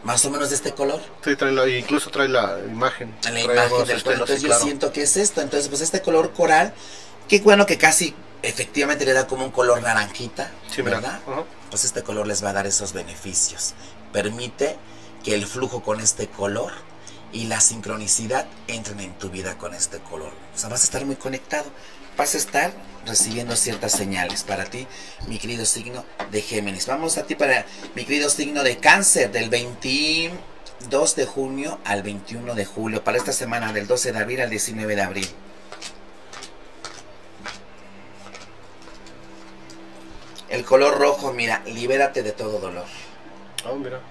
Más 0.04 0.26
o 0.26 0.32
menos 0.32 0.50
de 0.50 0.56
este 0.56 0.74
color. 0.74 1.00
Sí, 1.24 1.36
trae 1.36 1.78
incluso 1.78 2.10
trae 2.10 2.28
la 2.28 2.60
imagen. 2.60 3.16
La 3.24 3.40
imagen 3.40 3.86
del 3.86 4.04
color. 4.04 4.20
Entonces 4.20 4.42
yo 4.42 4.54
siento 4.54 4.92
que 4.92 5.04
es 5.04 5.16
esto. 5.18 5.42
Entonces, 5.42 5.70
pues 5.70 5.82
este 5.82 6.02
color 6.02 6.32
coral, 6.34 6.74
qué 7.28 7.40
bueno 7.40 7.66
que 7.66 7.78
casi 7.78 8.16
efectivamente 8.42 9.06
le 9.06 9.14
da 9.14 9.28
como 9.28 9.46
un 9.46 9.52
color 9.52 9.82
naranjita, 9.82 10.52
¿verdad? 10.84 11.20
Pues 11.70 11.86
este 11.86 12.02
color 12.02 12.26
les 12.26 12.44
va 12.44 12.50
a 12.50 12.54
dar 12.54 12.68
esos 12.68 12.94
beneficios. 12.94 13.76
Permite 14.12 14.78
que 15.24 15.36
el 15.36 15.46
flujo 15.46 15.84
con 15.84 16.00
este 16.00 16.28
color 16.28 16.72
y 17.32 17.46
la 17.46 17.62
sincronicidad 17.62 18.48
entren 18.68 19.00
en 19.00 19.14
tu 19.20 19.30
vida 19.30 19.58
con 19.58 19.76
este 19.76 20.00
color. 20.00 20.34
O 20.56 20.58
sea, 20.58 20.70
vas 20.70 20.82
a 20.82 20.86
estar 20.86 21.06
muy 21.06 21.16
conectado 21.16 21.66
vas 22.18 22.36
a 22.36 22.38
estar 22.38 22.72
recibiendo 23.06 23.56
ciertas 23.56 23.92
señales 23.92 24.44
para 24.44 24.66
ti, 24.66 24.88
mi 25.28 25.38
querido 25.38 25.66
signo 25.66 26.06
de 26.32 26.42
Géminis. 26.42 26.88
Vamos 26.88 27.18
a 27.18 27.24
ti 27.24 27.36
para 27.36 27.66
mi 27.96 28.06
querido 28.06 28.30
signo 28.30 28.64
de 28.64 28.78
Cáncer 28.78 29.32
del 29.32 29.50
22 29.50 31.16
de 31.16 31.26
junio 31.26 31.80
al 31.86 32.04
21 32.04 32.56
de 32.56 32.66
julio, 32.66 33.04
para 33.04 33.18
esta 33.18 33.34
semana 33.34 33.74
del 33.74 33.88
12 33.88 34.12
de 34.12 34.20
abril 34.20 34.42
al 34.42 34.50
19 34.50 34.96
de 34.96 35.02
abril. 35.02 35.30
El 40.50 40.66
color 40.66 41.00
rojo, 41.00 41.32
mira, 41.32 41.64
libérate 41.66 42.24
de 42.24 42.34
todo 42.34 42.60
dolor. 42.60 42.86
Oh, 43.66 43.76
mira. 43.76 44.02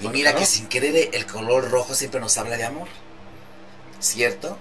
Y 0.00 0.08
mira 0.08 0.34
que 0.34 0.46
sin 0.46 0.66
querer 0.66 1.10
el 1.12 1.26
color 1.26 1.70
rojo 1.70 1.94
siempre 1.94 2.18
nos 2.18 2.36
habla 2.38 2.56
de 2.56 2.64
amor. 2.64 2.88
¿Cierto? 4.00 4.58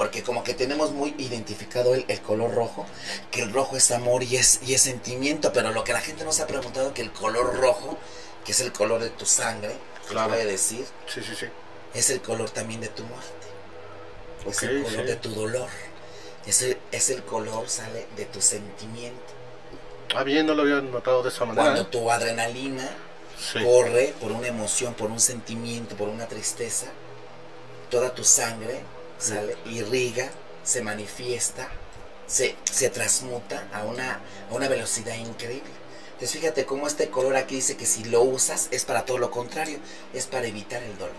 Porque 0.00 0.22
como 0.22 0.42
que 0.42 0.54
tenemos 0.54 0.92
muy 0.92 1.14
identificado 1.18 1.94
el, 1.94 2.20
color 2.22 2.54
rojo, 2.54 2.86
que 3.30 3.42
el 3.42 3.52
rojo 3.52 3.76
es 3.76 3.90
amor 3.90 4.22
y 4.22 4.36
es, 4.36 4.60
y 4.66 4.72
es 4.72 4.80
sentimiento, 4.80 5.52
pero 5.52 5.72
lo 5.72 5.84
que 5.84 5.92
la 5.92 6.00
gente 6.00 6.24
no 6.24 6.32
se 6.32 6.40
ha 6.40 6.46
preguntado 6.46 6.94
que 6.94 7.02
el 7.02 7.12
color 7.12 7.60
rojo, 7.60 7.98
que 8.42 8.52
es 8.52 8.60
el 8.60 8.72
color 8.72 9.02
de 9.02 9.10
tu 9.10 9.26
sangre, 9.26 9.74
claro. 10.08 10.30
puede 10.30 10.46
decir, 10.46 10.86
sí, 11.06 11.20
sí, 11.22 11.34
sí. 11.38 11.48
es 11.92 12.08
el 12.08 12.22
color 12.22 12.48
también 12.48 12.80
de 12.80 12.88
tu 12.88 13.02
muerte, 13.02 13.46
es 14.46 14.62
el 14.62 14.84
color 14.84 15.04
de 15.04 15.16
tu 15.16 15.34
dolor, 15.34 15.68
es 16.46 16.62
el, 16.62 16.78
es 16.92 17.10
el 17.10 17.22
color, 17.22 17.68
sale 17.68 18.06
de 18.16 18.24
tu 18.24 18.40
sentimiento. 18.40 19.34
Ah, 20.14 20.24
bien, 20.24 20.46
no 20.46 20.54
lo 20.54 20.62
había 20.62 20.80
notado 20.80 21.22
de 21.22 21.28
esa 21.28 21.44
manera. 21.44 21.62
Cuando 21.62 21.82
¿eh? 21.82 21.88
tu 21.90 22.10
adrenalina 22.10 22.88
corre 23.62 24.14
por 24.18 24.32
una 24.32 24.46
emoción, 24.46 24.94
por 24.94 25.10
un 25.10 25.20
sentimiento, 25.20 25.94
por 25.94 26.08
una 26.08 26.26
tristeza, 26.26 26.86
toda 27.90 28.14
tu 28.14 28.24
sangre 28.24 28.80
sale, 29.20 29.56
irriga, 29.66 30.30
se 30.64 30.82
manifiesta, 30.82 31.68
se, 32.26 32.56
se 32.70 32.90
transmuta 32.90 33.68
a 33.72 33.84
una, 33.84 34.20
a 34.50 34.54
una 34.54 34.68
velocidad 34.68 35.16
increíble. 35.16 35.70
Entonces 36.12 36.38
fíjate 36.38 36.66
cómo 36.66 36.86
este 36.86 37.08
color 37.08 37.36
aquí 37.36 37.56
dice 37.56 37.76
que 37.76 37.86
si 37.86 38.04
lo 38.04 38.22
usas 38.22 38.68
es 38.72 38.84
para 38.84 39.04
todo 39.04 39.18
lo 39.18 39.30
contrario, 39.30 39.78
es 40.12 40.26
para 40.26 40.46
evitar 40.46 40.82
el 40.82 40.98
dolor. 40.98 41.14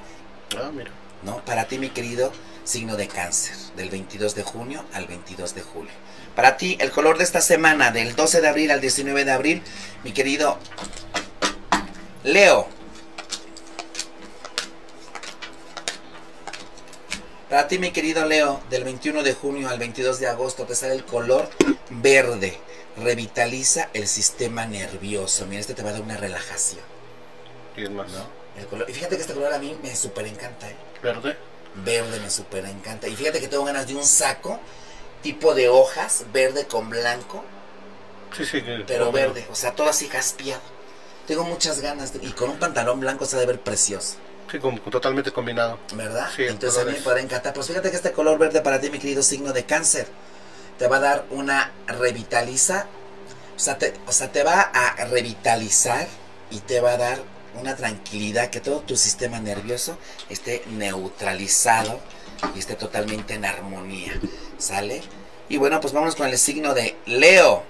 Ah, 0.57 0.69
mira. 0.73 0.91
¿No? 1.23 1.43
Para 1.45 1.67
ti, 1.67 1.77
mi 1.77 1.89
querido 1.89 2.31
signo 2.63 2.97
de 2.97 3.07
cáncer, 3.07 3.55
del 3.75 3.89
22 3.89 4.35
de 4.35 4.43
junio 4.43 4.83
al 4.93 5.05
22 5.05 5.55
de 5.55 5.61
julio. 5.61 5.91
Para 6.35 6.57
ti, 6.57 6.77
el 6.79 6.91
color 6.91 7.17
de 7.17 7.23
esta 7.23 7.41
semana, 7.41 7.91
del 7.91 8.15
12 8.15 8.41
de 8.41 8.47
abril 8.47 8.71
al 8.71 8.81
19 8.81 9.25
de 9.25 9.31
abril, 9.31 9.61
mi 10.03 10.13
querido 10.13 10.57
Leo, 12.23 12.67
Para 17.51 17.67
ti, 17.67 17.79
mi 17.79 17.91
querido 17.91 18.25
Leo, 18.25 18.61
del 18.69 18.85
21 18.85 19.23
de 19.23 19.33
junio 19.33 19.67
al 19.67 19.77
22 19.77 20.21
de 20.21 20.27
agosto 20.27 20.63
te 20.63 20.73
sale 20.73 20.93
el 20.93 21.03
color 21.03 21.49
verde. 21.89 22.57
Revitaliza 22.95 23.89
el 23.93 24.07
sistema 24.07 24.65
nervioso. 24.65 25.45
Mira, 25.47 25.59
este 25.59 25.73
te 25.73 25.83
va 25.83 25.89
a 25.89 25.91
dar 25.91 26.01
una 26.01 26.15
relajación. 26.15 26.79
¿Y 27.75 27.83
es 27.83 27.89
más? 27.89 28.09
¿no? 28.09 28.25
y 28.87 28.93
fíjate 28.93 29.17
que 29.17 29.23
este 29.23 29.33
color 29.33 29.51
a 29.51 29.59
mí 29.59 29.77
me 29.83 29.93
súper 29.97 30.27
encanta. 30.27 30.69
¿eh? 30.69 30.77
¿Verde? 31.03 31.35
Verde 31.83 32.21
me 32.21 32.29
súper 32.29 32.63
encanta. 32.63 33.09
Y 33.09 33.17
fíjate 33.17 33.41
que 33.41 33.49
tengo 33.49 33.65
ganas 33.65 33.85
de 33.85 33.95
un 33.95 34.05
saco 34.05 34.57
tipo 35.21 35.53
de 35.53 35.67
hojas, 35.67 36.27
verde 36.31 36.67
con 36.67 36.89
blanco. 36.89 37.43
Sí, 38.31 38.45
sí. 38.45 38.63
Pero 38.87 39.11
verde, 39.11 39.45
o 39.51 39.55
sea, 39.55 39.75
todo 39.75 39.89
así 39.89 40.07
jaspiado. 40.07 40.61
Tengo 41.27 41.43
muchas 41.43 41.81
ganas. 41.81 42.13
y 42.21 42.31
con 42.31 42.49
un 42.49 42.59
pantalón 42.59 43.01
blanco 43.01 43.25
se 43.25 43.35
ha 43.35 43.39
de 43.39 43.45
ver 43.45 43.59
precioso. 43.59 44.15
Sí, 44.51 44.59
totalmente 44.59 45.31
combinado. 45.31 45.79
¿Verdad? 45.93 46.29
Entonces 46.37 46.81
a 46.81 46.85
mí 46.85 46.91
me 46.91 47.01
puede 47.01 47.21
encantar. 47.21 47.53
Pues 47.53 47.67
fíjate 47.67 47.89
que 47.89 47.95
este 47.95 48.11
color 48.11 48.37
verde 48.37 48.59
para 48.61 48.81
ti, 48.81 48.89
mi 48.89 48.99
querido 48.99 49.23
signo 49.23 49.53
de 49.53 49.65
cáncer, 49.65 50.07
te 50.77 50.87
va 50.87 50.97
a 50.97 50.99
dar 50.99 51.25
una 51.29 51.71
revitaliza. 51.87 52.87
O 53.55 53.59
sea, 53.59 53.77
te, 53.77 53.93
o 54.07 54.11
sea, 54.11 54.31
te 54.31 54.43
va 54.43 54.59
a 54.61 55.05
revitalizar 55.05 56.07
y 56.49 56.59
te 56.59 56.81
va 56.81 56.91
a 56.91 56.97
dar 56.97 57.19
una 57.59 57.75
tranquilidad, 57.75 58.49
que 58.49 58.59
todo 58.59 58.79
tu 58.81 58.97
sistema 58.97 59.39
nervioso 59.39 59.97
esté 60.29 60.63
neutralizado 60.67 61.99
y 62.55 62.59
esté 62.59 62.75
totalmente 62.75 63.35
en 63.35 63.45
armonía. 63.45 64.19
¿Sale? 64.57 65.01
Y 65.47 65.57
bueno, 65.57 65.79
pues 65.79 65.93
vamos 65.93 66.15
con 66.15 66.27
el 66.27 66.37
signo 66.37 66.73
de 66.73 66.97
Leo. 67.05 67.63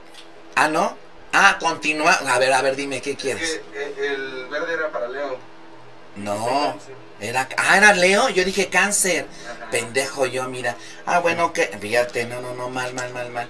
Ah, 0.56 0.68
¿no? 0.68 0.98
Ah, 1.34 1.58
continúa. 1.60 2.14
A 2.14 2.40
ver, 2.40 2.54
a 2.54 2.62
ver, 2.62 2.76
dime, 2.76 3.02
¿qué 3.02 3.16
quieres? 3.16 3.62
el 3.98 4.48
verde 4.50 4.74
era 4.74 4.92
para 4.92 5.08
Leo. 5.08 5.51
No, 6.16 6.76
era, 7.20 7.48
ah, 7.58 7.78
era 7.78 7.94
Leo, 7.94 8.30
yo 8.30 8.44
dije 8.44 8.68
cáncer. 8.68 9.28
Pendejo 9.70 10.26
yo, 10.26 10.48
mira. 10.50 10.76
Ah, 11.06 11.20
bueno, 11.20 11.54
que, 11.54 11.68
fíjate, 11.80 12.26
no, 12.26 12.42
no, 12.42 12.54
no, 12.54 12.70
mal, 12.70 12.94
mal, 12.94 13.14
mal, 13.14 13.30
mal. 13.30 13.48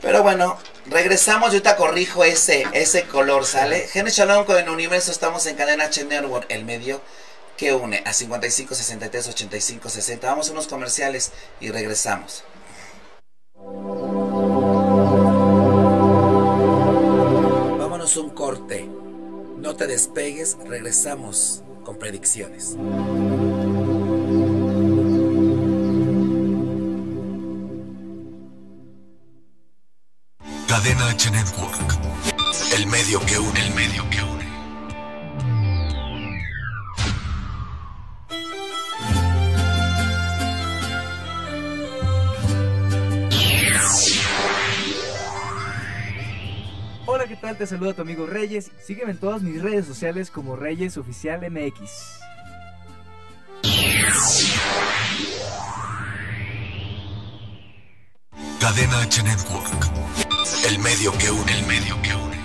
Pero 0.00 0.22
bueno, 0.22 0.58
regresamos, 0.86 1.52
yo 1.52 1.62
te 1.62 1.74
corrijo 1.76 2.24
ese, 2.24 2.66
ese 2.72 3.04
color, 3.04 3.46
¿sale? 3.46 3.86
Gene 3.88 4.10
Shalom 4.10 4.44
con 4.44 4.56
el 4.58 4.68
universo, 4.68 5.10
estamos 5.10 5.46
en 5.46 5.56
Cadena 5.56 5.84
H 5.84 6.04
Network, 6.04 6.46
el 6.50 6.64
medio 6.64 7.00
que 7.56 7.72
une 7.72 8.02
a 8.04 8.12
55, 8.12 8.74
63, 8.74 9.28
85, 9.28 9.88
60. 9.88 10.26
Vamos 10.26 10.48
a 10.48 10.52
unos 10.52 10.66
comerciales 10.66 11.32
y 11.60 11.70
regresamos. 11.70 12.44
Vámonos 17.78 18.16
un 18.16 18.30
corte. 18.30 18.88
No 19.64 19.74
te 19.74 19.86
despegues, 19.86 20.58
regresamos 20.68 21.62
con 21.84 21.98
predicciones. 21.98 22.76
Cadena 30.68 31.08
H 31.08 31.30
Network. 31.30 31.98
El 32.76 32.86
medio 32.88 33.20
que 33.20 33.38
une, 33.38 33.58
el 33.58 33.74
medio 33.74 34.10
que 34.10 34.22
une. 34.22 34.33
¿Qué 47.34 47.40
tal? 47.40 47.56
Te 47.56 47.66
saluda 47.66 47.94
tu 47.94 48.02
amigo 48.02 48.26
Reyes. 48.26 48.70
Sígueme 48.80 49.10
en 49.10 49.18
todas 49.18 49.42
mis 49.42 49.60
redes 49.60 49.86
sociales 49.86 50.30
como 50.30 50.54
Reyes 50.54 50.96
Oficial 50.96 51.40
MX. 51.50 52.20
Cadena 58.60 59.00
H 59.00 59.22
Network. 59.24 59.90
El 60.68 60.78
medio 60.78 61.12
que 61.18 61.30
une, 61.30 61.58
el 61.58 61.66
medio 61.66 62.00
que 62.02 62.14
une. 62.14 62.38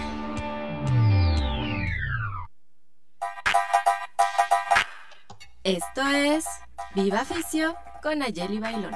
Esto 5.63 6.01
es 6.07 6.45
Viva 6.95 7.25
Fisio 7.25 7.75
con 8.01 8.23
Ayeli 8.23 8.57
Bailón. 8.57 8.95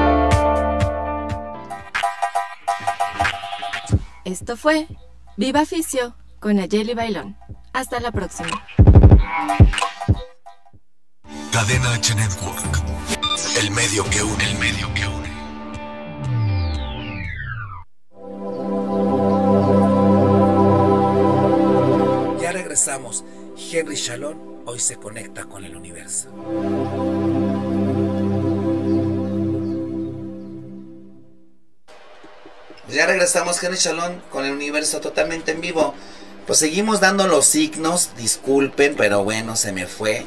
Esto 4.31 4.55
fue 4.55 4.87
Viva 5.35 5.65
Fisio 5.65 6.15
con 6.39 6.57
Ayeli 6.57 6.93
Bailón. 6.93 7.35
Hasta 7.73 7.99
la 7.99 8.13
próxima. 8.13 8.65
Cadena 11.51 11.93
H 11.95 12.15
Network. 12.15 12.79
El 13.59 13.71
medio 13.71 14.05
que 14.09 14.23
une, 14.23 14.43
el 14.45 14.57
medio 14.57 14.87
que 14.93 15.05
une. 15.05 15.29
Ya 22.41 22.53
regresamos. 22.53 23.25
Henry 23.69 23.97
Shalom 23.97 24.61
hoy 24.65 24.79
se 24.79 24.95
conecta 24.95 25.43
con 25.43 25.65
el 25.65 25.75
universo. 25.75 26.29
Ya 32.91 33.05
regresamos, 33.05 33.61
Henry 33.63 33.77
Shalom, 33.77 34.19
con 34.29 34.45
el 34.45 34.51
universo 34.51 34.99
totalmente 34.99 35.51
en 35.51 35.61
vivo. 35.61 35.93
Pues 36.45 36.59
seguimos 36.59 36.99
dando 36.99 37.25
los 37.25 37.45
signos, 37.45 38.09
disculpen, 38.17 38.95
pero 38.97 39.23
bueno, 39.23 39.55
se 39.55 39.71
me 39.71 39.87
fue. 39.87 40.25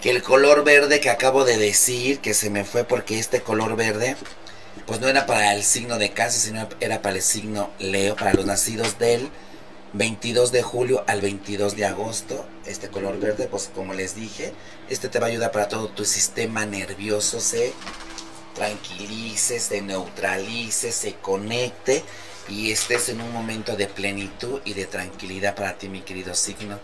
Que 0.00 0.10
el 0.10 0.22
color 0.22 0.64
verde 0.64 1.00
que 1.00 1.10
acabo 1.10 1.44
de 1.44 1.56
decir, 1.56 2.18
que 2.18 2.34
se 2.34 2.50
me 2.50 2.64
fue 2.64 2.82
porque 2.82 3.20
este 3.20 3.42
color 3.42 3.76
verde, 3.76 4.16
pues 4.86 5.00
no 5.00 5.06
era 5.06 5.26
para 5.26 5.54
el 5.54 5.62
signo 5.62 5.98
de 5.98 6.10
cáncer, 6.10 6.40
sino 6.40 6.68
era 6.80 7.00
para 7.00 7.16
el 7.16 7.22
signo 7.22 7.70
Leo, 7.78 8.16
para 8.16 8.34
los 8.34 8.44
nacidos 8.44 8.98
del 8.98 9.28
22 9.92 10.50
de 10.50 10.62
julio 10.62 11.04
al 11.06 11.20
22 11.20 11.76
de 11.76 11.86
agosto. 11.86 12.44
Este 12.66 12.88
color 12.88 13.20
verde, 13.20 13.46
pues 13.48 13.70
como 13.72 13.94
les 13.94 14.16
dije, 14.16 14.52
este 14.88 15.08
te 15.08 15.20
va 15.20 15.26
a 15.26 15.30
ayudar 15.30 15.52
para 15.52 15.68
todo 15.68 15.88
tu 15.88 16.04
sistema 16.04 16.66
nervioso, 16.66 17.40
se 17.40 17.72
tranquilice, 18.58 19.60
se 19.60 19.80
neutralice, 19.80 20.90
se 20.90 21.14
conecte 21.14 22.02
y 22.48 22.72
estés 22.72 23.08
en 23.08 23.20
un 23.20 23.32
momento 23.32 23.76
de 23.76 23.86
plenitud 23.86 24.60
y 24.64 24.74
de 24.74 24.86
tranquilidad 24.86 25.54
para 25.54 25.78
ti, 25.78 25.88
mi 25.88 26.00
querido 26.00 26.34
signo 26.34 26.78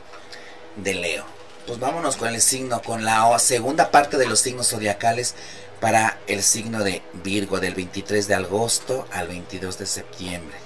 de 0.77 0.95
Leo. 0.95 1.25
Pues 1.67 1.81
vámonos 1.81 2.17
con 2.17 2.29
el 2.29 2.41
signo, 2.41 2.81
con 2.81 3.05
la 3.05 3.37
segunda 3.39 3.91
parte 3.91 4.19
de 4.19 4.27
los 4.27 4.41
signos 4.41 4.69
zodiacales 4.69 5.35
para 5.81 6.19
el 6.29 6.43
signo 6.43 6.85
de 6.85 7.03
Virgo 7.25 7.59
del 7.59 7.75
23 7.75 8.29
de 8.29 8.35
agosto 8.35 9.09
al 9.11 9.27
22 9.29 9.79
de 9.79 9.87
septiembre. 9.87 10.57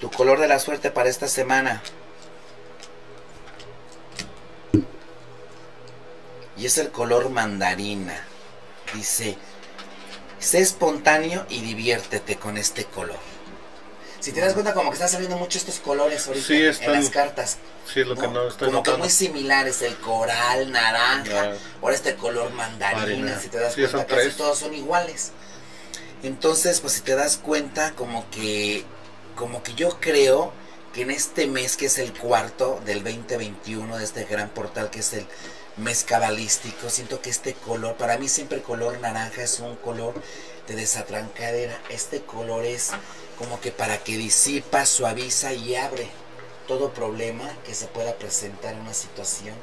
Tu 0.00 0.10
color 0.10 0.40
de 0.40 0.48
la 0.48 0.58
suerte 0.58 0.90
para 0.90 1.08
esta 1.08 1.28
semana. 1.28 1.80
Y 6.56 6.66
es 6.66 6.78
el 6.78 6.90
color 6.90 7.30
mandarina. 7.30 8.33
Dice, 8.92 9.36
sé 10.38 10.60
espontáneo 10.60 11.46
y 11.48 11.60
diviértete 11.62 12.36
con 12.36 12.58
este 12.58 12.84
color. 12.84 13.18
Si 14.20 14.32
te 14.32 14.40
das 14.40 14.54
cuenta 14.54 14.72
como 14.72 14.88
que 14.90 14.94
están 14.94 15.10
saliendo 15.10 15.36
mucho 15.36 15.58
estos 15.58 15.80
colores 15.80 16.26
ahorita 16.26 16.46
Sí, 16.46 16.54
en 16.84 16.92
las 16.92 17.10
cartas. 17.10 17.58
Sí, 17.92 18.00
es 18.00 18.06
lo 18.06 18.16
que 18.16 18.26
no 18.28 18.48
estoy 18.48 18.68
como 18.70 18.82
que 18.82 18.92
muy 18.94 19.10
similares, 19.10 19.82
el 19.82 19.96
coral, 19.96 20.72
naranja, 20.72 21.52
ahora 21.82 21.94
este 21.94 22.14
color 22.14 22.50
mandarina, 22.52 23.38
si 23.38 23.48
te 23.48 23.58
das 23.58 23.74
Sí, 23.74 23.82
cuenta 23.82 24.06
casi 24.06 24.20
tres. 24.22 24.36
todos 24.36 24.58
son 24.58 24.72
iguales. 24.72 25.32
Entonces, 26.22 26.80
pues 26.80 26.94
si 26.94 27.00
te 27.02 27.14
das 27.14 27.36
cuenta 27.36 27.92
como 27.92 28.28
que 28.30 28.84
como 29.36 29.62
que 29.62 29.74
yo 29.74 29.98
creo 30.00 30.52
que 30.94 31.02
en 31.02 31.10
este 31.10 31.46
mes 31.46 31.76
que 31.76 31.86
es 31.86 31.98
el 31.98 32.12
cuarto 32.14 32.80
del 32.86 33.02
2021 33.04 33.98
de 33.98 34.04
este 34.04 34.24
gran 34.24 34.48
portal 34.48 34.88
que 34.90 35.00
es 35.00 35.12
el 35.12 35.26
mes 35.76 36.04
cabalístico, 36.04 36.88
siento 36.90 37.20
que 37.20 37.30
este 37.30 37.54
color, 37.54 37.96
para 37.96 38.16
mí 38.18 38.28
siempre 38.28 38.58
el 38.58 38.62
color 38.62 39.00
naranja 39.00 39.42
es 39.42 39.58
un 39.60 39.76
color 39.76 40.14
de 40.68 40.76
desatrancadera. 40.76 41.78
Este 41.90 42.22
color 42.22 42.64
es 42.64 42.90
como 43.38 43.60
que 43.60 43.72
para 43.72 43.98
que 43.98 44.16
disipa, 44.16 44.86
suaviza 44.86 45.52
y 45.52 45.74
abre 45.74 46.08
todo 46.68 46.92
problema 46.92 47.50
que 47.66 47.74
se 47.74 47.86
pueda 47.86 48.14
presentar 48.14 48.74
en 48.74 48.80
una 48.80 48.94
situación 48.94 49.54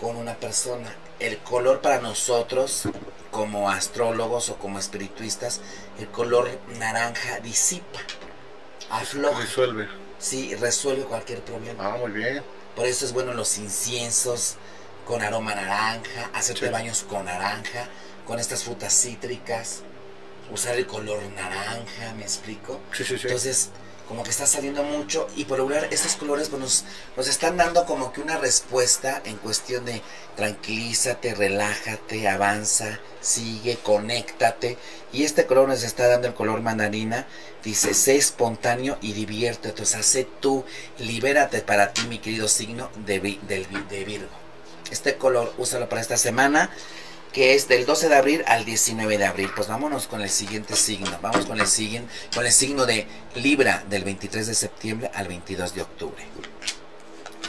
con 0.00 0.16
una 0.16 0.36
persona. 0.36 0.94
El 1.18 1.38
color 1.38 1.80
para 1.80 2.00
nosotros, 2.00 2.84
como 3.30 3.68
astrólogos 3.68 4.48
o 4.48 4.56
como 4.56 4.78
espirituistas, 4.78 5.60
el 5.98 6.08
color 6.08 6.48
naranja 6.78 7.40
disipa, 7.40 7.98
afloja, 8.88 9.40
Resuelve. 9.40 9.88
sí, 10.18 10.54
resuelve 10.54 11.02
cualquier 11.04 11.42
problema. 11.42 11.94
Ah, 11.94 11.96
muy 11.98 12.12
bien. 12.12 12.42
Por 12.76 12.86
eso 12.86 13.04
es 13.04 13.12
bueno 13.12 13.34
los 13.34 13.58
inciensos 13.58 14.54
con 15.10 15.22
aroma 15.22 15.56
naranja, 15.56 16.30
hacerte 16.34 16.66
Sí. 16.66 16.72
baños 16.72 17.04
con 17.08 17.24
naranja, 17.24 17.88
con 18.28 18.38
estas 18.38 18.62
frutas 18.62 18.94
cítricas, 18.94 19.80
usar 20.52 20.76
el 20.76 20.86
color 20.86 21.20
naranja, 21.34 22.14
¿me 22.16 22.22
explico? 22.22 22.78
Sí, 22.96 23.02
sí, 23.02 23.18
sí. 23.18 23.26
Entonces, 23.26 23.70
como 24.06 24.22
que 24.22 24.30
está 24.30 24.46
saliendo 24.46 24.84
mucho 24.84 25.26
y 25.34 25.46
por 25.46 25.58
lograr 25.58 25.88
estos 25.90 26.14
colores 26.14 26.48
pues, 26.48 26.62
nos, 26.62 26.84
nos 27.16 27.26
están 27.26 27.56
dando 27.56 27.86
como 27.86 28.12
que 28.12 28.20
una 28.20 28.38
respuesta 28.38 29.20
en 29.24 29.36
cuestión 29.38 29.84
de 29.84 30.00
tranquilízate, 30.36 31.34
relájate, 31.34 32.28
avanza, 32.28 33.00
sigue, 33.20 33.78
conéctate. 33.82 34.78
Y 35.12 35.24
este 35.24 35.44
color 35.46 35.68
nos 35.68 35.82
está 35.82 36.06
dando 36.06 36.28
el 36.28 36.34
color 36.34 36.60
mandarina. 36.62 37.26
Dice, 37.64 37.94
sé 37.94 38.16
espontáneo 38.16 38.96
y 39.00 39.12
diviértete. 39.12 39.82
O 39.82 39.86
sea, 39.86 40.04
sé 40.04 40.26
tú, 40.40 40.64
libérate 40.98 41.62
para 41.62 41.92
ti, 41.92 42.02
mi 42.08 42.18
querido 42.20 42.46
signo 42.46 42.90
de, 43.06 43.18
Vi- 43.18 43.40
de 43.48 44.04
Virgo. 44.04 44.28
Este 44.90 45.16
color, 45.16 45.52
úsalo 45.58 45.88
para 45.88 46.00
esta 46.00 46.16
semana 46.16 46.70
que 47.32 47.54
es 47.54 47.68
del 47.68 47.86
12 47.86 48.08
de 48.08 48.16
abril 48.16 48.44
al 48.46 48.64
19 48.64 49.18
de 49.18 49.24
abril. 49.24 49.50
Pues 49.54 49.68
vámonos 49.68 50.06
con 50.06 50.20
el 50.20 50.30
siguiente 50.30 50.74
signo. 50.76 51.18
Vamos 51.22 51.46
con 51.46 51.60
el 51.60 51.66
siguiente, 51.66 52.12
con 52.34 52.44
el 52.44 52.52
signo 52.52 52.86
de 52.86 53.06
Libra 53.36 53.84
del 53.88 54.04
23 54.04 54.46
de 54.46 54.54
septiembre 54.54 55.10
al 55.14 55.28
22 55.28 55.74
de 55.74 55.82
octubre. 55.82 56.24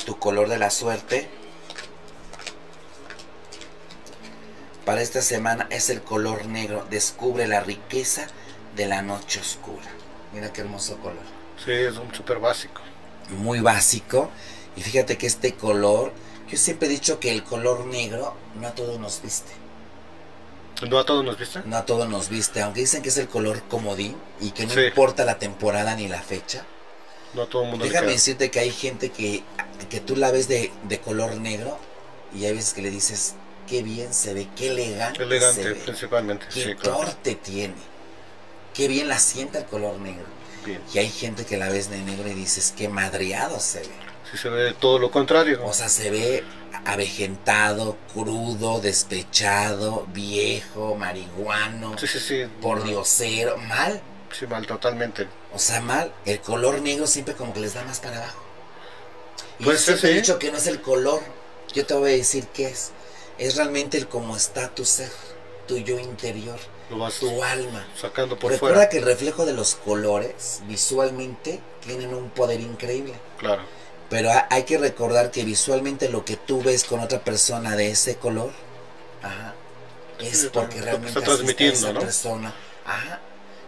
Tu 0.06 0.18
color 0.20 0.50
de 0.50 0.58
la 0.58 0.70
suerte 0.70 1.30
para 4.86 5.02
esta 5.02 5.22
semana 5.22 5.68
es 5.70 5.90
el 5.90 6.02
color 6.02 6.46
negro. 6.46 6.86
Descubre 6.90 7.48
la 7.48 7.62
riqueza 7.62 8.28
de 8.76 8.88
la 8.88 9.02
noche 9.02 9.40
oscura. 9.40 9.88
Mira 10.34 10.54
qué 10.54 10.62
hermoso 10.62 10.98
color. 10.98 11.24
Sí, 11.64 11.72
es 11.72 11.98
un 11.98 12.14
súper 12.14 12.40
básico. 12.40 12.82
Muy 13.30 13.60
básico. 13.60 14.30
Y 14.76 14.82
fíjate 14.82 15.18
que 15.18 15.28
este 15.28 15.54
color, 15.54 16.14
yo 16.52 16.58
siempre 16.58 16.88
he 16.88 16.92
dicho 16.92 17.20
que 17.20 17.32
el 17.32 17.44
color 17.44 17.86
negro 17.86 18.36
no 18.60 18.68
a 18.68 18.72
todos 18.76 19.00
nos 19.00 19.22
viste. 19.22 19.52
¿No 20.88 20.98
a 21.00 21.06
todos 21.06 21.24
nos 21.24 21.38
viste? 21.38 21.62
No 21.66 21.78
a 21.78 21.86
todos 21.86 22.10
nos 22.10 22.30
viste, 22.30 22.62
aunque 22.62 22.82
dicen 22.82 23.02
que 23.04 23.10
es 23.10 23.18
el 23.18 23.28
color 23.28 23.62
comodín 23.64 24.16
y 24.40 24.52
que 24.52 24.66
no 24.66 24.74
Sí. 24.74 24.80
importa 24.82 25.26
la 25.26 25.38
temporada 25.38 25.96
ni 25.96 26.08
la 26.08 26.22
fecha. 26.22 26.66
No 27.34 27.44
a 27.44 27.48
todo 27.48 27.64
el 27.64 27.70
mundo 27.70 27.86
Déjame 27.86 28.12
decirte 28.14 28.52
que 28.52 28.60
hay 28.60 28.72
gente 28.72 29.10
que, 29.12 29.44
que 29.90 30.00
tú 30.02 30.16
la 30.16 30.32
ves 30.32 30.48
de, 30.48 30.72
de 30.84 31.00
color 31.00 31.36
negro 31.38 31.78
y 32.36 32.46
hay 32.46 32.54
veces 32.54 32.74
que 32.74 32.82
le 32.82 32.90
dices, 32.90 33.36
qué 33.68 33.84
bien 33.84 34.14
se 34.14 34.34
ve, 34.34 34.48
qué 34.56 34.70
elegante, 34.72 35.20
se 35.20 35.24
Elegante, 35.24 35.64
ve, 35.64 35.76
principalmente. 35.76 36.46
qué 36.54 36.64
Sí, 36.64 36.76
claro. 36.76 36.98
corte 36.98 37.36
tiene, 37.36 37.76
qué 38.74 38.88
bien 38.88 39.08
la 39.08 39.20
sienta 39.20 39.60
el 39.60 39.66
color 39.66 40.00
negro. 40.00 40.26
Bien. 40.66 40.82
Y 40.94 40.98
hay 41.00 41.10
gente 41.10 41.46
que 41.46 41.58
la 41.58 41.70
ves 41.70 41.90
de 41.90 42.00
negro 42.00 42.28
y 42.30 42.34
dices, 42.34 42.74
qué 42.76 42.90
madreado 42.90 43.60
se 43.60 43.80
ve. 43.82 44.11
Sí 44.32 44.38
se 44.38 44.50
ve 44.50 44.74
todo 44.74 44.98
lo 45.00 45.12
contrario. 45.12 45.60
O 45.66 45.74
sea, 45.74 45.90
se 45.90 46.10
ve 46.10 46.44
avejentado, 46.86 47.98
crudo, 48.14 48.80
despechado, 48.80 50.06
viejo, 50.14 50.96
marihuano, 50.96 51.98
sí, 51.98 52.08
sí, 52.08 52.20
sí. 52.20 52.44
por 52.62 52.84
diosero, 52.84 53.58
mal. 53.58 54.02
Sí, 54.32 54.48
mal, 54.48 54.66
totalmente. 54.66 55.28
O 55.54 55.60
sea, 55.60 55.82
mal. 55.82 56.14
El 56.26 56.40
color 56.40 56.82
negro 56.82 57.08
siempre 57.08 57.36
como 57.36 57.54
que 57.54 57.60
les 57.60 57.74
da 57.74 57.84
más 57.84 58.00
para 58.00 58.18
abajo. 58.18 58.42
Y 59.60 59.66
Puede 59.66 59.78
yo 59.78 59.84
siempre 59.84 60.12
he 60.12 60.14
dicho 60.16 60.40
que 60.40 60.52
no 60.52 60.58
es 60.58 60.68
el 60.68 60.82
color. 60.82 61.22
Yo 61.74 61.86
te 61.86 61.94
voy 61.94 62.12
a 62.12 62.16
decir 62.16 62.48
qué 62.54 62.68
es. 62.68 62.92
Es 63.38 63.56
realmente 63.58 63.98
el 63.98 64.08
cómo 64.08 64.36
está 64.38 64.70
tu 64.74 64.86
ser, 64.86 65.10
tu 65.68 65.78
yo 65.78 65.98
interior, 66.00 66.60
Lo 66.90 67.00
vas 67.00 67.16
tu 67.16 67.44
alma. 67.44 67.86
sacando 68.00 68.38
por 68.38 68.52
Recuerda 68.52 68.76
fuera. 68.78 68.90
que 68.90 68.98
el 69.00 69.06
reflejo 69.06 69.46
de 69.46 69.54
los 69.54 69.76
colores 69.76 70.62
visualmente 70.68 71.60
tienen 71.86 72.14
un 72.14 72.30
poder 72.30 72.60
increíble. 72.62 73.14
Claro. 73.40 73.64
Pero 74.12 74.30
ha- 74.32 74.46
hay 74.52 74.64
que 74.64 74.78
recordar 74.78 75.32
que 75.32 75.44
visualmente 75.44 76.10
lo 76.10 76.24
que 76.26 76.36
tú 76.38 76.62
ves 76.62 76.84
con 76.84 77.00
otra 77.00 77.24
persona 77.24 77.76
de 77.76 77.90
ese 77.90 78.18
color, 78.18 78.52
ajá, 79.24 79.56
es 80.20 80.42
Sí, 80.42 80.50
porque 80.54 80.82
realmente 80.82 81.18
está 81.18 81.22
transmitiendo, 81.34 81.78
esa 81.80 81.94
¿no? 81.94 82.00
persona. 82.02 82.54
Ajá. 82.86 83.20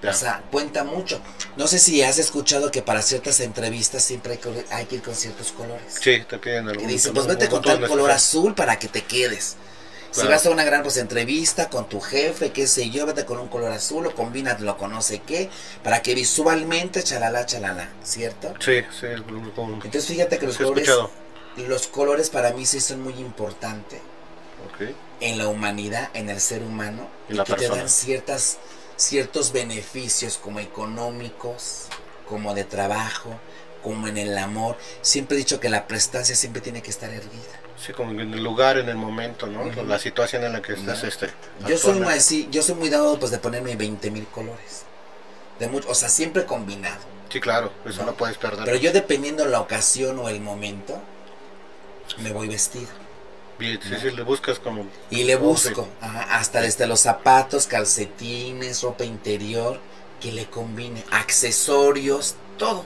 Ya. 0.01 0.09
O 0.11 0.13
sea, 0.13 0.43
cuenta 0.51 0.83
mucho. 0.83 1.21
No 1.55 1.65
sé 1.65 1.79
si 1.79 2.03
has 2.03 2.19
escuchado 2.19 2.69
que 2.71 2.81
para 2.81 3.01
ciertas 3.01 3.39
entrevistas 3.39 4.03
siempre 4.03 4.37
hay 4.69 4.85
que, 4.85 4.95
ir 4.95 5.01
con 5.01 5.15
ciertos 5.15 5.53
colores. 5.53 5.95
Sí, 5.99 6.21
te 6.29 6.37
piden 6.39 6.67
algún 6.67 6.85
Que 6.85 6.91
dice, 6.91 7.07
un- 7.07 7.15
pues 7.15 7.25
vete 7.25 7.47
con 7.47 7.61
tal 7.61 7.87
color 7.87 8.11
azul 8.11 8.53
para 8.53 8.77
que 8.77 8.89
te 8.89 9.01
quedes. 9.03 9.55
Si 10.13 10.27
vas 10.27 10.45
a 10.45 10.51
una 10.51 10.63
gran 10.63 10.83
pues, 10.83 10.97
entrevista 10.97 11.69
con 11.69 11.89
tu 11.89 11.99
jefe, 11.99 12.51
qué 12.51 12.67
sé 12.67 12.89
yo, 12.91 13.05
vete 13.07 13.25
con 13.25 13.39
un 13.39 13.47
color 13.47 13.71
azul 13.71 14.05
o 14.05 14.13
combínatelo 14.13 14.77
con 14.77 14.91
no 14.91 15.01
sé 15.01 15.19
qué, 15.19 15.49
para 15.83 16.01
que 16.03 16.13
visualmente, 16.13 17.03
chalala, 17.03 17.45
chalala, 17.47 17.89
¿cierto? 18.03 18.53
Sí, 18.59 18.81
sí, 18.91 19.07
común. 19.55 19.81
Entonces 19.83 20.05
fíjate 20.05 20.37
que 20.37 20.45
los 20.45 20.55
Sí, 20.55 20.63
colores, 20.63 20.87
escuchado. 20.87 21.11
los 21.57 21.87
colores 21.87 22.29
para 22.29 22.51
mí 22.53 22.65
sí 22.65 22.79
son 22.79 23.01
muy 23.01 23.13
importantes 23.15 23.99
Ok. 24.67 24.95
en 25.19 25.37
la 25.39 25.47
humanidad, 25.47 26.09
en 26.13 26.29
el 26.29 26.39
ser 26.39 26.61
humano, 26.63 27.07
y 27.27 27.33
la 27.33 27.43
que 27.43 27.55
te 27.55 27.67
dan 27.67 27.89
ciertas, 27.89 28.59
ciertos 28.95 29.51
beneficios 29.51 30.37
como 30.37 30.59
económicos, 30.59 31.87
como 32.29 32.53
de 32.53 32.63
trabajo, 32.65 33.39
como 33.83 34.07
en 34.07 34.17
el 34.17 34.37
amor. 34.37 34.77
Siempre 35.01 35.35
he 35.35 35.37
dicho 35.37 35.59
que 35.59 35.69
la 35.69 35.87
prestancia 35.87 36.35
siempre 36.35 36.61
tiene 36.61 36.81
que 36.81 36.89
estar 36.89 37.09
erguida. 37.09 37.59
Sí, 37.77 37.91
como 37.91 38.11
en 38.11 38.33
el 38.33 38.43
lugar, 38.43 38.77
en 38.77 38.87
el 38.87 38.95
momento, 38.95 39.45
¿no? 39.45 39.65
La 39.83 39.99
situación 39.99 40.43
en 40.43 40.53
la 40.53 40.61
que 40.61 40.73
estás, 40.73 41.03
este. 41.03 41.29
Yo 41.67 41.77
soy 41.77 41.99
muy 41.99 42.13
así, 42.13 42.47
yo 42.49 42.63
soy 42.63 42.75
muy 42.75 42.89
dado 42.89 43.19
pues 43.19 43.31
de 43.31 43.39
ponerme 43.39 43.75
20 43.75 44.09
mil 44.09 44.25
colores. 44.27 44.83
De 45.59 45.67
mucho, 45.67 45.89
o 45.89 45.95
sea, 45.95 46.09
siempre 46.09 46.45
combinado. 46.45 47.01
Sí, 47.29 47.39
claro, 47.39 47.71
eso 47.85 48.01
¿no? 48.01 48.11
no, 48.11 48.17
puedes 48.17 48.37
perder. 48.37 48.63
Pero 48.63 48.77
yo 48.77 48.93
dependiendo 48.93 49.45
la 49.45 49.59
ocasión 49.59 50.17
o 50.19 50.29
el 50.29 50.39
momento, 50.39 51.01
me 52.19 52.31
voy 52.31 52.47
vestido. 52.47 52.87
Bien, 53.59 53.79
sí, 53.81 53.95
sí, 54.01 54.11
le 54.11 54.23
buscas 54.23 54.59
como. 54.59 54.87
Y 55.09 55.23
le 55.23 55.35
busco, 55.35 55.83
sí. 55.83 55.89
ajá, 56.01 56.37
hasta 56.37 56.61
desde 56.61 56.87
los 56.87 57.01
zapatos, 57.01 57.67
calcetines, 57.67 58.81
ropa 58.81 59.03
interior, 59.03 59.79
que 60.21 60.31
le 60.31 60.45
combine, 60.45 61.03
accesorios, 61.11 62.35
todo. 62.57 62.85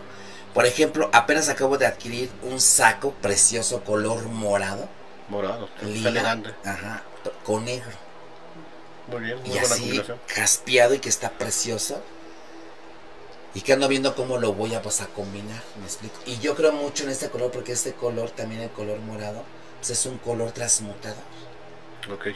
Por 0.57 0.65
ejemplo, 0.65 1.07
apenas 1.13 1.49
acabo 1.49 1.77
de 1.77 1.85
adquirir 1.85 2.31
un 2.41 2.59
saco 2.59 3.11
precioso 3.21 3.83
color 3.83 4.23
morado, 4.23 4.89
Morado, 5.29 5.69
lila, 5.83 6.09
elegante. 6.09 6.49
ajá, 6.65 7.03
con 7.45 7.65
negro. 7.65 7.91
Muy 9.11 9.21
bien, 9.21 9.37
muy 9.37 9.49
y 9.49 9.51
buena 9.51 9.67
así 9.67 9.81
combinación. 9.81 10.19
caspeado 10.33 10.93
y 10.95 10.99
que 10.99 11.09
está 11.09 11.29
precioso. 11.29 12.01
Y 13.53 13.61
que 13.61 13.73
ando 13.73 13.87
viendo 13.87 14.15
cómo 14.15 14.39
lo 14.39 14.53
voy 14.53 14.73
a, 14.73 14.81
pues, 14.81 14.99
a 15.01 15.05
combinar, 15.07 15.61
me 15.79 15.85
explico. 15.85 16.15
Y 16.25 16.39
yo 16.39 16.55
creo 16.55 16.71
mucho 16.71 17.03
en 17.03 17.11
este 17.11 17.29
color 17.29 17.51
porque 17.51 17.73
este 17.73 17.93
color, 17.93 18.31
también 18.31 18.61
el 18.61 18.71
color 18.71 18.97
morado, 18.99 19.43
pues 19.77 19.91
es 19.91 20.05
un 20.07 20.17
color 20.17 20.53
transmutador. 20.53 21.21
Ok. 22.11 22.29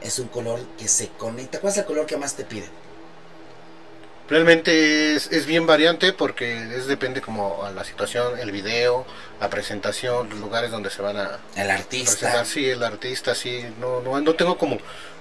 Es 0.00 0.18
un 0.18 0.28
color 0.28 0.58
que 0.78 0.88
se 0.88 1.08
conecta. 1.08 1.60
¿Cuál 1.60 1.72
es 1.74 1.78
el 1.80 1.84
color 1.84 2.06
que 2.06 2.16
más 2.16 2.34
te 2.34 2.44
piden? 2.44 2.70
Realmente 4.28 5.14
es, 5.14 5.28
es 5.32 5.46
bien 5.46 5.66
variante 5.66 6.12
porque 6.12 6.76
es 6.76 6.86
depende 6.86 7.20
como 7.22 7.64
a 7.64 7.70
la 7.70 7.82
situación, 7.84 8.38
el 8.38 8.50
video, 8.52 9.06
la 9.40 9.48
presentación, 9.48 10.28
los 10.28 10.38
lugares 10.38 10.70
donde 10.70 10.90
se 10.90 11.00
van 11.02 11.16
a 11.16 11.38
El 11.56 11.70
artista. 11.70 12.12
presentar. 12.12 12.46
Sí, 12.46 12.68
el 12.68 12.82
artista, 12.82 13.34
sí. 13.34 13.64
No, 13.80 14.00
no, 14.02 14.20
no 14.20 14.34
tengo 14.34 14.58
como 14.58 14.78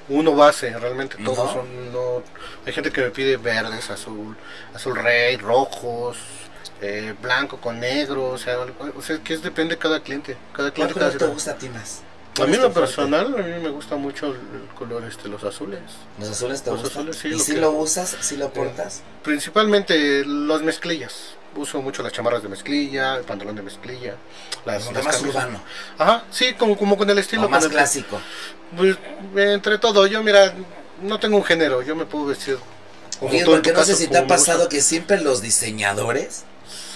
uno 0.09 0.35
base, 0.35 0.77
realmente 0.77 1.17
todos 1.23 1.37
¿No? 1.37 1.53
son. 1.53 1.93
No, 1.93 2.23
hay 2.65 2.73
gente 2.73 2.91
que 2.91 3.01
me 3.01 3.09
pide 3.11 3.37
verdes, 3.37 3.89
azul, 3.89 4.35
azul 4.73 4.95
rey, 4.95 5.37
rojos. 5.37 6.17
eh, 6.81 7.15
blanco 7.21 7.57
con 7.59 7.79
negro, 7.79 8.25
o 8.29 8.37
sea, 8.37 8.57
o 8.95 9.01
sea, 9.01 9.17
que 9.23 9.33
es 9.33 9.41
depende 9.41 9.75
de 9.75 9.79
cada 9.79 9.99
cliente, 10.01 10.37
cada 10.53 10.69
¿Cuál 10.71 10.73
cliente 10.73 10.93
cada 10.93 11.17
te 11.17 11.25
gusta 11.25 11.51
a 11.51 11.55
ti 11.55 11.69
más? 11.69 12.01
A 12.39 12.45
mí 12.45 12.51
¿Cuál 12.51 12.53
en 12.55 12.61
lo 12.61 12.73
personal, 12.73 13.35
a 13.35 13.41
mí 13.41 13.63
me 13.63 13.69
gusta 13.69 13.95
mucho 13.95 14.27
el, 14.27 14.67
color 14.75 15.03
este, 15.05 15.27
los 15.27 15.43
azules. 15.43 15.79
¿Los 16.19 16.29
azules 16.29 16.61
te 16.61 16.69
Los 16.71 16.81
gustan? 16.83 17.01
azules, 17.09 17.17
sí, 17.17 17.27
¿Y 17.29 17.31
lo 17.31 17.39
si 17.39 17.53
que- 17.53 17.61
lo 17.61 17.71
usas? 17.71 18.15
¿Si 18.21 18.37
lo 18.37 18.49
portas? 18.53 19.01
Principalmente 19.23 20.23
las 20.25 20.61
mezclillas. 20.61 21.33
Uso 21.55 21.81
mucho 21.81 22.03
las 22.03 22.13
chamarras 22.13 22.43
de 22.43 22.49
mezclilla, 22.49 23.15
el 23.15 23.23
pantalón 23.23 23.55
de 23.55 23.63
mezclilla, 23.63 24.15
las, 24.65 24.83
Como 24.83 24.95
las 24.97 25.05
más 25.05 25.17
camisas. 25.17 25.43
urbano. 25.43 25.61
Ajá, 25.97 26.23
sí, 26.29 26.53
como, 26.53 26.77
como 26.77 26.97
con 26.97 27.09
el 27.09 27.17
estilo. 27.17 27.49
más 27.49 27.63
el- 27.63 27.71
clásico. 27.71 28.19
Pues, 28.75 28.97
entre 29.35 29.77
todo, 29.79 30.05
yo 30.05 30.21
mira, 30.21 30.53
no 31.01 31.19
tengo 31.19 31.37
un 31.37 31.43
género, 31.43 31.81
yo 31.81 31.95
me 31.95 32.05
puedo 32.05 32.25
vestir 32.25 32.57
como 33.19 33.31
Oye, 33.31 33.45
porque 33.45 33.71
no 33.71 33.83
sé 33.83 33.95
si 33.95 34.07
te 34.07 34.17
ha 34.17 34.27
pasado 34.27 34.69
que 34.69 34.81
siempre 34.81 35.19
los 35.21 35.41
diseñadores 35.41 36.43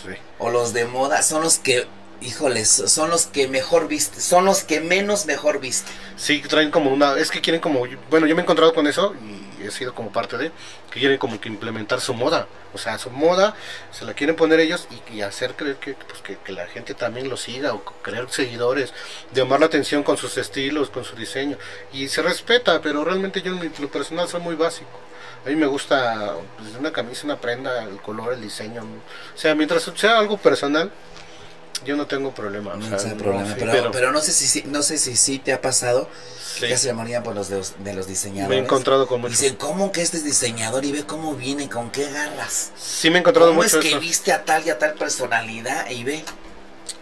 Sí. 0.06 0.12
o 0.38 0.50
los 0.52 0.74
de 0.74 0.86
moda 0.86 1.24
son 1.24 1.42
los 1.42 1.58
que, 1.58 1.88
híjoles, 2.22 2.70
son 2.70 3.10
los 3.10 3.26
que 3.26 3.48
mejor 3.48 3.88
viste, 3.88 4.22
son 4.22 4.46
los 4.46 4.64
que 4.64 4.80
menos 4.80 5.26
mejor 5.26 5.60
viste. 5.60 5.92
Sí, 6.16 6.42
traen 6.48 6.72
como 6.72 6.92
una, 6.92 7.18
es 7.18 7.32
que 7.32 7.42
quieren 7.42 7.62
como, 7.62 7.84
bueno, 8.10 8.28
yo 8.28 8.36
me 8.36 8.42
he 8.42 8.44
encontrado 8.44 8.74
con 8.74 8.88
eso 8.88 9.16
y 9.60 9.66
he 9.66 9.72
sido 9.72 9.94
como 9.94 10.12
parte 10.12 10.38
de, 10.38 10.52
que 10.92 11.00
quieren 11.00 11.18
como 11.18 11.42
que 11.42 11.50
implementar 11.50 12.00
su 12.00 12.14
moda, 12.14 12.48
o 12.74 12.78
sea, 12.78 12.98
su 12.98 13.10
moda 13.10 13.56
se 13.92 14.06
la 14.06 14.14
quieren 14.14 14.36
poner 14.36 14.60
ellos 14.60 14.88
y, 15.12 15.22
hacer 15.22 15.56
creer 15.56 15.76
que, 15.78 15.94
pues, 15.94 16.22
que, 16.22 16.52
la 16.52 16.68
gente 16.68 16.94
también 16.94 17.30
lo 17.30 17.38
siga 17.38 17.74
o 17.74 17.84
crear 18.02 18.30
seguidores, 18.30 18.94
llamar 19.34 19.60
la 19.60 19.66
atención 19.66 20.04
con 20.04 20.18
sus 20.18 20.38
estilos, 20.38 20.90
con 20.90 21.04
su 21.04 21.16
diseño 21.16 21.58
y 21.92 22.08
se 22.08 22.22
respeta, 22.22 22.82
pero 22.82 23.04
realmente 23.04 23.42
yo 23.42 23.52
en 23.52 23.74
lo 23.80 23.90
personal 23.90 24.28
soy 24.28 24.42
muy 24.42 24.56
básico. 24.56 25.00
A 25.46 25.50
mí 25.50 25.56
me 25.56 25.66
gusta 25.66 26.36
pues, 26.58 26.76
una 26.76 26.92
camisa, 26.92 27.26
una 27.26 27.38
prenda, 27.38 27.84
el 27.84 28.00
color, 28.00 28.34
el 28.34 28.42
diseño. 28.42 28.84
O 28.84 29.38
sea, 29.38 29.56
mientras 29.56 29.92
sea 29.96 30.20
algo 30.20 30.38
personal, 30.38 30.92
yo 31.86 31.96
no 31.96 32.08
tengo 32.08 32.34
problema. 32.34 32.74
o 32.74 32.78
No 32.78 32.88
sea, 32.88 33.00
sé 33.00 33.10
no, 33.10 33.18
problema, 33.18 33.48
sí, 33.48 33.56
pero, 33.60 33.92
pero, 33.92 34.12
no 34.12 34.22
sé 34.22 34.32
si 34.32 34.48
sí- 34.48 34.64
no 34.68 34.82
sé 34.84 34.98
si 34.98 35.16
sí 35.16 35.40
te 35.40 35.54
ha 35.54 35.62
pasado 35.62 36.10
que 36.60 36.78
se 36.78 36.94
morían 36.94 37.24
por 37.24 37.34
los 37.34 37.50
de 37.50 37.58
los, 37.58 37.74
de 37.84 37.94
los 37.94 38.06
me 38.06 38.12
he 38.12 38.14
diseñadores. 38.16 38.60
encontrado 38.64 39.08
con 39.08 39.22
muchos. 39.22 39.40
Dicen, 39.40 39.56
¿cómo 39.56 39.92
que 39.92 40.02
este 40.02 40.18
es 40.18 40.24
diseñador? 40.24 40.86
Y 40.86 40.92
ve 40.92 41.04
cómo 41.06 41.36
viene, 41.36 41.70
con 41.70 41.90
qué 41.92 42.10
garras. 42.12 42.72
Sí 42.80 43.10
me 43.10 43.18
he 43.18 43.20
encontrado 43.20 43.50
¿Cómo 43.50 43.64
es 43.64 43.74
mucho 43.74 43.82
que 43.82 43.90
eso. 43.90 44.00
viste 44.00 44.32
a 44.32 44.44
tal 44.46 44.66
y 44.66 44.70
a 44.70 44.78
tal 44.78 44.94
personalidad? 44.94 45.90
Y 45.90 46.04
ve. 46.04 46.24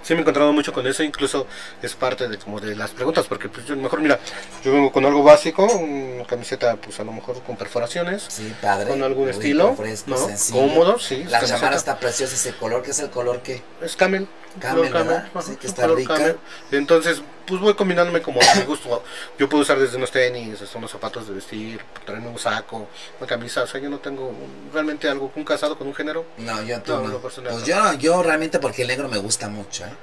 Sí 0.09 0.15
me 0.15 0.21
he 0.21 0.23
encontrado 0.23 0.51
mucho 0.51 0.73
con 0.73 0.87
eso, 0.87 1.03
incluso 1.03 1.45
es 1.83 1.93
parte 1.93 2.27
de 2.27 2.39
como 2.39 2.59
de 2.59 2.75
las 2.75 2.89
preguntas, 2.89 3.27
porque 3.27 3.47
pues 3.47 3.67
yo 3.67 3.75
mejor 3.75 4.01
mira, 4.01 4.19
yo 4.63 4.73
vengo 4.73 4.91
con 4.91 5.05
algo 5.05 5.21
básico, 5.21 5.65
una 5.65 6.25
camiseta 6.25 6.77
pues 6.77 6.99
a 6.99 7.03
lo 7.03 7.11
mejor 7.11 7.43
con 7.43 7.55
perforaciones, 7.55 8.25
Sí, 8.27 8.51
padre. 8.59 8.89
con 8.89 9.03
algún 9.03 9.27
rico, 9.27 9.37
estilo, 9.37 9.75
fresco, 9.75 10.09
¿no? 10.09 10.17
sencillo. 10.17 10.61
Cómodo, 10.61 10.97
sí. 10.97 11.25
La 11.25 11.37
camiseta. 11.37 11.59
chamarra 11.59 11.75
está 11.75 11.99
preciosa, 11.99 12.33
ese 12.33 12.55
color, 12.55 12.81
que 12.81 12.89
es 12.89 12.99
el 13.01 13.11
color 13.11 13.43
que... 13.43 13.61
Es 13.83 13.95
camel. 13.95 14.27
Camel, 14.59 14.89
color 14.91 15.05
¿verdad? 15.05 15.25
ajá, 15.31 15.41
Sí, 15.43 15.55
que 15.57 15.67
está 15.67 15.85
rica. 15.85 16.35
Entonces, 16.71 17.21
pues 17.45 17.61
voy 17.61 17.73
combinándome 17.75 18.21
como 18.21 18.39
a 18.41 18.55
mi 18.55 18.61
gusto. 18.63 19.03
Yo 19.37 19.47
puedo 19.47 19.61
usar 19.61 19.79
desde 19.79 19.97
unos 19.97 20.11
tenis, 20.11 20.61
hasta 20.61 20.77
unos 20.77 20.91
zapatos 20.91 21.27
de 21.27 21.33
vestir, 21.35 21.79
traerme 22.05 22.29
un 22.29 22.39
saco, 22.39 22.87
una 23.19 23.27
camisa, 23.27 23.63
o 23.63 23.67
sea, 23.67 23.79
yo 23.79 23.89
no 23.89 23.99
tengo 23.99 24.33
realmente 24.73 25.07
algo, 25.07 25.31
un 25.35 25.43
casado 25.43 25.77
con 25.77 25.87
un 25.87 25.93
género. 25.95 26.25
No, 26.37 26.61
yo 26.63 26.77
No, 26.87 27.19
Pues 27.19 27.63
yo, 27.65 27.93
yo 27.93 28.23
realmente 28.23 28.59
porque 28.59 28.81
el 28.83 28.87
negro 28.87 29.07
me 29.07 29.17
gusta 29.17 29.49
mucho, 29.49 29.85
¿eh? 29.85 29.93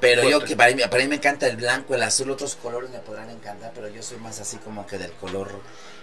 Pero 0.00 0.28
yo 0.28 0.44
que 0.44 0.56
para 0.56 0.74
mí, 0.74 0.82
para 0.82 1.02
mí 1.02 1.08
me 1.08 1.16
encanta 1.16 1.46
el 1.46 1.56
blanco, 1.56 1.94
el 1.94 2.02
azul, 2.02 2.30
otros 2.30 2.54
colores 2.56 2.90
me 2.90 3.00
podrán 3.00 3.28
encantar, 3.30 3.72
pero 3.74 3.88
yo 3.88 4.02
soy 4.02 4.18
más 4.18 4.38
así 4.40 4.56
como 4.58 4.86
que 4.86 4.98
del 4.98 5.12
color 5.12 5.60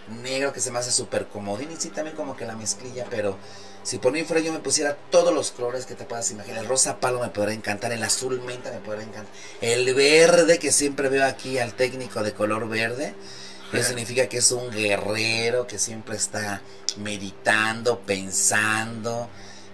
negro 0.09 0.51
que 0.51 0.59
se 0.59 0.72
me 0.72 0.80
hace 0.80 0.91
súper 0.91 1.28
comodín 1.28 1.72
y 1.72 1.76
sí 1.76 1.89
también 1.89 2.15
como 2.15 2.36
que 2.36 2.45
la 2.45 2.55
mezclilla, 2.55 3.05
pero 3.09 3.38
si 3.84 3.97
por 3.97 4.11
mí 4.11 4.24
fuera 4.24 4.41
yo 4.41 4.51
me 4.51 4.59
pusiera 4.59 4.97
todos 5.09 5.34
los 5.34 5.51
colores 5.51 5.86
que 5.86 5.95
te 5.95 6.03
puedas 6.03 6.30
imaginar, 6.32 6.59
el 6.59 6.67
rosa 6.67 6.99
palo 6.99 7.22
me 7.22 7.30
podrá 7.30 7.53
encantar, 7.53 7.91
el 7.91 8.03
azul 8.03 8.41
menta 8.41 8.72
me 8.72 8.80
podrá 8.80 9.03
encantar, 9.03 9.32
el 9.61 9.93
verde 9.93 10.59
que 10.59 10.72
siempre 10.72 11.09
veo 11.09 11.26
aquí 11.26 11.59
al 11.59 11.74
técnico 11.74 12.24
de 12.24 12.34
color 12.34 12.67
verde, 12.67 13.15
eso 13.74 13.89
significa 13.89 14.28
que 14.28 14.38
es 14.38 14.51
un 14.51 14.72
guerrero 14.72 15.67
que 15.67 15.78
siempre 15.78 16.15
está 16.15 16.61
meditando, 16.97 17.99
pensando. 17.99 19.30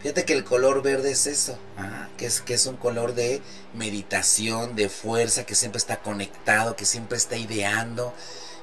Fíjate 0.05 0.23
que 0.23 0.33
el 0.33 0.43
color 0.43 0.83
verde 0.83 1.09
es 1.09 1.25
eso, 1.25 1.57
ajá, 1.77 2.11
que 2.15 2.27
es, 2.27 2.39
que 2.39 2.53
es 2.53 2.67
un 2.67 2.77
color 2.77 3.15
de 3.15 3.41
meditación, 3.73 4.75
de 4.75 4.87
fuerza, 4.87 5.47
que 5.47 5.55
siempre 5.55 5.79
está 5.79 5.97
conectado, 6.03 6.75
que 6.75 6.85
siempre 6.85 7.17
está 7.17 7.37
ideando, 7.37 8.13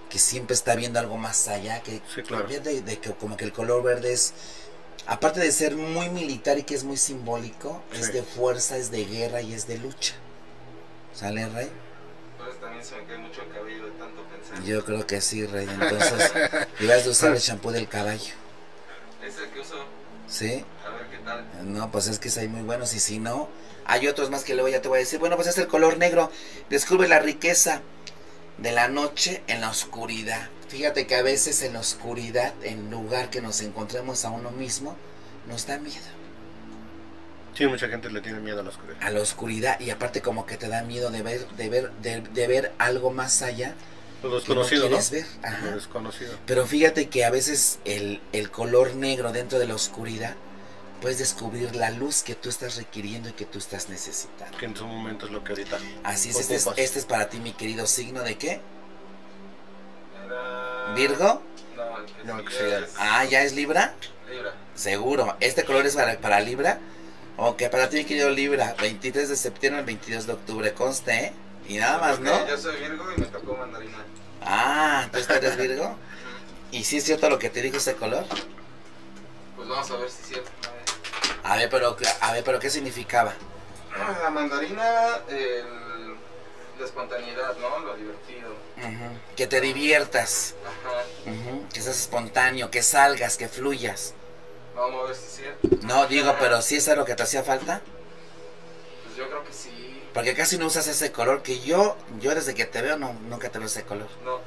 que 0.08 0.20
siempre 0.20 0.54
está 0.54 0.76
viendo 0.76 1.00
algo 1.00 1.16
más 1.16 1.48
allá, 1.48 1.82
que, 1.82 2.00
Sí, 2.14 2.22
claro. 2.22 2.46
que 2.46 2.60
de, 2.60 2.82
de 2.82 3.00
que 3.00 3.10
como 3.14 3.36
que 3.36 3.44
el 3.44 3.52
color 3.52 3.82
verde 3.82 4.12
es, 4.12 4.34
aparte 5.08 5.40
de 5.40 5.50
ser 5.50 5.74
muy 5.74 6.10
militar 6.10 6.58
y 6.58 6.62
que 6.62 6.76
es 6.76 6.84
muy 6.84 6.96
simbólico, 6.96 7.82
es 7.92 8.12
de 8.12 8.22
fuerza, 8.22 8.76
es 8.76 8.92
de 8.92 9.04
guerra 9.04 9.42
y 9.42 9.52
es 9.52 9.66
de 9.66 9.78
lucha. 9.78 10.14
¿Sale, 11.12 11.48
Rey? 11.48 11.68
Pues 12.38 12.60
también 12.60 12.84
se 12.84 12.94
me 12.94 13.04
cae 13.04 13.18
mucho 13.18 13.42
el 13.42 13.48
cabello 13.52 13.86
de 13.86 13.90
tanto 13.98 14.22
pensar. 14.28 14.62
Yo 14.62 14.84
creo 14.84 15.04
que 15.08 15.20
sí, 15.20 15.44
Rey. 15.44 15.68
Entonces, 15.68 16.32
debes 16.78 17.02
de 17.02 17.10
usar 17.10 17.32
el 17.34 17.40
champú 17.40 17.72
del 17.72 17.88
caballo. 17.88 18.32
Es 19.26 19.38
el 19.38 19.50
que 19.50 19.58
uso, 19.58 19.84
¿Sí? 20.28 20.64
No, 21.64 21.90
pues 21.90 22.06
es 22.08 22.18
que 22.18 22.30
hay 22.40 22.48
muy 22.48 22.62
buenos 22.62 22.94
y 22.94 23.00
si 23.00 23.18
no, 23.18 23.48
hay 23.84 24.08
otros 24.08 24.30
más 24.30 24.44
que 24.44 24.54
luego 24.54 24.68
ya 24.68 24.82
te 24.82 24.88
voy 24.88 24.96
a 24.96 25.00
decir. 25.00 25.18
Bueno, 25.18 25.36
pues 25.36 25.48
es 25.48 25.58
el 25.58 25.66
color 25.66 25.98
negro. 25.98 26.30
Descubre 26.70 27.08
la 27.08 27.18
riqueza 27.18 27.82
de 28.58 28.72
la 28.72 28.88
noche 28.88 29.42
en 29.46 29.60
la 29.60 29.70
oscuridad. 29.70 30.48
Fíjate 30.68 31.06
que 31.06 31.16
a 31.16 31.22
veces 31.22 31.62
en 31.62 31.74
la 31.74 31.80
oscuridad, 31.80 32.54
en 32.62 32.90
lugar 32.90 33.28
que 33.30 33.42
nos 33.42 33.60
encontremos 33.60 34.24
a 34.24 34.30
uno 34.30 34.50
mismo, 34.50 34.96
nos 35.46 35.66
da 35.66 35.78
miedo. 35.78 36.06
Sí, 37.54 37.66
mucha 37.66 37.88
gente 37.88 38.10
le 38.10 38.22
tiene 38.22 38.40
miedo 38.40 38.60
a 38.60 38.62
la 38.62 38.70
oscuridad. 38.70 38.96
A 39.02 39.10
la 39.10 39.20
oscuridad 39.20 39.78
y 39.80 39.90
aparte 39.90 40.22
como 40.22 40.46
que 40.46 40.56
te 40.56 40.68
da 40.68 40.82
miedo 40.82 41.10
de 41.10 41.22
ver, 41.22 41.46
de 41.48 41.68
ver, 41.68 41.92
de, 42.00 42.22
de 42.22 42.46
ver 42.46 42.72
algo 42.78 43.10
más 43.10 43.42
allá 43.42 43.74
Lo 44.22 44.30
que 44.42 44.54
no 44.54 44.64
desconocido, 44.64 44.88
¿no? 44.88 44.88
quieres 44.88 45.10
ver. 45.10 45.26
Ajá. 45.42 45.66
Lo 45.66 45.72
desconocido. 45.72 46.32
Pero 46.46 46.66
fíjate 46.66 47.08
que 47.10 47.24
a 47.26 47.30
veces 47.30 47.78
el, 47.84 48.22
el 48.32 48.50
color 48.50 48.94
negro 48.94 49.32
dentro 49.32 49.58
de 49.58 49.66
la 49.66 49.74
oscuridad 49.74 50.36
puedes 51.02 51.18
descubrir 51.18 51.74
la 51.74 51.90
luz 51.90 52.22
que 52.22 52.36
tú 52.36 52.48
estás 52.48 52.76
requiriendo 52.76 53.28
y 53.28 53.32
que 53.32 53.44
tú 53.44 53.58
estás 53.58 53.88
necesitando. 53.88 54.56
Que 54.56 54.66
en 54.66 54.76
su 54.76 54.86
momento 54.86 55.26
es 55.26 55.32
lo 55.32 55.42
que 55.42 55.52
ahorita. 55.52 55.78
Así 56.04 56.30
es, 56.30 56.38
este 56.38 56.54
es, 56.54 56.66
este 56.76 57.00
es 57.00 57.04
para 57.04 57.28
ti 57.28 57.40
mi 57.40 57.52
querido 57.52 57.86
signo 57.86 58.22
de 58.22 58.38
qué? 58.38 58.60
¿Virgo? 60.94 61.42
No, 62.24 62.36
No, 62.36 62.44
que 62.44 62.78
es 62.78 62.90
Ah, 62.98 63.24
¿ya 63.24 63.42
es 63.42 63.52
Libra? 63.52 63.94
Libra. 64.30 64.54
Seguro. 64.74 65.36
¿Este 65.40 65.64
color 65.64 65.86
es 65.86 65.96
para, 65.96 66.16
para 66.18 66.40
Libra? 66.40 66.78
Ok, 67.36 67.64
para 67.70 67.88
ti 67.88 67.96
mi 67.96 68.04
querido 68.04 68.30
Libra, 68.30 68.76
23 68.80 69.28
de 69.28 69.36
septiembre 69.36 69.80
al 69.80 69.86
22 69.86 70.26
de 70.26 70.32
octubre, 70.34 70.72
conste, 70.74 71.12
¿eh? 71.12 71.32
Y 71.68 71.78
nada 71.78 71.98
más, 71.98 72.16
Porque 72.18 72.30
¿no? 72.30 72.48
Yo 72.48 72.58
soy 72.58 72.76
Virgo 72.76 73.04
y 73.16 73.20
me 73.20 73.26
tocó 73.26 73.56
mandarina. 73.56 73.98
Ah, 74.42 75.08
¿tú 75.10 75.18
eres 75.32 75.56
Virgo? 75.56 75.96
¿Y 76.72 76.84
si 76.84 76.98
es 76.98 77.04
cierto 77.04 77.28
lo 77.28 77.38
que 77.38 77.50
te 77.50 77.62
dijo 77.62 77.78
ese 77.78 77.94
color? 77.94 78.24
Pues 79.56 79.68
vamos 79.68 79.90
a 79.90 79.96
ver 79.96 80.10
si 80.10 80.22
es 80.22 80.28
cierto. 80.28 80.50
A 81.52 81.56
ver. 81.56 81.68
Pero, 81.70 81.96
a 82.20 82.32
ver, 82.32 82.44
pero 82.44 82.58
¿qué 82.58 82.70
significaba? 82.70 83.34
La 84.22 84.30
mandarina, 84.30 85.18
el- 85.28 86.14
la 86.78 86.84
espontaneidad, 86.86 87.56
¿no? 87.58 87.78
Lo 87.80 87.94
divertido. 87.96 88.52
Que 89.36 89.46
te 89.46 89.60
diviertas, 89.60 90.54
Ajá. 90.64 91.04
que 91.72 91.80
seas 91.80 92.00
espontáneo, 92.00 92.70
que 92.70 92.82
salgas, 92.82 93.36
que 93.36 93.48
fluyas. 93.48 94.14
Vamos 94.74 95.04
a 95.04 95.06
ver 95.08 95.16
si 95.16 95.24
es 95.26 95.32
cierto. 95.32 95.86
No, 95.86 96.06
digo, 96.06 96.34
pero 96.40 96.56
eso 96.58 96.74
es 96.74 96.96
lo 96.96 97.04
que 97.04 97.14
te 97.14 97.22
hacía 97.22 97.42
falta. 97.42 97.82
Pues 99.04 99.16
yo 99.16 99.28
creo 99.28 99.44
que 99.44 99.52
sí. 99.52 100.02
Porque 100.14 100.34
casi 100.34 100.58
no 100.58 100.66
usas 100.66 100.86
ese 100.88 101.12
color 101.12 101.42
que 101.42 101.60
yo, 101.60 101.96
yo 102.18 102.34
desde 102.34 102.54
que 102.54 102.64
te 102.64 102.80
veo 102.82 102.96
no, 102.98 103.12
nunca 103.28 103.50
te 103.50 103.58
veo 103.58 103.66
ese 103.68 103.84
color. 103.84 104.08
No. 104.24 104.40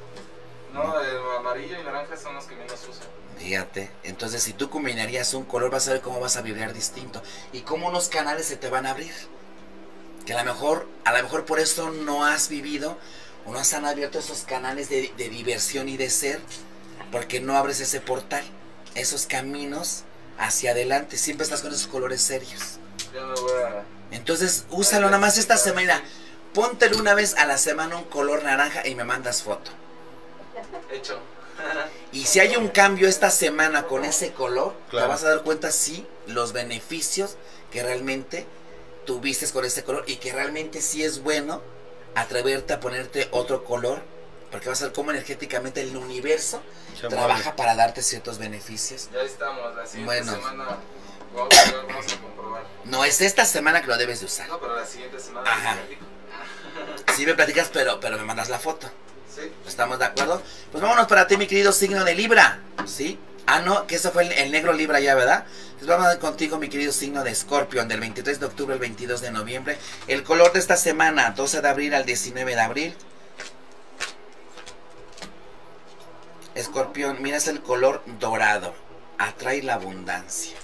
No, 0.72 1.00
el 1.00 1.16
amarillo 1.38 1.80
y 1.80 1.84
naranja 1.84 2.16
son 2.16 2.34
los 2.34 2.44
que 2.44 2.56
menos 2.56 2.80
uso. 2.88 3.00
Fíjate, 3.46 3.88
entonces 4.02 4.42
si 4.42 4.54
tú 4.54 4.68
combinarías 4.70 5.32
un 5.32 5.44
color 5.44 5.70
vas 5.70 5.86
a 5.86 5.92
ver 5.92 6.00
cómo 6.00 6.18
vas 6.18 6.36
a 6.36 6.42
vibrar 6.42 6.74
distinto 6.74 7.22
y 7.52 7.60
cómo 7.60 7.86
unos 7.86 8.08
canales 8.08 8.46
se 8.46 8.56
te 8.56 8.68
van 8.68 8.86
a 8.86 8.90
abrir. 8.90 9.12
Que 10.26 10.34
a 10.34 10.42
lo 10.42 10.52
mejor, 10.52 10.88
a 11.04 11.16
lo 11.16 11.22
mejor 11.22 11.44
por 11.44 11.60
eso 11.60 11.92
no 11.92 12.24
has 12.26 12.48
vivido 12.48 12.98
o 13.46 13.52
no 13.52 13.62
se 13.62 13.76
han 13.76 13.84
abierto 13.84 14.18
esos 14.18 14.40
canales 14.40 14.88
de, 14.88 15.12
de 15.16 15.28
diversión 15.28 15.88
y 15.88 15.96
de 15.96 16.10
ser, 16.10 16.40
porque 17.12 17.38
no 17.38 17.56
abres 17.56 17.78
ese 17.78 18.00
portal, 18.00 18.42
esos 18.96 19.26
caminos 19.26 20.02
hacia 20.38 20.72
adelante, 20.72 21.16
siempre 21.16 21.44
estás 21.44 21.62
con 21.62 21.72
esos 21.72 21.86
colores 21.86 22.22
serios. 22.22 22.80
Entonces 24.10 24.64
úsalo 24.70 25.06
nada 25.06 25.18
más 25.18 25.38
esta 25.38 25.56
semana, 25.56 26.02
póntelo 26.52 26.98
una 26.98 27.14
vez 27.14 27.36
a 27.36 27.46
la 27.46 27.58
semana 27.58 27.96
un 27.96 28.06
color 28.06 28.42
naranja 28.42 28.84
y 28.88 28.96
me 28.96 29.04
mandas 29.04 29.44
foto. 29.44 29.70
Hecho. 30.90 31.20
Y 32.16 32.24
si 32.24 32.40
hay 32.40 32.56
un 32.56 32.68
cambio 32.68 33.08
esta 33.08 33.28
semana 33.30 33.82
con 33.86 34.02
ese 34.06 34.32
color, 34.32 34.72
te 34.86 34.90
Claro. 34.92 35.08
vas 35.08 35.22
a 35.22 35.28
dar 35.28 35.42
cuenta, 35.42 35.70
sí, 35.70 36.06
los 36.26 36.54
beneficios 36.54 37.36
que 37.70 37.82
realmente 37.82 38.46
tuviste 39.04 39.46
con 39.50 39.66
ese 39.66 39.84
color 39.84 40.02
y 40.06 40.16
que 40.16 40.32
realmente 40.32 40.80
sí 40.80 41.04
es 41.04 41.22
bueno 41.22 41.60
atreverte 42.14 42.72
a 42.72 42.80
ponerte 42.80 43.28
otro 43.32 43.64
color, 43.64 44.00
porque 44.50 44.66
vas 44.70 44.80
a 44.80 44.86
ver 44.86 44.94
cómo 44.94 45.10
energéticamente 45.10 45.82
el 45.82 45.94
universo 45.94 46.62
trabaja 47.10 47.54
para 47.54 47.74
darte 47.76 48.00
ciertos 48.02 48.38
beneficios. 48.38 49.10
Ya 49.12 49.20
estamos. 49.20 49.76
La 49.76 49.86
siguiente 49.86 50.06
Bueno. 50.22 50.32
semana. 50.32 50.64
Vamos 51.34 51.58
a, 51.58 51.64
ver, 51.70 51.86
vamos 51.86 52.12
a 52.14 52.16
comprobar. 52.22 52.62
No 52.86 53.04
es 53.04 53.20
esta 53.20 53.44
semana 53.44 53.82
que 53.82 53.88
lo 53.88 53.98
debes 53.98 54.20
de 54.20 54.26
usar. 54.26 54.48
No, 54.48 54.58
pero 54.58 54.74
la 54.74 54.86
siguiente 54.86 55.20
semana. 55.20 55.50
Ajá. 55.52 55.76
te. 55.86 57.12
Sí 57.14 57.26
me 57.26 57.34
platicas, 57.34 57.68
pero, 57.70 58.00
pero 58.00 58.16
me 58.16 58.24
mandas 58.24 58.48
la 58.48 58.58
foto. 58.58 58.88
Sí. 59.36 59.52
¿Estamos 59.66 59.98
de 59.98 60.06
acuerdo? 60.06 60.42
Pues 60.72 60.82
vámonos 60.82 61.06
para 61.06 61.26
ti, 61.26 61.36
mi 61.36 61.46
querido 61.46 61.70
signo 61.70 62.04
de 62.04 62.14
Libra. 62.14 62.60
¿Sí? 62.86 63.18
Ah, 63.46 63.60
no, 63.60 63.86
que 63.86 63.96
eso 63.96 64.10
fue 64.10 64.24
el, 64.24 64.32
el 64.32 64.50
negro 64.50 64.72
Libra 64.72 64.98
ya, 64.98 65.14
¿verdad? 65.14 65.44
Pues 65.76 65.86
vamos 65.86 66.06
a 66.06 66.08
ver 66.08 66.18
contigo, 66.18 66.58
mi 66.58 66.70
querido 66.70 66.90
signo 66.90 67.22
de 67.22 67.32
Escorpión, 67.32 67.86
del 67.86 68.00
23 68.00 68.40
de 68.40 68.46
octubre 68.46 68.72
al 68.72 68.80
22 68.80 69.20
de 69.20 69.30
noviembre. 69.30 69.78
El 70.08 70.22
color 70.22 70.52
de 70.54 70.58
esta 70.58 70.78
semana, 70.78 71.32
12 71.32 71.60
de 71.60 71.68
abril 71.68 71.94
al 71.94 72.06
19 72.06 72.54
de 72.54 72.60
abril. 72.60 72.96
Escorpión, 76.54 77.20
mira, 77.20 77.36
es 77.36 77.46
el 77.46 77.60
color 77.60 78.02
dorado. 78.18 78.74
Atrae 79.18 79.62
la 79.62 79.74
abundancia. 79.74 80.56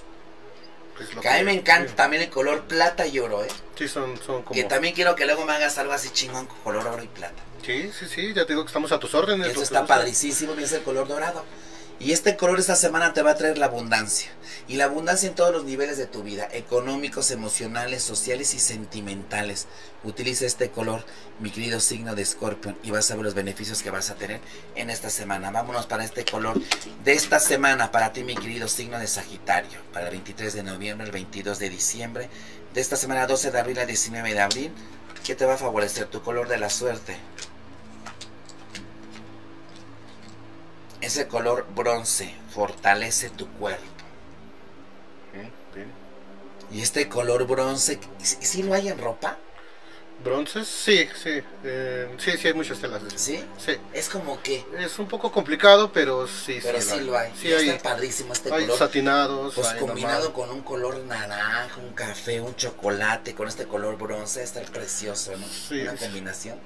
Que 1.21 1.29
a 1.29 1.37
mí 1.37 1.43
me 1.43 1.53
encanta 1.53 1.89
sí. 1.89 1.95
también 1.95 2.23
el 2.23 2.29
color 2.29 2.63
plata 2.63 3.05
y 3.05 3.19
oro, 3.19 3.43
¿eh? 3.43 3.47
Sí, 3.77 3.87
son, 3.87 4.17
son 4.17 4.41
como. 4.43 4.55
Que 4.55 4.63
también 4.63 4.95
quiero 4.95 5.15
que 5.15 5.25
luego 5.25 5.45
me 5.45 5.53
hagas 5.53 5.77
algo 5.77 5.93
así 5.93 6.09
chingón 6.09 6.47
con 6.47 6.59
color 6.59 6.87
oro 6.87 7.03
y 7.03 7.07
plata. 7.07 7.41
Sí, 7.65 7.89
sí, 7.97 8.05
sí, 8.13 8.33
ya 8.33 8.45
te 8.45 8.53
digo 8.53 8.63
que 8.63 8.67
estamos 8.67 8.91
a 8.91 8.99
tus 8.99 9.15
órdenes. 9.15 9.47
Eso 9.47 9.59
que 9.59 9.63
está 9.63 9.85
padricísimo, 9.85 10.53
es 10.53 10.73
el 10.73 10.83
color 10.83 11.07
dorado. 11.07 11.45
Y 11.97 12.11
este 12.11 12.35
color 12.35 12.59
esta 12.59 12.75
semana 12.75 13.13
te 13.13 13.21
va 13.21 13.31
a 13.31 13.35
traer 13.35 13.57
la 13.57 13.67
abundancia. 13.67 14.29
Y 14.67 14.75
la 14.75 14.85
abundancia 14.85 15.29
en 15.29 15.35
todos 15.35 15.53
los 15.53 15.63
niveles 15.63 15.97
de 15.97 16.05
tu 16.05 16.23
vida, 16.23 16.49
económicos, 16.51 17.31
emocionales, 17.31 18.03
sociales 18.03 18.53
y 18.53 18.59
sentimentales. 18.59 19.67
Utiliza 20.03 20.45
este 20.45 20.71
color, 20.71 21.05
mi 21.39 21.51
querido 21.51 21.79
signo 21.79 22.15
de 22.15 22.23
Escorpión, 22.23 22.77
y 22.83 22.91
vas 22.91 23.09
a 23.09 23.15
ver 23.15 23.23
los 23.23 23.35
beneficios 23.35 23.81
que 23.81 23.91
vas 23.91 24.09
a 24.09 24.15
tener 24.15 24.41
en 24.75 24.89
esta 24.89 25.09
semana. 25.09 25.49
Vámonos 25.49 25.85
para 25.85 26.03
este 26.03 26.25
color 26.25 26.59
de 27.05 27.13
esta 27.13 27.39
semana, 27.39 27.91
para 27.91 28.11
ti, 28.11 28.25
mi 28.25 28.35
querido 28.35 28.67
signo 28.67 28.99
de 28.99 29.07
Sagitario, 29.07 29.79
para 29.93 30.07
el 30.07 30.11
23 30.11 30.53
de 30.53 30.63
noviembre, 30.63 31.05
el 31.05 31.13
22 31.13 31.59
de 31.59 31.69
diciembre, 31.69 32.29
de 32.73 32.81
esta 32.81 32.97
semana 32.97 33.27
12 33.27 33.51
de 33.51 33.59
abril 33.59 33.79
al 33.79 33.87
19 33.87 34.33
de 34.33 34.41
abril. 34.41 34.71
¿Qué 35.23 35.35
te 35.35 35.45
va 35.45 35.53
a 35.53 35.57
favorecer? 35.57 36.07
Tu 36.07 36.21
color 36.21 36.49
de 36.49 36.57
la 36.57 36.69
suerte. 36.69 37.15
Ese 41.03 41.27
color 41.27 41.65
bronce 41.75 42.33
fortalece 42.53 43.29
tu 43.29 43.47
cuerpo. 43.47 43.83
Y 46.71 46.81
este 46.81 47.07
color 47.07 47.45
bronce, 47.45 47.99
¿sí 48.21 48.63
lo 48.63 48.73
hay 48.73 48.87
en 48.87 48.97
ropa? 48.97 49.37
Bronces, 50.23 50.67
sí, 50.67 51.09
sí. 51.21 51.41
eh, 51.65 52.15
sí, 52.17 52.31
sí, 52.37 52.47
hay 52.47 52.53
muchas 52.53 52.79
telas. 52.79 53.03
de. 53.03 53.17
¿Sí? 53.17 53.43
Sí. 53.57 53.73
Es 53.91 54.07
como 54.09 54.41
que, 54.41 54.65
Es 54.79 54.97
un 54.97 55.07
poco 55.07 55.31
complicado, 55.31 55.91
pero 55.91 56.27
sí, 56.27 56.59
pero 56.63 56.79
sí. 56.81 56.91
sí 56.91 56.99
lo 57.01 57.17
hay. 57.17 57.31
Sí, 57.39 57.51
hay, 57.51 57.69
está 57.69 57.89
padrísimo 57.89 58.31
este 58.31 58.53
hay 58.53 58.63
color. 58.63 58.77
satinados. 58.77 59.53
Pues 59.53 59.67
hay 59.67 59.79
combinado 59.79 60.29
normal. 60.29 60.33
con 60.33 60.49
un 60.51 60.61
color 60.63 60.97
naranja, 60.99 61.77
un 61.81 61.93
café, 61.93 62.39
un 62.39 62.55
chocolate, 62.55 63.35
con 63.35 63.47
este 63.49 63.65
color 63.65 63.97
bronce, 63.97 64.41
está 64.43 64.61
precioso, 64.61 65.35
¿no? 65.35 65.45
Sí, 65.47 65.81
Una 65.81 65.95
combinación. 65.95 66.57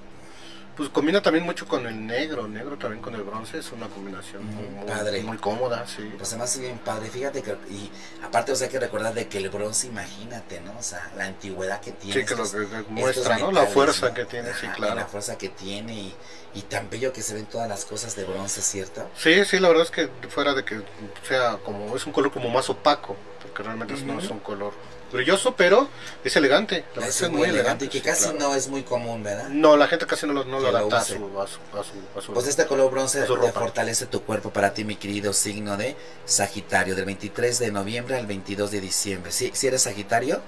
Pues 0.77 0.89
combina 0.89 1.21
también 1.23 1.43
mucho 1.43 1.67
con 1.67 1.87
el 1.87 2.05
negro, 2.05 2.47
negro 2.47 2.77
también 2.77 3.01
con 3.01 3.15
el 3.15 3.23
bronce, 3.23 3.57
es 3.57 3.71
una 3.71 3.87
combinación 3.87 4.45
Mm, 4.45 4.75
muy, 4.75 4.85
padre. 4.87 5.23
muy 5.23 5.37
cómoda, 5.37 5.87
sí. 5.87 6.03
Pues 6.17 6.29
además 6.29 6.53
es 6.53 6.61
bien 6.61 6.77
padre, 6.77 7.09
fíjate 7.09 7.41
que, 7.41 7.51
y 7.71 7.89
aparte 8.23 8.51
o 8.51 8.55
sea, 8.55 8.67
hay 8.67 8.71
que 8.71 8.79
recordar 8.79 9.13
de 9.15 9.27
que 9.27 9.39
el 9.39 9.49
bronce, 9.49 9.87
imagínate, 9.87 10.61
¿no? 10.61 10.77
O 10.77 10.83
sea, 10.83 11.11
la 11.17 11.25
antigüedad 11.25 11.81
que 11.81 11.93
tiene. 11.93 12.21
Sí, 12.21 12.25
que 12.27 12.35
lo 12.35 12.43
estos- 12.43 12.67
que- 12.69 12.83
muestra, 12.89 13.39
¿no? 13.39 13.51
La 13.51 13.65
fuerza 13.65 14.09
¿no? 14.09 14.13
que 14.13 14.25
tiene, 14.25 14.53
sí, 14.53 14.67
Ajá, 14.67 14.75
claro. 14.75 14.95
La 14.95 15.05
fuerza 15.07 15.35
que 15.35 15.49
tiene 15.49 15.93
y, 15.95 16.15
y 16.53 16.61
tan 16.61 16.89
bello 16.91 17.11
que 17.11 17.23
se 17.23 17.33
ven 17.33 17.47
todas 17.47 17.67
las 17.67 17.83
cosas 17.83 18.15
de 18.15 18.25
bronce, 18.25 18.61
¿cierto? 18.61 19.09
Sí, 19.17 19.45
sí, 19.45 19.57
la 19.59 19.69
verdad 19.69 19.83
es 19.85 19.91
que 19.91 20.07
fuera 20.29 20.53
de 20.53 20.63
que 20.63 20.79
sea 21.27 21.57
como, 21.65 21.95
es 21.95 22.05
un 22.05 22.13
color 22.13 22.31
como 22.31 22.49
más 22.49 22.69
opaco, 22.69 23.15
porque 23.47 23.63
realmente 23.63 23.93
no 24.05 24.19
es 24.19 24.29
un 24.29 24.39
color 24.39 24.73
brilloso, 25.11 25.55
pero 25.55 25.87
es 26.23 26.35
elegante, 26.35 26.81
la 26.89 26.93
verdad 26.95 27.09
Es 27.09 27.21
es 27.21 27.29
muy 27.29 27.47
elegante. 27.49 27.85
y 27.85 27.87
que 27.87 27.99
sí, 27.99 28.03
casi 28.03 28.23
claro. 28.25 28.39
no 28.39 28.55
es 28.55 28.67
muy 28.67 28.83
común, 28.83 29.23
¿verdad? 29.23 29.47
No, 29.49 29.77
la 29.77 29.87
gente 29.87 30.05
casi 30.05 30.27
no 30.27 30.33
lo, 30.33 30.43
no 30.43 30.59
lo 30.59 30.65
Que 30.65 30.71
lo 30.73 30.77
adapta 30.79 30.97
a 30.99 31.03
su, 31.05 31.13
a, 31.15 31.47
su, 31.47 31.59
a, 31.77 31.83
su, 31.83 32.19
a 32.19 32.21
su- 32.21 32.33
Pues 32.33 32.47
este 32.47 32.65
color 32.67 32.91
bronce 32.91 33.21
te 33.21 33.51
fortalece 33.53 34.05
tu 34.07 34.23
cuerpo 34.23 34.51
para 34.51 34.73
ti, 34.73 34.83
mi 34.83 34.97
querido 34.97 35.31
signo 35.31 35.77
de 35.77 35.95
Sagitario, 36.25 36.95
del 36.95 37.05
23 37.05 37.57
de 37.59 37.71
noviembre 37.71 38.17
al 38.17 38.27
22 38.27 38.69
de 38.71 38.81
diciembre. 38.81 39.31
¿Sí, 39.31 39.49
¿Sí 39.53 39.67
eres 39.67 39.83
Sagitario? 39.83 40.41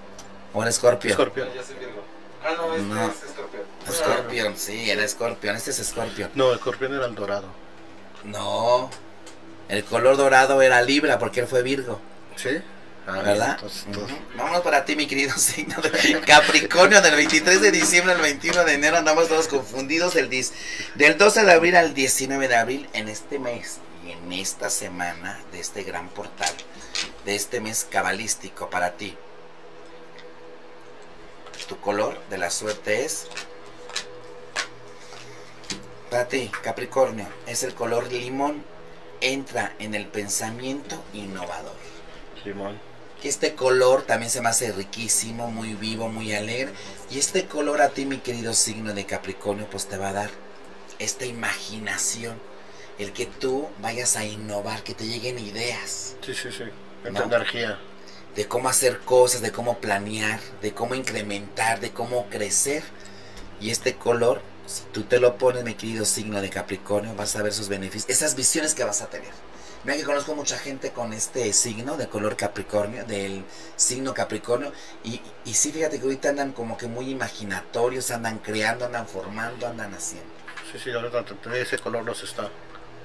¿O 0.54 0.62
era 0.62 0.72
Scorpio? 0.72 1.12
Escorpio. 1.12 1.45
Ya 1.56 1.64
soy 1.64 1.76
Virgo. 1.76 2.04
Ah, 2.43 2.54
no, 2.58 2.74
este 2.74 2.86
No. 2.88 3.06
es 3.08 3.24
Escorpión. 3.24 3.64
Scorpion, 3.91 4.58
sí, 4.58 4.89
era 4.91 5.08
Scorpion. 5.08 5.56
Este 5.56 5.72
es 5.72 5.78
Scorpion. 5.88 6.32
No, 6.36 6.50
el 6.52 6.58
escorpión 6.58 6.93
era 6.93 7.06
el 7.06 7.16
dorado. 7.16 7.47
No. 8.26 8.89
El 9.70 9.84
color 9.86 10.18
dorado 10.18 10.62
era 10.62 10.82
Libra 10.82 11.18
porque 11.20 11.39
él 11.41 11.47
fue 11.47 11.62
Virgo. 11.64 12.00
¿Sí? 12.36 12.50
Ah, 13.10 13.22
¿Verdad? 13.24 13.51
entonces, 13.55 13.84
entonces- 13.88 14.16
Ujú. 14.18 14.38
Vámonos 14.38 14.62
para 14.62 14.86
ti, 14.86 14.95
mi 14.95 15.07
querido 15.07 15.34
signo 15.38 15.82
de 15.82 16.22
Capricornio, 16.22 17.01
del 17.01 17.16
23 17.16 17.62
de 17.62 17.72
diciembre 17.72 18.14
al 18.14 18.22
21 18.22 18.64
de 18.66 18.74
enero. 18.74 18.97
Andamos 18.97 19.28
todos 19.28 19.47
confundidos. 19.47 20.16
El 20.16 20.30
del 20.30 21.18
12 21.18 21.43
de 21.43 21.51
abril 21.51 21.76
al 21.76 21.93
19 21.93 22.47
de 22.47 22.55
abril, 22.55 22.89
en 22.93 23.07
este 23.10 23.39
mes 23.39 23.78
y 24.05 24.12
en 24.12 24.32
esta 24.34 24.70
semana 24.70 25.39
de 25.51 25.60
este 25.60 25.84
gran 25.84 26.10
portal, 26.10 26.51
de 27.26 27.36
este 27.36 27.60
mes 27.62 27.86
cabalístico 27.89 28.70
para 28.70 28.91
ti. 28.91 29.18
Tu 31.68 31.80
color 31.80 32.20
de 32.30 32.38
la 32.38 32.49
suerte 32.49 33.05
es. 33.05 33.28
Para 36.10 36.28
ti, 36.28 36.49
Capricornio, 36.64 37.28
es 37.45 37.64
el 37.64 37.74
color 37.76 38.12
limón. 38.12 38.64
Entra 39.22 39.74
en 39.80 39.93
el 39.95 40.07
pensamiento 40.07 41.03
innovador. 41.14 41.76
Simón. 42.43 42.80
Este 43.24 43.53
color 43.53 44.03
también 44.03 44.32
se 44.32 44.41
me 44.41 44.49
hace 44.49 44.72
riquísimo, 44.72 45.51
muy 45.51 45.74
vivo, 45.74 46.07
muy 46.07 46.34
alegre. 46.34 46.72
Y 47.11 47.20
este 47.20 47.45
color 47.45 47.82
a 47.82 47.89
ti, 47.89 48.05
mi 48.05 48.20
querido 48.20 48.53
signo 48.53 48.93
de 48.93 49.05
Capricornio, 49.05 49.67
pues 49.70 49.88
te 49.88 49.97
va 49.97 50.09
a 50.09 50.13
dar 50.13 50.30
esta 50.99 51.26
imaginación. 51.26 52.38
El 52.97 53.13
que 53.13 53.26
tú 53.26 53.67
vayas 53.82 54.15
a 54.17 54.26
innovar, 54.26 54.84
que 54.84 54.93
te 54.93 55.05
lleguen 55.07 55.39
ideas 55.39 56.15
Sí, 56.26 56.34
sí, 56.34 56.51
sí. 56.51 56.63
Esta 57.03 57.11
No. 57.20 57.24
energía. 57.26 57.80
de 58.36 58.47
cómo 58.47 58.70
hacer 58.70 58.99
cosas, 58.99 59.41
de 59.41 59.51
cómo 59.51 59.80
planear, 59.80 60.39
de 60.61 60.74
cómo 60.74 60.95
incrementar, 60.95 61.80
de 61.80 61.91
cómo 61.91 62.28
crecer. 62.30 62.84
Y 63.59 63.72
este 63.72 63.95
color, 63.95 64.41
si 64.67 64.84
tú 64.93 65.03
te 65.03 65.20
lo 65.20 65.38
pones, 65.38 65.63
mi 65.63 65.74
querido 65.74 66.05
signo 66.05 66.39
de 66.39 66.49
Capricornio, 66.49 67.13
vas 67.15 67.36
a 67.36 67.41
ver 67.41 67.53
sus 67.53 67.67
beneficios, 67.70 68.09
esas 68.09 68.36
visiones 68.36 68.76
que 68.76 68.84
vas 68.84 69.01
a 69.01 69.07
tener. 69.09 69.32
Mira 69.86 69.97
que 69.97 70.03
conozco 70.03 70.36
mucha 70.36 70.57
gente 70.57 70.91
con 70.91 71.13
este 71.13 71.53
signo 71.53 71.95
de 71.95 72.07
color 72.07 72.36
Capricornio, 72.36 73.05
del 73.05 73.45
signo 73.77 74.13
Capricornio, 74.13 74.73
y, 75.03 75.21
y 75.45 75.53
sí, 75.53 75.71
fíjate 75.71 75.99
que 75.99 76.03
ahorita 76.03 76.30
andan 76.30 76.51
como 76.51 76.77
que 76.77 76.88
muy 76.88 77.09
imaginatorios, 77.09 78.11
andan 78.11 78.39
creando, 78.39 78.86
andan 78.86 79.07
formando, 79.07 79.67
andan 79.67 79.93
haciendo. 79.93 80.30
Sí, 80.71 80.80
sí, 80.84 80.91
ahorita 80.91 81.23
ese 81.55 81.77
color 81.80 82.03
los 82.03 82.21
está. 82.23 82.49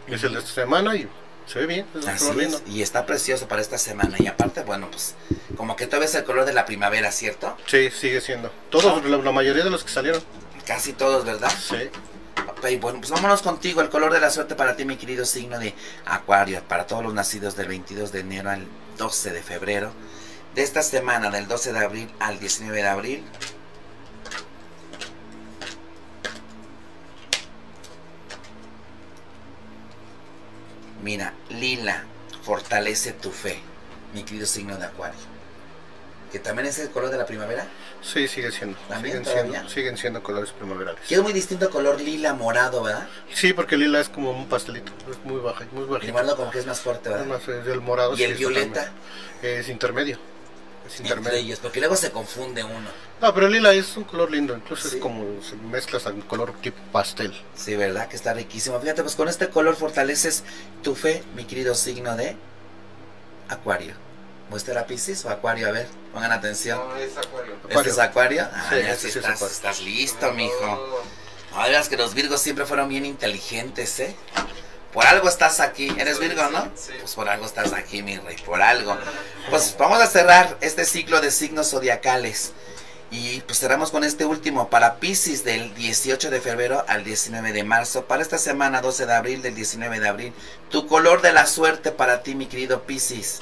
Es 0.09 0.23
el 0.25 0.33
de 0.35 0.41
esta 0.41 0.51
semana 0.51 0.97
y 0.97 1.09
se 1.47 1.61
ve 1.61 1.67
bien. 1.67 1.87
Es 1.99 2.07
Así 2.07 2.41
es, 2.41 2.63
y 2.67 2.83
está 2.83 3.07
precioso 3.07 3.47
para 3.49 3.63
esta 3.63 3.79
semana. 3.79 4.17
Y 4.19 4.27
aparte, 4.27 4.63
bueno, 4.65 4.91
pues 4.91 5.15
como 5.57 5.77
que 5.77 5.87
todavía 5.87 6.09
es 6.09 6.15
el 6.17 6.25
color 6.25 6.45
de 6.45 6.53
la 6.53 6.67
primavera, 6.67 7.13
¿cierto? 7.13 7.57
Sí, 7.67 7.91
sigue 7.91 8.21
siendo. 8.21 8.51
Todos, 8.71 9.05
la, 9.05 9.17
la 9.19 9.33
mayoría 9.33 9.65
de 9.65 9.71
los 9.71 9.85
que 9.85 9.91
salieron. 9.91 10.23
Casi 10.67 10.93
todos, 10.93 11.25
¿verdad? 11.25 11.51
Sí. 11.51 11.89
Ok, 12.49 12.81
bueno, 12.81 13.01
pues 13.01 13.11
vámonos 13.11 13.43
contigo. 13.43 13.81
El 13.81 13.91
color 13.91 14.13
de 14.13 14.21
la 14.21 14.31
suerte 14.31 14.55
para 14.55 14.77
ti, 14.77 14.85
mi 14.85 14.97
querido 14.97 15.25
signo 15.25 15.59
de 15.59 15.75
Acuario. 16.05 16.63
Para 16.65 16.87
todos 16.87 17.03
los 17.03 17.15
nacidos 17.15 17.57
del 17.57 17.69
22 17.69 18.13
de 18.13 18.21
enero 18.21 18.51
al 18.51 18.67
12 18.99 19.33
de 19.33 19.43
febrero. 19.43 19.93
De 20.55 20.63
esta 20.63 20.83
semana, 20.83 21.31
del 21.31 21.49
12 21.49 21.73
de 21.73 21.79
abril 21.79 22.11
al 22.21 22.39
19 22.39 22.77
de 22.77 22.89
abril. 22.89 23.25
Mira, 31.03 31.35
lila, 31.51 32.05
fortalece 32.43 33.13
tu 33.13 33.31
fe, 33.31 33.61
mi 34.15 34.23
querido 34.23 34.47
signo 34.47 34.79
de 34.79 34.87
Acuario. 34.87 35.34
Que 36.35 36.41
también 36.41 36.67
es 36.67 36.81
el 36.81 36.91
color 36.91 37.11
de 37.13 37.17
la 37.17 37.27
primavera. 37.27 37.65
Sí, 38.03 38.27
sigue 38.27 38.51
siendo. 38.51 38.77
¿También 38.89 39.25
Siguen 39.25 39.53
siendo, 39.53 39.69
siguen 39.69 39.97
siendo 39.97 40.21
colores 40.21 40.51
primaverales. 40.51 41.01
Que 41.07 41.15
es 41.15 41.23
muy 41.23 41.33
distinto 41.33 41.67
al 41.67 41.71
color 41.71 42.01
lila 42.01 42.35
morado, 42.35 42.83
¿verdad? 42.83 43.07
Sí, 43.33 43.53
porque 43.53 43.77
el 43.77 43.83
lila 43.83 44.01
es 44.01 44.09
como 44.09 44.33
un 44.33 44.49
pastelito. 44.49 44.91
Es 45.09 45.25
muy 45.25 45.39
baja, 45.41 45.65
muy 45.71 45.85
El 45.85 45.91
bajito. 45.91 46.13
morado 46.13 46.37
como 46.37 46.51
que 46.51 46.59
es 46.59 46.67
más 46.67 46.81
fuerte, 46.81 47.09
¿verdad? 47.09 47.41
Eh, 47.47 47.63
el 47.73 47.81
morado 47.81 48.17
Y 48.17 48.25
el 48.25 48.35
violeta. 48.35 48.91
Es 49.43 49.69
intermedio. 49.69 50.19
Es 50.85 50.99
entre 50.99 51.19
intermedio. 51.19 51.39
ellos, 51.39 51.61
porque 51.61 51.79
luego 51.79 51.95
se 51.95 52.11
confunde 52.11 52.65
uno. 52.65 52.89
No, 53.21 53.33
pero 53.33 53.47
el 53.47 53.53
lila 53.53 53.73
es 53.73 53.97
un 53.97 54.03
color 54.03 54.33
lindo. 54.33 54.57
Incluso 54.57 54.89
Sí. 54.89 54.97
es 54.97 55.01
como 55.01 55.41
se 55.41 55.55
mezclas 55.55 56.05
al 56.07 56.17
color 56.27 56.53
tipo 56.61 56.79
pastel. 56.91 57.33
Sí, 57.55 57.77
¿verdad? 57.77 58.09
Que 58.09 58.17
está 58.17 58.35
riquísimo. 58.35 58.81
Fíjate, 58.81 59.03
pues 59.03 59.15
con 59.15 59.29
este 59.29 59.51
color 59.51 59.77
fortaleces 59.77 60.43
tu 60.83 60.97
fe, 60.97 61.23
mi 61.37 61.45
querido 61.45 61.77
signo 61.77 62.17
de 62.17 62.35
Acuario. 63.49 63.95
¿Muestra 64.55 64.87
Pisces 64.87 65.25
o 65.25 65.31
Acuario? 65.31 65.67
A 65.67 65.73
ver, 65.73 65.89
pongan 66.13 66.31
atención. 66.31 66.79
No, 66.79 66.95
es 66.95 67.17
Acuario. 67.17 67.57
¿Este 67.69 67.91
es 67.91 67.99
Acuario? 67.99 68.49
Ah, 68.53 68.67
Sí, 68.71 68.77
ya 68.77 68.93
este 68.93 68.95
sí 69.09 69.13
sí 69.15 69.19
es 69.19 69.25
estás, 69.25 69.43
estás 69.51 69.81
listo, 69.81 70.31
mijo. 70.31 70.55
Oh, 70.63 71.03
No, 71.57 71.63
verás 71.65 71.89
que 71.89 71.97
los 71.97 72.15
Virgos 72.15 72.41
siempre 72.41 72.65
fueron 72.65 72.89
bien 72.89 73.05
inteligentes, 73.05 73.99
¿eh? 73.99 74.15
Por 74.93 75.05
algo 75.07 75.29
estás 75.29 75.59
aquí. 75.59 75.93
¿Eres 75.99 76.21
Virgo, 76.21 76.49
no? 76.53 76.71
sí. 76.77 76.93
Pues 77.01 77.17
por 77.17 77.29
algo 77.29 77.47
estás 77.47 77.73
aquí, 77.73 78.05
mi 78.05 78.17
rey. 78.17 78.37
Por 78.47 78.63
algo. 78.63 78.97
Pues 79.51 79.75
vamos 79.77 80.01
a 80.01 80.07
cerrar 80.07 80.57
este 80.61 80.85
ciclo 80.85 81.21
de 81.21 81.33
signos 81.33 81.71
zodiacales. 81.71 82.53
Y 83.11 83.41
pues 83.41 83.59
cerramos 83.59 83.91
con 83.91 84.05
este 84.05 84.25
último 84.25 84.71
para 84.71 85.01
Pisces 85.01 85.43
del 85.43 85.75
18 85.75 86.31
de 86.31 86.41
febrero 86.41 86.85
al 86.87 87.03
19 87.03 87.53
de 87.53 87.65
marzo. 87.65 88.05
Para 88.05 88.23
esta 88.23 88.39
semana 88.39 88.83
12 88.83 89.07
de 89.07 89.15
abril 89.15 89.43
del 89.43 89.57
19 89.57 89.99
de 89.99 90.09
abril. 90.09 90.33
Tu 90.71 90.87
color 90.87 91.23
de 91.23 91.33
la 91.33 91.47
suerte 91.47 91.91
para 91.91 92.23
ti, 92.23 92.37
mi 92.37 92.47
querido 92.47 92.83
Pisces. 92.85 93.41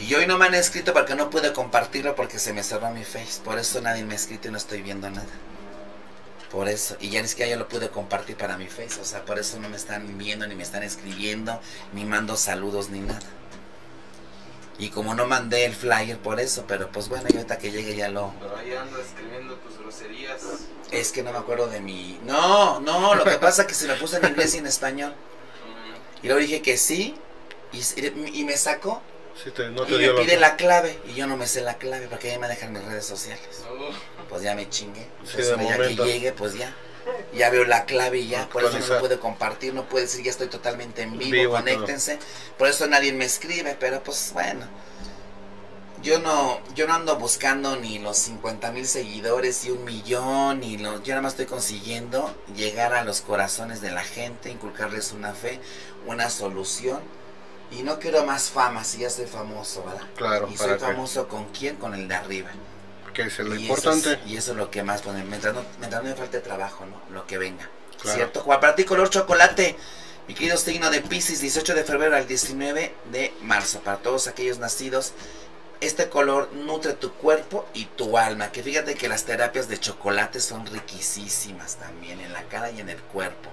Y 0.00 0.14
hoy 0.14 0.26
no 0.26 0.38
me 0.38 0.46
han 0.46 0.54
escrito 0.54 0.92
porque 0.92 1.14
no 1.14 1.28
pude 1.28 1.52
compartirlo 1.52 2.14
porque 2.14 2.38
se 2.38 2.52
me 2.52 2.62
cerró 2.62 2.90
mi 2.90 3.04
face. 3.04 3.40
Por 3.44 3.58
eso 3.58 3.80
nadie 3.80 4.04
me 4.04 4.12
ha 4.12 4.16
escrito 4.16 4.48
y 4.48 4.50
no 4.52 4.58
estoy 4.58 4.82
viendo 4.82 5.10
nada. 5.10 5.26
Por 6.52 6.68
eso. 6.68 6.96
Y 7.00 7.10
ya 7.10 7.20
ni 7.20 7.28
siquiera 7.28 7.50
yo 7.50 7.58
lo 7.58 7.68
pude 7.68 7.88
compartir 7.90 8.36
para 8.36 8.56
mi 8.56 8.68
face. 8.68 9.00
O 9.00 9.04
sea, 9.04 9.24
por 9.24 9.38
eso 9.38 9.58
no 9.58 9.68
me 9.68 9.76
están 9.76 10.16
viendo, 10.16 10.46
ni 10.46 10.54
me 10.54 10.62
están 10.62 10.84
escribiendo, 10.84 11.60
ni 11.92 12.04
mando 12.04 12.36
saludos, 12.36 12.90
ni 12.90 13.00
nada. 13.00 13.26
Y 14.78 14.90
como 14.90 15.14
no 15.14 15.26
mandé 15.26 15.64
el 15.64 15.74
flyer 15.74 16.18
por 16.18 16.38
eso, 16.38 16.64
pero 16.68 16.88
pues 16.92 17.08
bueno, 17.08 17.26
y 17.28 17.34
ahorita 17.34 17.58
que 17.58 17.72
llegue 17.72 17.96
ya 17.96 18.08
lo... 18.08 18.32
Pero 18.38 18.56
ahí 18.56 18.72
ando 18.74 19.00
escribiendo 19.00 19.56
tus 19.56 19.76
groserías. 19.76 20.40
Es 20.92 21.10
que 21.10 21.24
no 21.24 21.32
me 21.32 21.38
acuerdo 21.38 21.66
de 21.66 21.80
mi... 21.80 22.20
No, 22.24 22.78
no, 22.78 23.16
lo 23.16 23.24
que 23.24 23.38
pasa 23.38 23.62
es 23.62 23.68
que 23.68 23.74
se 23.74 23.88
me 23.88 23.94
puso 23.94 24.18
en 24.18 24.26
inglés 24.26 24.54
y 24.54 24.58
en 24.58 24.66
español. 24.66 25.14
Y 26.20 26.26
luego 26.26 26.40
dije 26.40 26.62
que 26.62 26.76
sí, 26.76 27.14
y, 27.72 28.40
y 28.40 28.44
me 28.44 28.56
sacó, 28.56 29.00
Sí, 29.42 29.50
te- 29.50 29.70
no 29.70 29.84
y 29.84 29.86
te 29.86 29.92
me 29.92 29.98
dio 29.98 30.16
pide 30.16 30.34
la... 30.36 30.48
la 30.50 30.56
clave, 30.56 30.98
y 31.08 31.14
yo 31.14 31.26
no 31.26 31.36
me 31.36 31.46
sé 31.46 31.60
la 31.60 31.78
clave, 31.78 32.08
porque 32.08 32.30
ahí 32.30 32.38
me 32.38 32.48
dejan 32.48 32.72
mis 32.72 32.84
redes 32.84 33.06
sociales. 33.06 33.40
Pues 34.28 34.42
ya 34.42 34.54
me 34.54 34.68
chingué. 34.68 35.02
Sí, 35.24 35.36
Entonces, 35.38 35.56
de 35.58 35.64
ya 35.64 35.72
momento. 35.76 36.02
que 36.04 36.10
llegue, 36.12 36.32
pues 36.32 36.54
ya. 36.54 36.74
Ya 37.34 37.48
veo 37.50 37.64
la 37.64 37.84
clave 37.86 38.18
y 38.18 38.28
ya. 38.28 38.48
Por 38.48 38.64
eso 38.64 38.78
no 38.78 38.98
puede 39.00 39.18
compartir, 39.18 39.72
no 39.74 39.88
puede 39.88 40.04
decir 40.06 40.24
ya 40.24 40.30
estoy 40.30 40.48
totalmente 40.48 41.02
en 41.02 41.16
vivo, 41.18 41.30
Vivo, 41.30 41.52
conéctense. 41.54 42.18
Por 42.58 42.68
eso 42.68 42.86
nadie 42.86 43.12
me 43.12 43.24
escribe, 43.24 43.76
pero 43.78 44.02
pues 44.02 44.30
bueno. 44.34 44.66
Yo 46.02 46.20
no, 46.20 46.60
yo 46.76 46.86
no 46.86 46.94
ando 46.94 47.16
buscando 47.16 47.76
ni 47.76 47.98
los 47.98 48.16
50 48.18 48.70
mil 48.70 48.86
seguidores 48.86 49.64
y 49.64 49.70
un 49.72 49.84
millón, 49.84 50.60
ni 50.60 50.78
los, 50.78 51.02
yo 51.02 51.08
nada 51.10 51.22
más 51.22 51.32
estoy 51.32 51.46
consiguiendo 51.46 52.32
llegar 52.54 52.94
a 52.94 53.02
los 53.02 53.20
corazones 53.20 53.80
de 53.80 53.90
la 53.90 54.02
gente, 54.04 54.48
inculcarles 54.50 55.10
una 55.12 55.32
fe, 55.32 55.58
una 56.06 56.30
solución. 56.30 57.00
Y 57.70 57.82
no 57.82 57.98
quiero 57.98 58.24
más 58.24 58.50
fama 58.50 58.82
si 58.84 58.98
ya 58.98 59.10
soy 59.10 59.26
famoso, 59.26 59.84
¿verdad? 59.84 60.02
Claro, 60.16 60.48
y 60.52 60.56
soy 60.56 60.72
que- 60.72 60.78
famoso 60.78 61.28
con 61.28 61.46
quién, 61.46 61.76
con 61.76 61.94
el 61.94 62.08
de 62.08 62.14
arriba. 62.14 62.50
Que 63.12 63.22
es 63.22 63.38
lo 63.40 63.54
y 63.56 63.62
importante. 63.62 64.12
Eso 64.12 64.20
es, 64.24 64.30
y 64.30 64.36
eso 64.36 64.52
es 64.52 64.56
lo 64.56 64.70
que 64.70 64.82
más, 64.82 65.02
pues, 65.02 65.16
mientras 65.24 65.54
no, 65.54 65.62
mientras 65.78 66.02
no 66.02 66.08
me 66.08 66.14
falte 66.14 66.40
trabajo, 66.40 66.86
¿no? 66.86 67.00
Lo 67.14 67.26
que 67.26 67.36
venga. 67.36 67.68
Claro. 68.00 68.16
¿Cierto? 68.16 68.40
Juan, 68.40 68.60
para 68.60 68.74
ti 68.76 68.84
color 68.84 69.10
chocolate, 69.10 69.76
mi 70.28 70.34
querido 70.34 70.56
signo 70.56 70.88
de 70.90 71.00
Pisces, 71.00 71.40
18 71.40 71.74
de 71.74 71.84
febrero 71.84 72.14
al 72.16 72.26
19 72.28 72.94
de 73.10 73.34
marzo. 73.42 73.80
Para 73.80 73.98
todos 73.98 74.28
aquellos 74.28 74.58
nacidos, 74.58 75.12
este 75.80 76.08
color 76.08 76.52
nutre 76.52 76.92
tu 76.92 77.12
cuerpo 77.14 77.66
y 77.74 77.86
tu 77.86 78.16
alma. 78.18 78.52
Que 78.52 78.62
fíjate 78.62 78.94
que 78.94 79.08
las 79.08 79.24
terapias 79.24 79.68
de 79.68 79.78
chocolate 79.80 80.40
son 80.40 80.64
riquísimas 80.66 81.76
también 81.76 82.20
en 82.20 82.32
la 82.32 82.44
cara 82.44 82.70
y 82.70 82.80
en 82.80 82.88
el 82.88 82.98
cuerpo. 83.00 83.50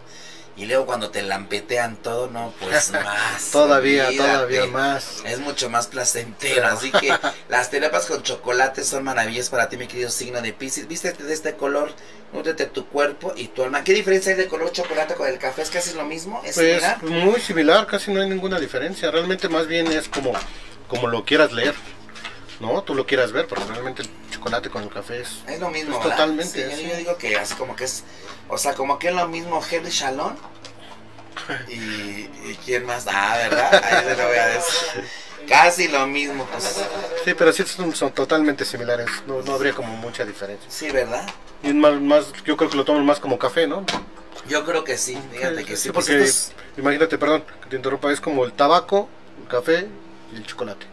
Y 0.57 0.65
luego 0.67 0.85
cuando 0.85 1.09
te 1.09 1.21
lampetean 1.21 1.97
todo, 1.97 2.29
no, 2.29 2.53
pues 2.61 2.91
más. 3.03 3.51
Todavía, 3.51 4.07
olvídate. 4.07 4.31
todavía 4.31 4.65
más. 4.67 5.21
Es 5.25 5.39
mucho 5.39 5.69
más 5.69 5.87
placentero, 5.87 6.65
así 6.67 6.91
que 6.91 7.13
las 7.49 7.69
terapias 7.69 8.05
con 8.05 8.23
chocolate 8.23 8.83
son 8.85 9.03
maravillosas 9.03 9.49
para 9.49 9.67
ti, 9.67 9.75
mi 9.75 9.87
querido 9.87 10.09
signo 10.09 10.41
de 10.41 10.53
Pisces. 10.53 10.87
Vístete 10.87 11.23
de 11.23 11.33
este 11.33 11.55
color, 11.55 11.91
nutrete 12.31 12.67
tu 12.67 12.87
cuerpo 12.87 13.33
y 13.35 13.49
tu 13.49 13.63
alma. 13.63 13.83
¿Qué 13.83 13.93
diferencia 13.93 14.31
hay 14.31 14.37
de 14.37 14.47
color 14.47 14.71
chocolate 14.71 15.15
con 15.15 15.27
el 15.27 15.37
café? 15.39 15.61
¿Es 15.61 15.69
casi 15.69 15.93
lo 15.93 16.05
mismo? 16.05 16.41
¿Es 16.45 16.55
Pues 16.55 16.81
similar? 16.81 17.03
muy 17.03 17.41
similar, 17.41 17.85
casi 17.85 18.13
no 18.13 18.21
hay 18.21 18.29
ninguna 18.29 18.57
diferencia. 18.59 19.11
Realmente 19.11 19.49
más 19.49 19.67
bien 19.67 19.87
es 19.91 20.07
como, 20.07 20.31
como 20.87 21.07
lo 21.07 21.25
quieras 21.25 21.51
leer. 21.51 21.75
No, 22.59 22.81
tú 22.83 22.95
lo 22.95 23.05
quieras 23.05 23.31
ver, 23.31 23.47
porque 23.47 23.65
realmente 23.65 24.03
el 24.03 24.09
chocolate 24.31 24.69
con 24.69 24.83
el 24.83 24.89
café 24.89 25.21
es... 25.21 25.39
Es 25.47 25.59
lo 25.59 25.69
mismo, 25.69 25.99
totalmente, 25.99 26.69
Sí, 26.69 26.75
sí. 26.75 26.87
Yo 26.89 26.95
digo 26.95 27.17
que 27.17 27.35
así 27.37 27.53
como 27.55 27.75
que 27.75 27.83
es, 27.83 28.03
o 28.47 28.57
sea, 28.57 28.73
como 28.75 28.97
que 28.97 29.09
es 29.09 29.13
lo 29.13 29.27
mismo 29.27 29.61
Henry 29.69 29.91
Shalom 29.91 30.35
¿Y, 31.67 31.73
y 31.73 32.57
quién 32.63 32.85
más? 32.85 33.05
Ah, 33.07 33.35
¿verdad? 33.37 33.83
Ahí 33.83 34.05
se 34.05 34.15
lo 34.15 34.27
voy 34.27 34.37
a 34.37 34.47
decir. 34.47 35.03
Casi 35.47 35.87
lo 35.89 36.07
mismo, 36.07 36.45
pues. 36.45 36.81
Sí, 37.23 37.33
pero 37.33 37.51
sí 37.53 37.63
son, 37.65 37.93
son 37.93 38.11
totalmente 38.11 38.65
similares. 38.65 39.07
No, 39.27 39.41
no 39.41 39.53
habría 39.53 39.73
como 39.73 39.95
mucha 39.97 40.25
diferencia. 40.25 40.69
Sí, 40.71 40.89
¿verdad? 40.89 41.27
Y 41.61 41.73
más, 41.73 41.99
más, 41.99 42.33
yo 42.45 42.57
creo 42.57 42.69
que 42.69 42.77
lo 42.77 42.85
toman 42.85 43.05
más 43.05 43.19
como 43.19 43.37
café, 43.37 43.67
¿no? 43.67 43.85
Yo 44.47 44.65
creo 44.65 44.83
que 44.83 44.97
sí, 44.97 45.17
fíjate 45.31 45.65
que 45.65 45.75
sí. 45.75 45.91
pues 45.91 46.05
porque 46.07 46.23
estos- 46.23 46.51
imagínate, 46.77 47.17
perdón, 47.17 47.43
que 47.63 47.69
te 47.69 47.75
interrumpa, 47.75 48.11
es 48.11 48.21
como 48.21 48.45
el 48.45 48.53
tabaco, 48.53 49.09
el 49.41 49.47
café 49.47 49.87
y 50.33 50.37
el 50.37 50.45
chocolate. 50.45 50.85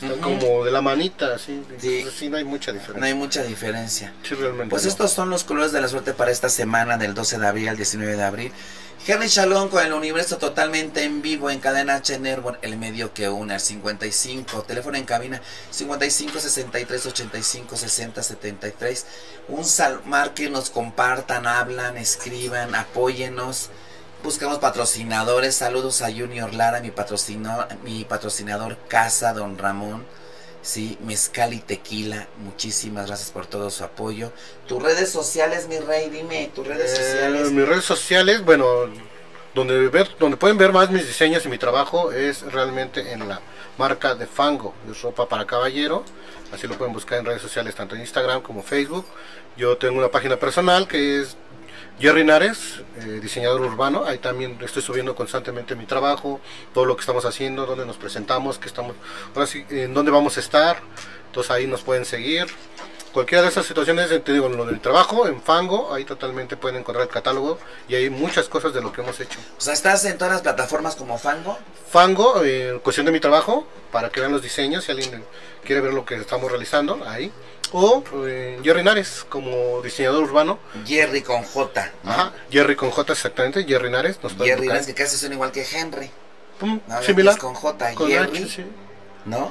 Están 0.00 0.12
Ujú. 0.12 0.20
como 0.20 0.64
de 0.64 0.70
la 0.72 0.80
manita, 0.82 1.34
así. 1.34 1.62
Sí. 1.80 2.04
Sí, 2.16 2.28
no 2.28 2.36
hay 2.36 2.44
mucha 2.44 2.72
no 2.72 2.78
diferencia. 2.78 3.06
hay 3.06 3.14
mucha 3.14 3.42
diferencia. 3.44 4.12
Sí, 4.22 4.34
realmente. 4.34 4.70
Pues 4.70 4.84
no. 4.84 4.88
estos 4.90 5.12
son 5.12 5.30
los 5.30 5.44
colores 5.44 5.72
de 5.72 5.80
la 5.80 5.88
suerte 5.88 6.12
para 6.12 6.30
esta 6.30 6.48
semana 6.48 6.98
del 6.98 7.14
12 7.14 7.38
de 7.38 7.46
abril 7.46 7.68
al 7.68 7.76
19 7.76 8.16
de 8.16 8.22
abril. 8.22 8.52
Henry 9.06 9.28
Shalom 9.28 9.68
con 9.68 9.84
el 9.84 9.92
universo 9.92 10.38
totalmente 10.38 11.04
en 11.04 11.20
vivo 11.20 11.50
en 11.50 11.60
cadena 11.60 11.96
H 11.96 12.18
Network, 12.18 12.58
el 12.62 12.78
medio 12.78 13.12
que 13.12 13.28
une 13.28 13.52
al 13.52 13.60
55, 13.60 14.62
teléfono 14.62 14.96
en 14.96 15.04
cabina 15.04 15.42
55 15.70 16.40
63 16.40 17.04
85 17.06 17.76
60 17.76 18.22
73. 18.22 19.06
Un 19.48 19.64
sal, 19.66 20.00
marquen, 20.06 20.52
nos 20.52 20.70
compartan, 20.70 21.46
hablan, 21.46 21.98
escriban, 21.98 22.74
apóyennos. 22.74 23.68
Buscamos 24.24 24.58
patrocinadores. 24.58 25.54
Saludos 25.54 26.00
a 26.00 26.06
Junior 26.10 26.54
Lara, 26.54 26.80
mi 26.80 26.90
patrocinador, 26.90 27.66
mi 27.84 28.04
patrocinador 28.04 28.78
Casa 28.88 29.34
Don 29.34 29.58
Ramón. 29.58 30.04
Sí, 30.62 30.96
mezcal 31.04 31.52
y 31.52 31.58
tequila. 31.58 32.26
Muchísimas 32.38 33.06
gracias 33.06 33.30
por 33.30 33.44
todo 33.44 33.68
su 33.70 33.84
apoyo. 33.84 34.32
Tus 34.66 34.82
redes 34.82 35.10
sociales, 35.10 35.68
mi 35.68 35.78
rey, 35.78 36.08
dime, 36.08 36.50
tus 36.54 36.66
redes 36.66 36.90
Eh, 36.92 36.96
sociales. 36.96 37.52
mis 37.52 37.68
redes 37.68 37.84
sociales, 37.84 38.42
bueno, 38.42 38.66
donde 39.54 39.88
ver, 39.88 40.08
donde 40.18 40.38
pueden 40.38 40.56
ver 40.56 40.72
más 40.72 40.90
mis 40.90 41.06
diseños 41.06 41.44
y 41.44 41.50
mi 41.50 41.58
trabajo 41.58 42.10
es 42.10 42.50
realmente 42.50 43.12
en 43.12 43.28
la 43.28 43.40
marca 43.76 44.14
de 44.14 44.26
Fango, 44.26 44.74
es 44.90 45.02
ropa 45.02 45.28
para 45.28 45.44
caballero. 45.46 46.02
Así 46.50 46.66
lo 46.66 46.78
pueden 46.78 46.94
buscar 46.94 47.18
en 47.18 47.26
redes 47.26 47.42
sociales, 47.42 47.74
tanto 47.74 47.94
en 47.94 48.00
Instagram 48.00 48.40
como 48.40 48.62
Facebook. 48.62 49.04
Yo 49.58 49.76
tengo 49.76 49.98
una 49.98 50.10
página 50.10 50.36
personal 50.38 50.88
que 50.88 51.20
es 51.20 51.36
Jerry 52.00 52.24
Nares, 52.24 52.82
eh, 53.00 53.20
diseñador 53.22 53.60
urbano. 53.60 54.04
Ahí 54.04 54.18
también 54.18 54.58
estoy 54.62 54.82
subiendo 54.82 55.14
constantemente 55.14 55.76
mi 55.76 55.86
trabajo, 55.86 56.40
todo 56.72 56.84
lo 56.84 56.96
que 56.96 57.00
estamos 57.00 57.24
haciendo, 57.24 57.66
dónde 57.66 57.86
nos 57.86 57.96
presentamos, 57.96 58.58
que 58.58 58.68
estamos, 58.68 58.96
ahora 59.34 59.46
sí, 59.46 59.64
en 59.70 59.94
dónde 59.94 60.10
vamos 60.10 60.36
a 60.36 60.40
estar. 60.40 60.78
Entonces 61.26 61.50
ahí 61.50 61.66
nos 61.66 61.82
pueden 61.82 62.04
seguir. 62.04 62.46
Cualquiera 63.12 63.42
de 63.42 63.48
esas 63.48 63.64
situaciones, 63.64 64.10
eh, 64.10 64.18
te 64.18 64.32
digo, 64.32 64.48
lo 64.48 64.66
del 64.66 64.80
trabajo, 64.80 65.28
en 65.28 65.40
Fango, 65.40 65.94
ahí 65.94 66.04
totalmente 66.04 66.56
pueden 66.56 66.80
encontrar 66.80 67.06
el 67.06 67.12
catálogo 67.12 67.60
y 67.88 67.94
hay 67.94 68.10
muchas 68.10 68.48
cosas 68.48 68.74
de 68.74 68.80
lo 68.80 68.92
que 68.92 69.02
hemos 69.02 69.20
hecho. 69.20 69.38
O 69.56 69.60
sea, 69.60 69.72
estás 69.72 70.04
en 70.04 70.18
todas 70.18 70.32
las 70.32 70.42
plataformas 70.42 70.96
como 70.96 71.16
Fango. 71.16 71.56
Fango, 71.88 72.42
eh, 72.44 72.80
cuestión 72.82 73.06
de 73.06 73.12
mi 73.12 73.20
trabajo, 73.20 73.68
para 73.92 74.10
que 74.10 74.18
vean 74.18 74.32
los 74.32 74.42
diseños, 74.42 74.82
si 74.82 74.90
alguien 74.90 75.24
quiere 75.64 75.80
ver 75.80 75.94
lo 75.94 76.04
que 76.04 76.16
estamos 76.16 76.50
realizando, 76.50 77.04
ahí. 77.06 77.30
O 77.76 78.04
eh, 78.24 78.60
Jerry 78.62 78.84
Nares, 78.84 79.26
como 79.28 79.82
diseñador 79.82 80.22
urbano. 80.22 80.60
Jerry 80.86 81.22
con 81.22 81.42
J. 81.42 81.90
¿no? 82.04 82.10
Ajá, 82.12 82.32
Jerry 82.48 82.76
con 82.76 82.92
J 82.92 83.12
exactamente, 83.12 83.64
Jerry 83.64 83.90
Nares. 83.90 84.20
Nos 84.22 84.34
Jerry, 84.36 84.60
buscar. 84.60 84.76
es 84.76 84.86
que 84.86 84.94
casi 84.94 85.16
son 85.16 85.32
igual 85.32 85.50
que 85.50 85.66
Henry. 85.68 86.08
Pum, 86.60 86.80
¿no? 86.86 87.02
similar. 87.02 87.36
Con 87.36 87.52
J, 87.54 87.94
Con 87.94 88.08
Jerry, 88.08 88.44
H, 88.44 88.48
sí. 88.48 88.64
¿no? 89.24 89.50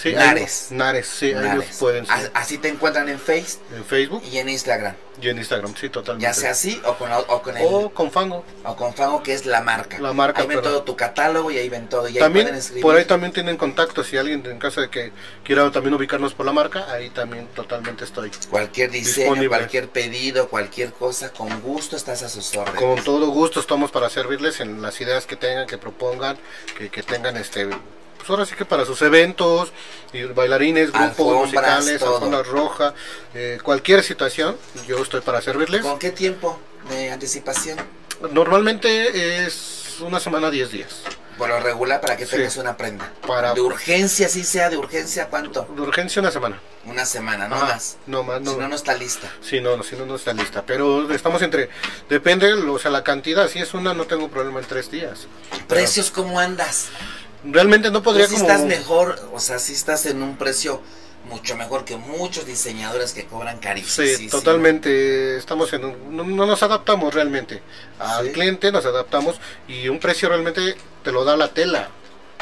Sí, 0.00 0.12
Nares. 0.12 0.68
Nares, 0.70 1.08
sí, 1.08 1.32
Nares. 1.32 1.76
pueden 1.78 2.06
seguir. 2.06 2.30
Así 2.34 2.58
te 2.58 2.68
encuentran 2.68 3.08
en 3.08 3.18
Face 3.18 3.58
En 3.74 3.84
Facebook 3.84 4.22
y 4.30 4.38
en 4.38 4.48
Instagram. 4.48 4.94
y 5.20 5.28
en 5.28 5.38
Instagram, 5.38 5.74
sí, 5.74 5.88
totalmente. 5.88 6.22
Ya 6.22 6.32
sea 6.32 6.52
así 6.52 6.80
o 6.84 6.94
con, 6.94 7.10
o 7.10 7.42
con 7.42 7.56
el, 7.56 7.64
O 7.66 7.90
con 7.90 8.12
Fango. 8.12 8.44
o 8.64 8.76
con 8.76 8.94
Fango, 8.94 9.24
que 9.24 9.32
es 9.34 9.44
la 9.44 9.60
marca. 9.60 9.98
La 9.98 10.12
marca, 10.12 10.42
Ahí 10.42 10.46
ven 10.46 10.58
pero- 10.60 10.70
todo 10.70 10.82
tu 10.84 10.94
catálogo 10.94 11.50
y 11.50 11.58
ahí 11.58 11.68
ven 11.68 11.88
todo. 11.88 12.06
Y 12.08 12.12
ahí 12.12 12.18
También, 12.20 12.46
pueden 12.46 12.58
escribir. 12.60 12.82
por 12.82 12.94
ahí 12.94 13.04
también 13.06 13.32
tienen 13.32 13.56
contacto, 13.56 14.04
si 14.04 14.16
alguien 14.16 14.46
en 14.46 14.60
caso 14.60 14.80
de 14.80 14.88
que 14.88 15.10
quiera 15.42 15.68
también 15.72 15.94
ubicarnos 15.94 16.32
por 16.32 16.46
la 16.46 16.52
marca, 16.52 16.86
ahí 16.92 17.10
también 17.10 17.48
totalmente 17.48 18.04
estoy. 18.04 18.30
Cualquier 18.50 18.92
diseño, 18.92 19.24
Disponible. 19.24 19.48
cualquier 19.48 19.88
pedido, 19.88 20.48
cualquier 20.48 20.92
cosa, 20.92 21.32
con 21.32 21.60
gusto 21.60 21.96
estás 21.96 22.22
a 22.22 22.28
sus 22.28 22.54
órdenes. 22.56 22.80
Con 22.80 23.02
todo 23.02 23.26
gusto 23.30 23.58
estamos 23.58 23.90
para 23.90 24.08
servirles 24.10 24.60
en 24.60 24.80
las 24.80 25.00
ideas 25.00 25.26
que 25.26 25.34
tengan, 25.34 25.66
que 25.66 25.76
propongan, 25.76 26.38
que, 26.76 26.88
que 26.88 27.02
tengan 27.02 27.36
este 27.36 27.68
pues 28.18 28.28
ahora 28.30 28.44
sí 28.44 28.54
que 28.54 28.64
para 28.64 28.84
sus 28.84 29.00
eventos, 29.02 29.72
y 30.12 30.24
bailarines, 30.24 30.92
grupos 30.92 31.34
musicales, 31.46 32.02
alfombra 32.02 32.42
roja, 32.42 32.94
eh, 33.34 33.58
cualquier 33.62 34.02
situación, 34.02 34.56
yo 34.86 34.98
estoy 35.02 35.20
para 35.22 35.40
servirles. 35.40 35.82
¿Con 35.82 35.98
qué 35.98 36.10
tiempo 36.10 36.58
de 36.90 37.10
anticipación? 37.10 37.78
Normalmente 38.32 39.44
es 39.46 39.96
una 40.00 40.20
semana, 40.20 40.50
10 40.50 40.70
días. 40.70 41.02
Por 41.36 41.48
lo 41.48 41.60
regular, 41.60 42.00
para 42.00 42.16
que 42.16 42.26
Sí. 42.26 42.32
tengas 42.32 42.56
una 42.56 42.76
prenda. 42.76 43.12
Para- 43.24 43.54
De 43.54 43.60
urgencia, 43.60 44.28
sí 44.28 44.42
sea 44.42 44.70
de 44.70 44.76
urgencia, 44.76 45.28
¿cuánto? 45.28 45.68
De 45.76 45.82
urgencia 45.82 46.20
una 46.20 46.32
semana. 46.32 46.60
Una 46.84 47.04
semana, 47.06 47.46
no 47.46 47.56
más. 47.56 47.96
No 48.06 48.24
más, 48.24 48.40
no. 48.40 48.50
Si 48.52 48.56
no, 48.56 48.66
no 48.68 48.74
está 48.74 48.94
lista. 48.94 49.30
Sí, 49.40 49.60
no, 49.60 49.76
no, 49.76 49.84
si 49.84 49.94
no, 49.94 50.04
no 50.04 50.16
está 50.16 50.32
lista. 50.32 50.64
Pero 50.66 51.12
estamos 51.12 51.40
entre, 51.42 51.68
depende, 52.08 52.52
o 52.54 52.78
sea, 52.80 52.90
la 52.90 53.04
cantidad, 53.04 53.48
si 53.48 53.60
es 53.60 53.72
una, 53.72 53.94
no 53.94 54.06
tengo 54.06 54.28
problema 54.28 54.58
en 54.58 54.66
tres 54.66 54.90
días. 54.90 55.28
¿Precios 55.68 56.10
cómo 56.10 56.40
andas? 56.40 56.86
Realmente 57.44 57.90
no 57.90 58.02
podría 58.02 58.26
Pues 58.26 58.38
si 58.38 58.42
como... 58.44 58.52
estás 58.52 58.66
mejor, 58.66 59.30
o 59.32 59.40
sea, 59.40 59.58
si 59.58 59.72
estás 59.72 60.06
en 60.06 60.22
un 60.22 60.36
precio 60.36 60.80
mucho 61.28 61.56
mejor 61.56 61.84
que 61.84 61.96
muchos 61.96 62.46
diseñadores 62.46 63.12
que 63.12 63.26
cobran 63.26 63.58
carísimo. 63.58 64.06
Sí, 64.16 64.28
totalmente. 64.28 65.36
Estamos 65.36 65.72
en 65.72 65.84
un- 65.84 66.16
no, 66.16 66.24
no 66.24 66.46
nos 66.46 66.62
adaptamos 66.62 67.12
realmente 67.14 67.62
al 67.98 68.26
Sí. 68.26 68.32
cliente, 68.32 68.72
nos 68.72 68.86
adaptamos 68.86 69.36
y 69.66 69.88
un 69.88 69.98
precio 70.00 70.28
realmente 70.28 70.76
te 71.04 71.12
lo 71.12 71.24
da 71.24 71.36
la 71.36 71.48
tela. 71.52 71.90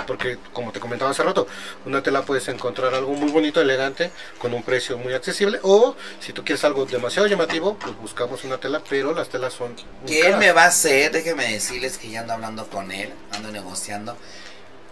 Porque 0.06 0.36
como 0.52 0.72
te 0.72 0.78
comentaba 0.78 1.10
hace 1.10 1.22
rato, 1.22 1.46
una 1.86 2.02
tela 2.02 2.22
puedes 2.22 2.46
encontrar 2.48 2.94
algo 2.94 3.12
muy 3.14 3.30
bonito, 3.32 3.62
elegante, 3.62 4.10
con 4.38 4.52
un 4.52 4.62
precio 4.62 4.98
muy 4.98 5.14
accesible. 5.14 5.58
O 5.62 5.96
si 6.20 6.34
tú 6.34 6.44
quieres 6.44 6.62
algo 6.64 6.84
demasiado 6.84 7.26
llamativo, 7.26 7.78
pues 7.78 7.96
buscamos 7.96 8.44
una 8.44 8.58
tela, 8.58 8.82
pero 8.88 9.14
las 9.14 9.30
telas 9.30 9.54
son... 9.54 9.74
caras. 9.74 10.38
me 10.38 10.52
va 10.52 10.64
a 10.64 10.66
hacer, 10.66 11.12
déjenme 11.12 11.50
decirles 11.50 11.96
que 11.96 12.10
ya 12.10 12.20
ando 12.20 12.34
hablando 12.34 12.66
con 12.68 12.92
él, 12.92 13.10
ando 13.32 13.50
negociando. 13.50 14.16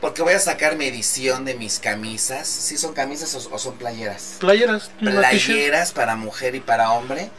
Porque 0.00 0.20
voy 0.22 0.34
a 0.34 0.38
sacar 0.38 0.76
mi 0.76 0.84
edición 0.86 1.46
de 1.46 1.54
mis 1.54 1.78
camisas. 1.78 2.46
¿Sí 2.46 2.76
son 2.76 2.92
camisas 2.92 3.34
o, 3.34 3.54
o 3.54 3.58
son 3.58 3.74
playeras? 3.76 4.36
Playeras, 4.38 4.90
t-shirt. 5.00 5.14
Playeras 5.46 5.92
para 5.92 6.14
mujer 6.14 6.54
y 6.54 6.60
para 6.60 6.90
hombre. 6.92 7.30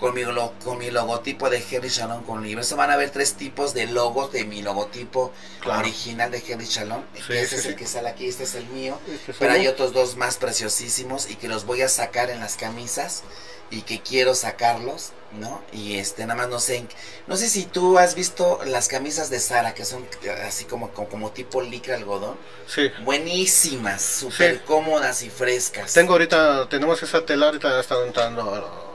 Con 0.00 0.14
mi, 0.14 0.24
lo- 0.24 0.54
con 0.64 0.78
mi 0.78 0.90
logotipo 0.90 1.50
de 1.50 1.62
Henry 1.70 1.90
Shalom 1.90 2.24
con 2.24 2.38
universo. 2.38 2.74
Van 2.76 2.90
a 2.90 2.96
ver 2.96 3.10
tres 3.10 3.34
tipos 3.34 3.74
de 3.74 3.86
logos 3.86 4.32
de 4.32 4.44
mi 4.44 4.62
logotipo 4.62 5.30
Claro. 5.60 5.80
original 5.80 6.30
de 6.30 6.42
Henry 6.46 6.64
Shalom. 6.66 7.02
Sí, 7.14 7.20
este 7.34 7.46
sí, 7.48 7.54
es 7.56 7.62
sí. 7.62 7.68
el 7.68 7.76
que 7.76 7.86
sale 7.86 8.08
aquí, 8.08 8.26
este 8.28 8.44
es 8.44 8.54
el 8.54 8.66
mío. 8.68 8.98
Este 9.12 9.32
es 9.32 9.36
Pero 9.38 9.52
hay 9.52 9.66
otros 9.66 9.92
dos 9.92 10.16
más 10.16 10.36
preciosísimos 10.38 11.28
y 11.30 11.34
que 11.34 11.48
los 11.48 11.66
voy 11.66 11.82
a 11.82 11.88
sacar 11.90 12.30
en 12.30 12.40
las 12.40 12.56
camisas 12.56 13.24
y 13.70 13.82
que 13.82 14.00
quiero 14.00 14.34
sacarlos, 14.34 15.12
¿no? 15.32 15.62
Y 15.72 15.98
este, 15.98 16.22
nada 16.26 16.36
más 16.36 16.48
no 16.48 16.60
sé, 16.60 16.86
no 17.26 17.36
sé 17.36 17.48
si 17.48 17.64
tú 17.64 17.98
has 17.98 18.14
visto 18.14 18.60
las 18.64 18.88
camisas 18.88 19.28
de 19.28 19.40
Sara, 19.40 19.74
que 19.74 19.84
son 19.84 20.06
así 20.46 20.64
como, 20.66 20.90
como, 20.92 21.08
como 21.08 21.30
tipo 21.32 21.60
licra 21.62 21.96
algodón, 21.96 22.36
Sí. 22.68 22.90
buenísimas, 23.04 24.02
súper 24.02 24.54
Sí. 24.56 24.60
cómodas 24.66 25.22
y 25.22 25.30
frescas. 25.30 25.92
Tengo 25.94 26.12
ahorita, 26.12 26.68
tenemos 26.68 27.02
esa 27.02 27.24
tela, 27.26 27.46
ahorita 27.46 27.68
ya 27.70 27.80
está 27.80 27.96
entrando 28.06 28.94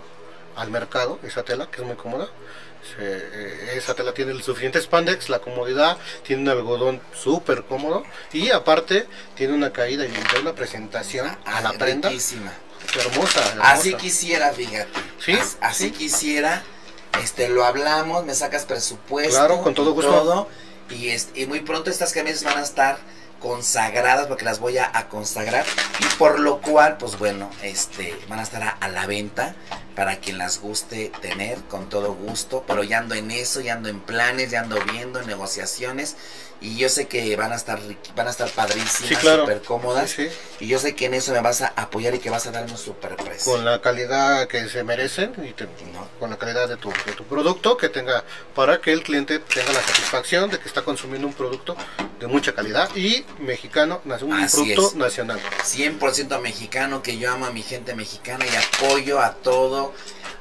al 0.55 0.71
mercado, 0.71 1.19
esa 1.23 1.43
tela 1.43 1.69
que 1.69 1.81
es 1.81 1.87
muy 1.87 1.95
cómoda. 1.95 2.27
Se- 2.95 2.97
eh, 2.99 3.77
esa 3.77 3.93
tela 3.93 4.11
tiene 4.13 4.31
el 4.31 4.41
suficiente 4.41 4.81
spandex, 4.81 5.29
la 5.29 5.37
comodidad, 5.39 5.97
tiene 6.23 6.41
un 6.43 6.49
algodón 6.49 6.99
súper 7.13 7.63
cómodo 7.65 8.03
y 8.33 8.49
aparte 8.49 9.07
tiene 9.35 9.53
una 9.53 9.71
caída 9.71 10.03
y 10.05 10.13
una 10.39 10.53
presentación 10.55 11.27
Ah, 11.45 11.57
a 11.57 11.61
la 11.61 11.73
prenda 11.73 12.09
riquísima. 12.09 12.51
Hermosa, 12.99 13.39
hermosa. 13.47 13.71
Así 13.71 13.93
quisiera, 13.95 14.51
fíjate. 14.51 14.89
Sí, 15.23 15.33
As- 15.33 15.57
Así 15.61 15.85
sí. 15.85 15.91
quisiera. 15.91 16.63
Este, 17.21 17.49
lo 17.49 17.65
hablamos, 17.65 18.25
me 18.25 18.33
sacas 18.35 18.65
presupuesto. 18.65 19.31
Claro, 19.35 19.61
con 19.61 19.73
todo 19.73 19.91
y 19.91 19.93
gusto. 19.93 20.11
todo, 20.11 20.47
y, 20.89 21.09
este, 21.09 21.41
y 21.41 21.45
muy 21.45 21.59
pronto 21.61 21.89
estas 21.91 22.13
camisas 22.13 22.43
van 22.43 22.57
a 22.57 22.61
estar 22.63 22.97
consagradas 23.41 24.27
porque 24.27 24.45
las 24.45 24.59
voy 24.59 24.77
a, 24.77 24.89
a 24.95 25.09
consagrar 25.09 25.65
y 25.99 26.05
por 26.19 26.39
lo 26.39 26.61
cual 26.61 26.97
pues 26.97 27.17
bueno 27.17 27.49
este 27.63 28.15
van 28.29 28.37
a 28.39 28.43
estar 28.43 28.61
a, 28.61 28.69
a 28.69 28.87
la 28.87 29.07
venta 29.07 29.55
para 29.95 30.17
quien 30.17 30.37
las 30.37 30.59
guste 30.59 31.11
tener 31.21 31.57
con 31.63 31.89
todo 31.89 32.13
gusto 32.13 32.63
pero 32.67 32.83
ya 32.83 32.99
ando 32.99 33.15
en 33.15 33.31
eso 33.31 33.59
ya 33.59 33.73
ando 33.73 33.89
en 33.89 33.99
planes 33.99 34.51
ya 34.51 34.59
ando 34.59 34.79
viendo 34.91 35.19
en 35.19 35.25
negociaciones 35.25 36.17
y 36.61 36.77
yo 36.77 36.89
sé 36.89 37.07
que 37.07 37.35
van 37.35 37.51
a 37.51 37.55
estar 37.55 37.79
van 38.15 38.27
a 38.27 38.29
estar 38.29 38.47
padrísimas 38.51 39.09
Sí, 39.09 39.15
claro. 39.15 39.41
súper 39.43 39.61
cómodas 39.63 40.11
Sí, 40.11 40.29
sí, 40.29 40.35
y 40.59 40.67
yo 40.67 40.77
sé 40.79 40.95
que 40.95 41.05
en 41.07 41.15
eso 41.15 41.31
me 41.31 41.39
vas 41.41 41.61
a 41.63 41.73
apoyar 41.75 42.13
y 42.13 42.19
que 42.19 42.29
vas 42.29 42.45
a 42.45 42.51
darme 42.51 42.71
un 42.71 42.77
super 42.77 43.15
precio 43.15 43.51
con 43.51 43.65
la 43.65 43.81
calidad 43.81 44.47
que 44.47 44.69
se 44.69 44.83
merecen 44.83 45.33
y 45.43 45.53
te- 45.53 45.65
¿no? 45.93 46.07
con 46.19 46.29
la 46.29 46.37
calidad 46.37 46.69
de 46.69 46.77
tu, 46.77 46.89
de 47.05 47.13
tu 47.13 47.23
producto 47.25 47.77
que 47.77 47.89
tenga 47.89 48.23
para 48.53 48.79
que 48.79 48.93
el 48.93 49.01
cliente 49.03 49.39
tenga 49.39 49.73
la 49.73 49.81
satisfacción 49.81 50.49
de 50.51 50.59
que 50.59 50.67
está 50.67 50.83
consumiendo 50.83 51.27
un 51.27 51.33
producto 51.33 51.75
de 52.19 52.27
mucha 52.27 52.53
calidad 52.53 52.95
y 52.95 53.25
mexicano, 53.39 53.99
un 54.05 54.11
Así 54.33 54.55
producto 54.55 54.87
es. 54.89 54.95
nacional. 54.95 55.39
100% 55.63 56.39
mexicano, 56.41 57.01
que 57.01 57.17
yo 57.17 57.31
amo 57.31 57.47
a 57.47 57.51
mi 57.51 57.63
gente 57.63 57.95
mexicana 57.95 58.45
y 58.45 58.55
apoyo 58.55 59.19
a 59.19 59.33
todo, 59.33 59.93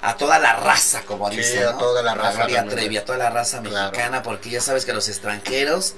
a 0.02 0.16
toda 0.18 0.38
la 0.38 0.56
raza, 0.56 1.02
como 1.06 1.30
Sí, 1.30 1.38
dicen, 1.38 1.66
a 1.68 1.72
¿no? 1.72 1.78
toda 1.78 2.02
la 2.02 2.14
raza 2.14 2.32
Gloria 2.34 2.54
realmente. 2.56 2.76
Trevi, 2.82 2.96
a 2.98 3.04
toda 3.06 3.16
la 3.16 3.30
raza 3.30 3.62
Claro. 3.62 3.90
mexicana, 3.92 4.22
porque 4.22 4.50
ya 4.50 4.60
sabes 4.60 4.84
que 4.84 4.92
los 4.92 5.08
extranjeros, 5.08 5.94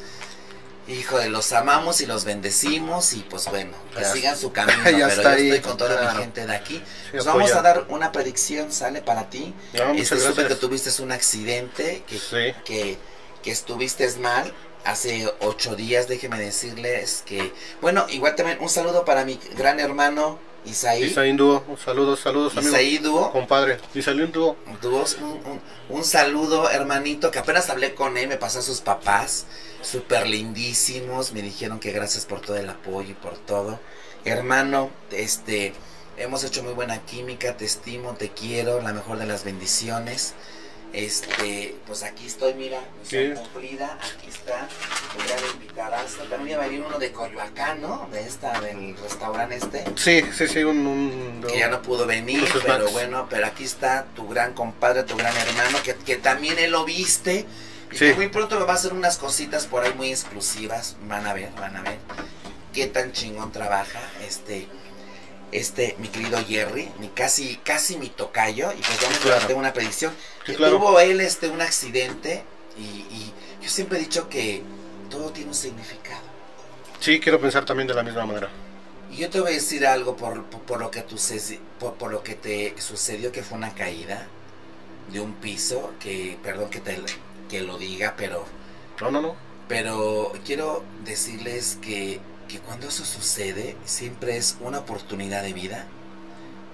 hijo 0.88 1.18
de 1.18 1.30
los 1.30 1.52
amamos 1.52 2.00
y 2.00 2.06
los 2.06 2.24
bendecimos 2.24 3.12
y 3.12 3.20
pues 3.20 3.46
bueno, 3.46 3.72
que 3.94 4.02
Ya. 4.02 4.12
sigan 4.12 4.36
su 4.36 4.52
camino, 4.52 4.82
Ya 4.84 4.90
pero 4.90 5.08
está 5.08 5.22
yo 5.22 5.28
ahí, 5.36 5.50
estoy 5.50 5.60
con 5.60 5.76
toda 5.76 5.98
claro. 5.98 6.16
mi 6.18 6.22
gente 6.24 6.46
de 6.46 6.54
aquí. 6.56 6.76
Sí, 6.76 7.10
Pues 7.12 7.24
vamos 7.24 7.52
a 7.52 7.62
dar 7.62 7.86
una 7.88 8.10
predicción, 8.12 8.72
¿sale? 8.72 9.00
Para 9.00 9.30
ti. 9.30 9.54
No, 9.74 9.92
Este, 9.92 10.18
supe 10.18 10.46
que 10.48 10.56
tuviste 10.56 10.90
un 11.02 11.12
accidente, 11.12 12.02
que, 12.06 12.18
Sí. 12.18 12.52
que, 12.64 12.98
que 13.42 13.50
estuviste 13.52 14.10
mal 14.18 14.52
hace 14.84 15.32
ocho 15.40 15.76
días, 15.76 16.08
déjeme 16.08 16.38
decirles 16.40 17.22
que, 17.24 17.52
bueno, 17.80 18.06
igual 18.08 18.34
también 18.34 18.58
un 18.60 18.68
saludo 18.68 19.04
para 19.04 19.24
mi 19.24 19.38
gran 19.56 19.78
hermano 19.78 20.40
Isaí, 20.64 21.04
Isaí 21.04 21.32
Dúo, 21.32 21.64
un 21.66 21.76
saludo, 21.76 22.16
saludos 22.16 22.56
amigo. 22.56 22.72
Isaí 22.72 22.98
Dúo, 22.98 23.32
Compadre, 23.32 23.78
Isaí 23.94 24.16
Dúo. 24.26 24.56
Un, 25.20 25.30
un- 25.44 25.60
un 25.88 26.04
saludo 26.04 26.70
hermanito, 26.70 27.30
que 27.30 27.40
apenas 27.40 27.68
hablé 27.70 27.94
con 27.94 28.16
él, 28.16 28.28
me 28.28 28.36
pasó 28.36 28.60
a 28.60 28.62
sus 28.62 28.80
papás, 28.80 29.46
súper 29.80 30.28
lindísimos, 30.28 31.32
me 31.32 31.42
dijeron 31.42 31.80
que 31.80 31.90
gracias 31.90 32.26
por 32.26 32.40
todo 32.40 32.56
el 32.56 32.68
apoyo 32.70 33.10
y 33.10 33.14
por 33.14 33.36
todo. 33.38 33.80
Hermano, 34.24 34.90
este, 35.10 35.72
hemos 36.16 36.44
hecho 36.44 36.62
muy 36.62 36.74
buena 36.74 37.04
química, 37.04 37.56
te 37.56 37.64
estimo, 37.64 38.14
te 38.14 38.30
quiero, 38.30 38.80
la 38.80 38.92
mejor 38.92 39.18
de 39.18 39.26
las 39.26 39.42
bendiciones. 39.44 40.34
Este, 40.92 41.74
pues 41.86 42.02
aquí 42.02 42.26
estoy, 42.26 42.52
mira, 42.54 42.78
misión 43.00 43.34
Sí. 43.34 43.40
cumplida, 43.40 43.98
aquí 43.98 44.28
está, 44.28 44.68
voy 45.14 45.24
a 45.32 45.52
invitar 45.54 45.94
hasta, 45.94 46.24
también 46.24 46.58
va 46.58 46.64
a 46.64 46.66
venir 46.66 46.84
uno 46.86 46.98
de 46.98 47.10
Coyoacán, 47.12 47.80
¿no? 47.80 48.08
De 48.12 48.20
esta, 48.20 48.60
del 48.60 48.94
restaurante 48.98 49.56
este 49.56 49.84
Sí, 49.96 50.22
sí, 50.36 50.46
sí, 50.48 50.62
un... 50.64 50.86
un- 50.86 51.44
que 51.48 51.58
ya 51.58 51.68
no 51.68 51.80
pudo 51.80 52.06
venir, 52.06 52.44
pero 52.64 52.90
bueno, 52.90 53.26
pero 53.30 53.46
aquí 53.46 53.64
está 53.64 54.04
tu 54.14 54.28
gran 54.28 54.52
compadre, 54.52 55.02
tu 55.04 55.16
gran 55.16 55.34
hermano, 55.36 55.78
que, 55.82 55.94
que 55.94 56.16
también 56.16 56.58
él 56.58 56.70
lo 56.72 56.84
viste. 56.84 57.46
Y 57.90 57.96
Sí. 57.96 58.06
que 58.06 58.14
muy 58.14 58.28
pronto 58.28 58.58
me 58.58 58.64
va 58.64 58.72
a 58.72 58.76
hacer 58.76 58.92
unas 58.92 59.18
cositas 59.18 59.66
por 59.66 59.84
ahí 59.84 59.92
muy 59.94 60.10
exclusivas. 60.10 60.96
Van 61.08 61.26
a 61.26 61.34
ver, 61.34 61.50
van 61.58 61.76
a 61.76 61.82
ver 61.82 61.98
qué 62.72 62.86
tan 62.86 63.12
chingón 63.12 63.50
trabaja 63.52 64.00
este, 64.26 64.66
este, 65.52 65.96
mi 66.00 66.08
querido 66.08 66.38
Jerry, 66.46 66.90
mi 66.98 67.08
casi, 67.10 67.58
casi 67.58 67.98
mi 67.98 68.10
tocayo. 68.10 68.72
Y 68.72 68.82
pues 68.82 69.00
vamos 69.00 69.18
Claro. 69.20 69.36
a 69.40 69.44
hacer 69.44 69.56
una 69.56 69.72
predicción. 69.72 70.18
Sí, 70.46 70.54
claro. 70.56 70.78
tuvo 70.78 70.98
él 71.00 71.20
este 71.20 71.48
un 71.48 71.60
accidente 71.62 72.44
y, 72.76 72.82
y 73.10 73.34
yo 73.60 73.68
siempre 73.70 73.98
he 73.98 74.02
dicho 74.02 74.28
que 74.28 74.64
todo 75.10 75.32
tiene 75.32 75.50
un 75.50 75.54
significado. 75.56 76.22
Sí, 77.00 77.20
quiero 77.20 77.40
pensar 77.40 77.64
también 77.64 77.88
de 77.88 77.94
la 77.94 78.02
misma 78.02 78.24
manera. 78.26 78.50
Y 79.10 79.16
yo 79.18 79.30
te 79.30 79.40
voy 79.40 79.50
a 79.52 79.54
decir 79.54 79.86
algo 79.86 80.16
por, 80.16 80.44
por, 80.46 80.62
por 80.62 80.80
lo 80.80 80.90
que 80.90 81.02
tu, 81.02 81.16
por, 81.78 81.94
por 81.96 82.10
lo 82.10 82.22
que 82.22 82.34
te 82.34 82.74
sucedió 82.80 83.30
que 83.32 83.42
fue 83.42 83.58
una 83.58 83.74
caída 83.74 84.28
de 85.12 85.20
un 85.20 85.34
piso 85.34 85.94
que 86.00 86.38
perdón 86.42 86.70
que 86.70 86.80
te 86.80 86.98
que 87.48 87.60
lo 87.62 87.78
diga 87.78 88.14
pero 88.16 88.46
No, 89.00 89.10
no, 89.10 89.20
no. 89.20 89.36
pero 89.68 90.32
quiero 90.44 90.84
decirles 91.04 91.78
que, 91.82 92.20
que 92.52 92.60
cuando 92.60 92.88
eso 92.88 93.04
sucede 93.04 93.76
siempre 93.84 94.36
es 94.36 94.56
una 94.60 94.78
oportunidad 94.80 95.42
de 95.42 95.52
vida 95.52 95.86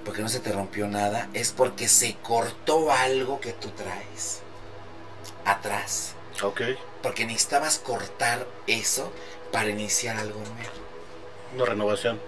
porque 0.05 0.23
no 0.23 0.29
se 0.29 0.41
te 0.41 0.53
rompió 0.53 0.89
nada 0.89 1.29
es 1.35 1.53
porque 1.53 1.89
se 1.89 2.17
cortó 2.17 2.91
algo 2.93 3.41
que 3.41 3.53
tú 3.53 3.69
traes 3.71 4.41
atrás 5.45 6.13
Ok. 6.43 6.61
porque 7.03 7.27
necesitabas 7.27 7.79
cortar 7.79 8.47
eso 8.67 9.13
para 9.53 9.69
iniciar 9.71 10.17
algo 10.17 10.39
nuevo 10.41 10.73
Una 11.55 11.65
renovación. 11.65 12.21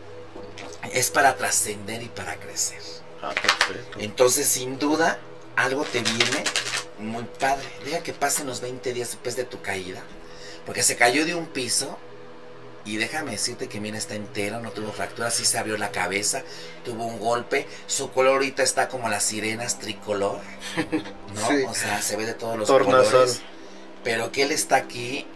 es 0.92 1.10
para 1.10 1.36
trascender 1.36 2.02
y 2.02 2.08
para 2.08 2.36
crecer 2.36 2.80
Ah, 3.22 3.34
perfecto. 3.34 3.98
Entonces, 4.00 4.46
sin 4.48 4.78
duda, 4.78 5.18
algo 5.54 5.84
te 5.84 6.00
viene 6.00 6.42
muy 7.00 7.24
padre. 7.38 7.68
Deja 7.84 8.02
que 8.02 8.14
pasen 8.14 8.46
los 8.46 8.62
20 8.62 8.94
días 8.94 9.08
después 9.10 9.36
de 9.36 9.44
tu 9.44 9.60
caída. 9.60 10.00
Porque 10.64 10.82
se 10.82 10.96
cayó 10.96 11.26
de 11.26 11.34
un 11.34 11.44
piso. 11.44 11.98
Y 12.84 12.96
déjame 12.96 13.32
decirte 13.32 13.68
que 13.68 13.78
mira, 13.80 13.98
está 13.98 14.14
entero, 14.14 14.60
no 14.60 14.70
tuvo 14.70 14.90
fracturas, 14.92 15.34
sí 15.34 15.44
se 15.44 15.58
abrió 15.58 15.76
la 15.76 15.90
cabeza, 15.90 16.42
tuvo 16.84 17.04
un 17.04 17.18
golpe, 17.20 17.66
su 17.86 18.10
color 18.10 18.32
ahorita 18.34 18.62
está 18.62 18.88
como 18.88 19.08
las 19.10 19.22
sirenas 19.22 19.78
tricolor, 19.78 20.38
¿no? 21.34 21.48
Sí. 21.48 21.64
O 21.68 21.74
sea, 21.74 22.00
se 22.00 22.16
ve 22.16 22.24
de 22.26 22.34
todos 22.34 22.56
los 22.58 22.66
Tornasol. 22.66 23.04
colores. 23.04 23.42
Pero 24.02 24.32
que 24.32 24.42
él 24.44 24.52
está 24.52 24.76
aquí, 24.76 25.26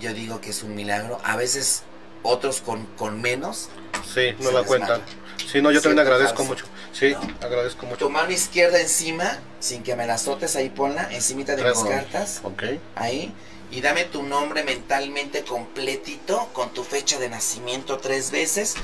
yo 0.00 0.14
digo 0.14 0.40
que 0.40 0.50
es 0.50 0.62
un 0.62 0.74
milagro. 0.74 1.20
A 1.24 1.36
veces 1.36 1.82
otros 2.22 2.62
con, 2.62 2.86
con 2.96 3.20
menos. 3.20 3.68
Sí, 4.14 4.34
no 4.40 4.50
la 4.50 4.62
cuentan. 4.62 5.02
Sí, 5.50 5.60
no, 5.60 5.70
yo 5.70 5.82
también 5.82 5.98
agradezco 6.00 6.42
mucho. 6.44 6.64
Sí, 6.92 7.12
No. 7.12 7.20
agradezco 7.46 7.80
Tu 7.82 7.86
mucho. 7.86 8.08
mano 8.08 8.30
izquierda 8.30 8.80
encima, 8.80 9.38
sin 9.60 9.82
que 9.82 9.94
me 9.94 10.06
la 10.06 10.14
azotes, 10.14 10.56
ahí 10.56 10.70
ponla, 10.70 11.12
encimita 11.12 11.54
de 11.54 11.64
mis 11.64 11.78
cartas. 11.84 12.40
Ok. 12.44 12.62
ahí 12.96 13.34
y 13.74 13.80
dame 13.80 14.04
tu 14.04 14.22
nombre 14.22 14.62
mentalmente 14.62 15.42
completito 15.42 16.48
con 16.52 16.72
tu 16.72 16.84
fecha 16.84 17.18
de 17.18 17.28
nacimiento 17.28 17.98
tres 17.98 18.30
veces 18.30 18.74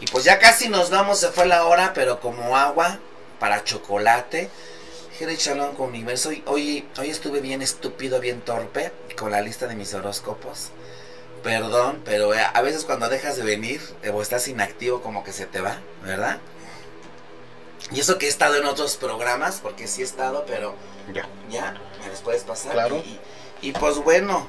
y 0.00 0.06
pues 0.06 0.24
ya 0.24 0.40
casi 0.40 0.68
nos 0.68 0.90
vamos 0.90 1.20
se 1.20 1.28
fue 1.28 1.46
la 1.46 1.64
hora 1.64 1.92
pero 1.94 2.18
como 2.18 2.56
agua 2.56 2.98
para 3.38 3.62
chocolate 3.62 4.50
Jerry 5.16 5.36
Shalom 5.36 5.76
con 5.76 5.90
Universo 5.90 6.30
hoy, 6.46 6.84
hoy 6.98 7.10
estuve 7.10 7.40
bien 7.40 7.62
estúpido 7.62 8.18
bien 8.18 8.40
torpe 8.40 8.90
con 9.16 9.30
la 9.30 9.40
lista 9.42 9.68
de 9.68 9.76
mis 9.76 9.94
horóscopos 9.94 10.70
perdón 11.44 12.02
pero 12.04 12.34
eh, 12.34 12.40
a 12.52 12.62
veces 12.62 12.84
cuando 12.84 13.08
dejas 13.08 13.36
de 13.36 13.44
venir 13.44 13.80
o 14.12 14.22
estás 14.22 14.48
inactivo 14.48 15.02
como 15.02 15.22
que 15.22 15.32
se 15.32 15.46
te 15.46 15.60
va 15.60 15.78
verdad 16.02 16.40
y 17.92 18.00
eso 18.00 18.18
que 18.18 18.26
he 18.26 18.28
estado 18.28 18.56
en 18.56 18.64
otros 18.64 18.96
programas 18.96 19.60
porque 19.62 19.86
sí 19.86 20.00
he 20.00 20.04
estado 20.04 20.44
pero 20.48 20.74
Ya. 21.12 21.28
ya, 21.48 21.80
me 22.00 22.08
les 22.10 22.20
puedes 22.20 22.42
pasar. 22.42 22.72
Claro. 22.72 22.96
Y, 22.96 23.18
y, 23.62 23.72
pues 23.72 23.96
bueno, 23.98 24.46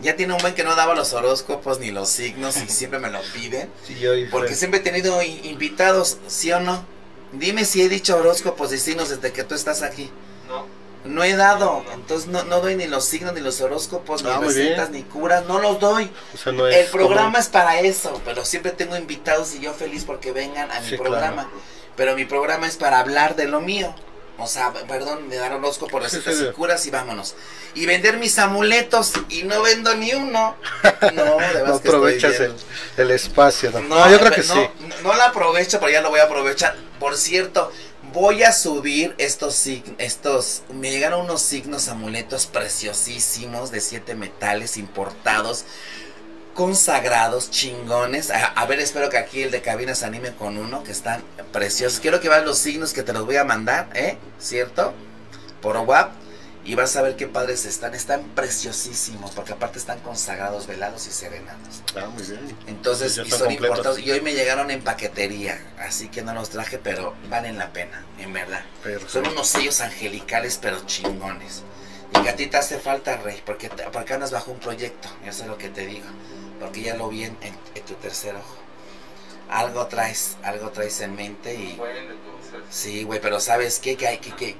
ya 0.00 0.14
tiene 0.14 0.34
un 0.34 0.40
buen 0.40 0.54
que 0.54 0.62
no 0.64 0.76
daba 0.76 0.94
los 0.94 1.12
horóscopos 1.12 1.80
ni 1.80 1.90
los 1.90 2.08
signos 2.08 2.56
y 2.56 2.68
siempre 2.68 2.98
me 3.00 3.10
lo 3.10 3.20
piden. 3.34 3.70
Sí. 3.86 3.96
Porque 4.30 4.54
siempre 4.54 4.80
he 4.80 4.82
tenido 4.82 5.20
invitados, 5.22 6.18
¿sí 6.28 6.52
o 6.52 6.60
no? 6.60 6.84
Dime 7.32 7.64
si 7.64 7.82
he 7.82 7.88
dicho 7.88 8.16
horóscopos 8.16 8.72
y 8.72 8.78
signos 8.78 9.08
desde 9.10 9.32
que 9.32 9.44
tú 9.44 9.54
estás 9.54 9.82
aquí. 9.82 10.10
No. 10.48 10.78
No 11.04 11.22
he 11.24 11.36
dado, 11.36 11.84
entonces 11.94 12.28
no, 12.28 12.42
no 12.44 12.60
doy 12.60 12.74
ni 12.74 12.86
los 12.86 13.04
signos, 13.04 13.32
ni 13.32 13.40
los 13.40 13.60
horóscopos, 13.60 14.24
ni 14.24 14.30
Ah, 14.30 14.38
recetas, 14.40 14.90
ni 14.90 15.02
curas, 15.04 15.46
no 15.46 15.60
los 15.60 15.78
doy. 15.78 16.10
O 16.34 16.36
sea, 16.36 16.52
El 16.52 16.86
programa 16.90 17.26
como- 17.26 17.38
es 17.38 17.48
para 17.48 17.80
eso, 17.80 18.20
pero 18.24 18.44
siempre 18.44 18.72
tengo 18.72 18.96
invitados 18.96 19.54
y 19.54 19.60
yo 19.60 19.72
feliz 19.74 20.04
porque 20.04 20.32
vengan 20.32 20.70
a 20.72 20.80
mi 20.80 20.90
Sí, 20.90 20.96
programa. 20.96 21.48
Pero 21.96 22.14
mi 22.16 22.24
programa 22.24 22.66
es 22.66 22.76
para 22.76 22.98
hablar 22.98 23.36
de 23.36 23.46
lo 23.46 23.60
mío. 23.60 23.94
O 24.40 24.46
sea, 24.46 24.72
perdón, 24.72 25.28
de 25.28 25.36
dar 25.36 25.52
horóscopo, 25.52 25.98
Sí, 25.98 26.04
recetas 26.04 26.36
sí, 26.36 26.42
y 26.44 26.46
sí. 26.46 26.52
curas 26.52 26.86
y 26.86 26.90
vámonos. 26.90 27.34
Y 27.74 27.86
vender 27.86 28.18
mis 28.18 28.38
amuletos 28.38 29.12
y 29.28 29.42
no 29.42 29.62
vendo 29.62 29.94
ni 29.96 30.12
uno. 30.14 30.56
No, 31.14 31.24
de 31.38 31.64
No 31.64 31.80
que 31.80 31.88
estoy 31.88 31.88
aprovechas 31.88 32.38
bien. 32.38 32.54
el, 32.96 33.02
el 33.04 33.10
espacio. 33.10 33.70
No, 33.72 33.80
No, 33.80 34.10
yo 34.10 34.18
creo 34.20 34.32
que 34.32 34.42
no, 34.42 34.54
sí. 34.54 34.60
No 35.02 35.14
la 35.14 35.26
aprovecho, 35.26 35.80
pero 35.80 35.90
ya 35.92 36.00
lo 36.00 36.10
voy 36.10 36.20
a 36.20 36.24
aprovechar. 36.24 36.76
Por 37.00 37.16
cierto, 37.16 37.72
voy 38.12 38.42
a 38.44 38.52
subir 38.52 39.14
estos 39.18 39.54
signos, 39.54 39.94
estos, 39.98 40.62
me 40.72 40.90
llegaron 40.90 41.22
unos 41.22 41.42
signos 41.42 41.88
amuletos 41.88 42.46
preciosísimos 42.46 43.70
de 43.70 43.80
siete 43.80 44.14
metales 44.14 44.76
importados, 44.76 45.64
consagrados, 46.58 47.52
chingones. 47.52 48.32
A, 48.32 48.46
a 48.46 48.66
ver, 48.66 48.80
espero 48.80 49.08
que 49.08 49.16
aquí 49.16 49.44
el 49.44 49.52
de 49.52 49.62
cabina 49.62 49.94
se 49.94 50.04
anime 50.04 50.34
con 50.34 50.58
uno, 50.58 50.82
que 50.82 50.90
están 50.90 51.22
preciosos. 51.52 52.00
Quiero 52.00 52.18
que 52.18 52.28
veas 52.28 52.44
los 52.44 52.58
signos 52.58 52.92
que 52.92 53.04
te 53.04 53.12
los 53.12 53.24
voy 53.26 53.36
a 53.36 53.44
mandar, 53.44 53.88
¿eh? 53.94 54.18
¿Cierto? 54.40 54.92
Por 55.62 55.76
WhatsApp. 55.76 56.14
Y 56.64 56.74
vas 56.74 56.96
a 56.96 57.02
ver 57.02 57.14
qué 57.14 57.28
padres 57.28 57.64
están. 57.64 57.94
Están 57.94 58.24
preciosísimos, 58.34 59.30
porque 59.30 59.52
aparte 59.52 59.78
están 59.78 60.00
consagrados, 60.00 60.66
velados 60.66 61.06
y 61.06 61.12
serenados. 61.12 61.84
Ah, 61.94 62.08
muy 62.08 62.24
bien. 62.24 62.40
Entonces, 62.66 63.12
y 63.12 63.14
son 63.14 63.38
completos. 63.38 63.52
importados. 63.52 63.98
Y 64.00 64.10
hoy 64.10 64.20
me 64.20 64.34
llegaron 64.34 64.72
en 64.72 64.82
paquetería. 64.82 65.64
Así 65.78 66.08
que 66.08 66.22
no 66.22 66.34
los 66.34 66.50
traje, 66.50 66.78
pero 66.78 67.14
valen 67.30 67.56
la 67.56 67.72
pena, 67.72 68.04
en 68.18 68.32
verdad. 68.32 68.64
Perfecto. 68.82 69.12
Son 69.12 69.28
unos 69.28 69.46
sellos 69.46 69.80
angelicales, 69.80 70.58
pero 70.60 70.84
chingones. 70.86 71.62
Y 72.14 72.22
que 72.22 72.28
a 72.30 72.36
ti 72.36 72.46
te 72.46 72.56
hace 72.56 72.78
falta, 72.78 73.16
Rey, 73.18 73.42
porque, 73.44 73.68
te- 73.68 73.84
porque 73.84 74.14
andas 74.14 74.30
bajo 74.30 74.50
un 74.50 74.58
proyecto. 74.58 75.08
Eso 75.26 75.42
es 75.42 75.48
lo 75.48 75.58
que 75.58 75.68
te 75.68 75.86
digo. 75.86 76.06
Porque 76.60 76.82
ya 76.82 76.94
lo 76.94 77.08
vi 77.08 77.24
en, 77.24 77.36
en- 77.42 77.56
en 77.74 77.82
tu 77.84 77.94
tercer 77.94 78.34
ojo. 78.34 78.56
Algo 79.50 79.86
traes, 79.86 80.36
algo 80.42 80.70
traes 80.70 81.00
en 81.00 81.14
mente 81.16 81.54
y... 81.54 81.74
Bueno, 81.76 81.98
entonces. 82.00 82.60
Sí, 82.70 83.04
güey, 83.04 83.20
pero 83.20 83.40
¿sabes 83.40 83.78
qué? 83.78 83.96
Que, 83.96 84.06
hay, 84.06 84.18
que, 84.18 84.34
que, 84.34 84.56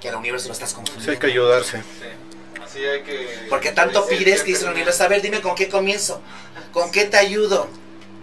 que 0.00 0.08
al 0.08 0.16
universo 0.16 0.48
lo 0.48 0.54
estás 0.54 0.70
Sí, 0.70 0.76
confundiendo. 0.76 1.12
hay 1.12 1.18
que 1.18 1.26
ayudarse. 1.26 1.78
Sí. 1.78 2.60
Así 2.62 2.84
hay 2.84 3.02
que. 3.02 3.46
Porque 3.48 3.70
tanto 3.72 4.02
dice 4.02 4.16
pides 4.16 4.40
que 4.40 4.46
que 4.46 4.52
dice 4.52 4.64
el 4.64 4.72
universo, 4.72 5.04
a 5.04 5.08
ver, 5.08 5.22
dime 5.22 5.40
con 5.40 5.54
qué 5.54 5.68
comienzo, 5.68 6.20
con 6.72 6.90
qué 6.90 7.04
te 7.04 7.16
ayudo, 7.18 7.68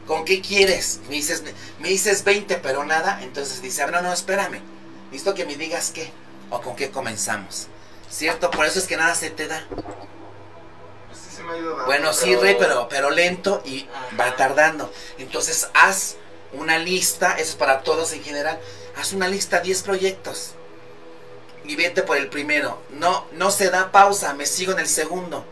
con 0.08 0.26
qué 0.26 0.42
quieres. 0.42 1.00
Me 1.08 1.16
dices, 1.16 1.44
me 1.80 1.88
dices 1.90 2.24
20, 2.24 2.56
pero 2.58 2.84
nada. 2.84 3.20
Entonces 3.24 3.62
dice, 3.62 3.86
no, 3.88 4.02
no, 4.02 4.12
espérame. 4.12 4.60
Listo 5.12 5.34
que 5.36 5.46
me 5.46 5.56
digas 5.56 5.92
qué 5.94 6.12
o 6.50 6.62
con 6.62 6.76
qué 6.76 6.90
comenzamos. 6.90 7.68
¿Cierto? 8.10 8.50
Por 8.52 8.66
eso 8.66 8.80
es 8.80 8.88
que 8.88 8.98
nada 8.98 9.14
se 9.16 9.30
te 9.30 9.48
da. 9.48 9.66
Pues 9.70 11.20
sí 11.20 11.36
se 11.36 11.44
me 11.44 11.54
ha 11.54 11.58
ido 11.58 11.72
dando, 11.72 11.86
Bueno, 11.86 12.14
sí, 12.14 12.36
Rey, 12.36 12.56
pero, 12.58 12.88
pero 12.90 13.10
lento 13.10 13.62
y 13.66 13.88
va 14.20 14.36
tardando. 14.36 14.92
Entonces 15.18 15.70
haz 15.74 16.16
una 16.54 16.80
lista, 16.80 17.34
eso 17.34 17.52
es 17.52 17.56
para 17.56 17.82
todos 17.82 18.14
en 18.14 18.24
general. 18.24 18.60
Haz 18.98 19.14
una 19.14 19.28
lista, 19.28 19.60
10 19.60 19.84
proyectos. 19.84 20.56
Y 21.64 21.76
vete 21.76 22.02
por 22.02 22.18
el 22.18 22.30
primero. 22.30 22.82
No, 22.90 23.26
no 23.34 23.52
se 23.52 23.70
da 23.70 23.92
pausa, 23.92 24.34
me 24.34 24.48
sigo 24.48 24.72
en 24.72 24.80
el 24.80 24.88
segundo. 24.88 25.46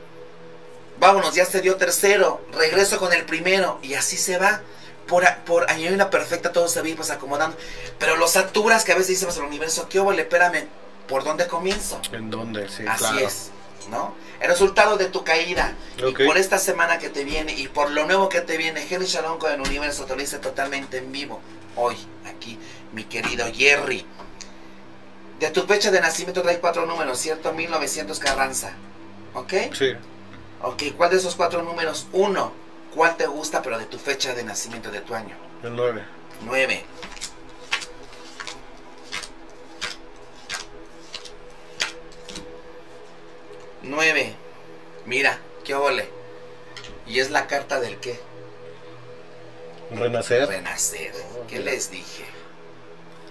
Vámonos, 0.99 1.35
ya 1.35 1.45
se 1.45 1.61
dio 1.61 1.75
tercero. 1.75 2.41
Regreso 2.53 2.97
con 2.97 3.13
el 3.13 3.25
primero. 3.25 3.79
Y 3.83 3.93
así 3.93 4.17
se 4.17 4.37
va. 4.37 4.61
Por, 5.07 5.23
por 5.45 5.69
hay 5.69 5.87
una 5.87 6.09
perfecta, 6.09 6.51
todo 6.51 6.67
se 6.67 6.81
va 6.81 6.87
pues 6.95 7.11
acomodando. 7.11 7.55
Pero 7.99 8.17
los 8.17 8.31
saturas 8.31 8.83
que 8.83 8.93
a 8.93 8.95
veces 8.95 9.09
decimos 9.09 9.37
el 9.37 9.43
universo, 9.43 9.87
¿qué 9.87 9.99
le 9.99 10.23
Espérame, 10.23 10.67
¿por 11.07 11.23
dónde 11.23 11.47
comienzo? 11.47 11.99
¿En 12.11 12.29
dónde? 12.29 12.69
Sí, 12.69 12.85
Así 12.87 13.19
es, 13.19 13.51
¿no? 13.89 14.15
El 14.39 14.49
resultado 14.49 14.97
de 14.97 15.05
tu 15.05 15.23
caída. 15.23 15.73
Y 15.97 16.11
por 16.25 16.37
esta 16.37 16.57
semana 16.57 16.99
que 16.99 17.09
te 17.09 17.23
viene 17.23 17.53
y 17.53 17.67
por 17.67 17.89
lo 17.91 18.05
nuevo 18.05 18.29
que 18.29 18.41
te 18.41 18.57
viene, 18.57 18.85
Henry 18.89 19.07
Shalom 19.07 19.37
con 19.39 19.51
el 19.51 19.61
universo 19.61 20.05
te 20.05 20.15
lo 20.15 20.21
dice 20.21 20.39
totalmente 20.39 20.97
en 20.97 21.11
vivo. 21.11 21.41
Hoy, 21.75 21.95
aquí, 22.25 22.59
mi 22.93 23.03
querido 23.03 23.45
Jerry. 23.53 24.05
De 25.39 25.51
tu 25.51 25.61
fecha 25.63 25.91
de 25.91 26.01
nacimiento 26.01 26.41
trae 26.41 26.59
cuatro 26.59 26.85
números, 26.85 27.19
¿cierto? 27.19 27.53
1900 27.53 28.17
Carranza. 28.19 28.71
¿Ok? 29.35 29.53
Sí. 29.73 29.93
Ok, 30.63 30.83
¿cuál 30.97 31.11
de 31.11 31.17
esos 31.17 31.35
cuatro 31.35 31.61
números? 31.61 32.07
Uno. 32.13 32.51
¿Cuál 32.95 33.15
te 33.15 33.27
gusta, 33.27 33.61
pero 33.61 33.77
de 33.77 33.85
tu 33.85 33.99
fecha 33.99 34.33
de 34.33 34.43
nacimiento, 34.43 34.89
de 34.89 35.01
tu 35.01 35.13
año? 35.13 35.35
El 35.61 35.75
9. 35.75 36.03
9. 36.45 36.85
Nueve. 43.87 44.35
Mira, 45.05 45.39
qué 45.63 45.73
ole. 45.73 46.09
¿Y 47.05 47.19
es 47.19 47.31
la 47.31 47.47
carta 47.47 47.79
del 47.79 47.97
qué? 47.97 48.19
Renacer. 49.91 50.47
Renacer. 50.47 51.13
¿Qué 51.47 51.59
les 51.59 51.89
dije? 51.89 52.25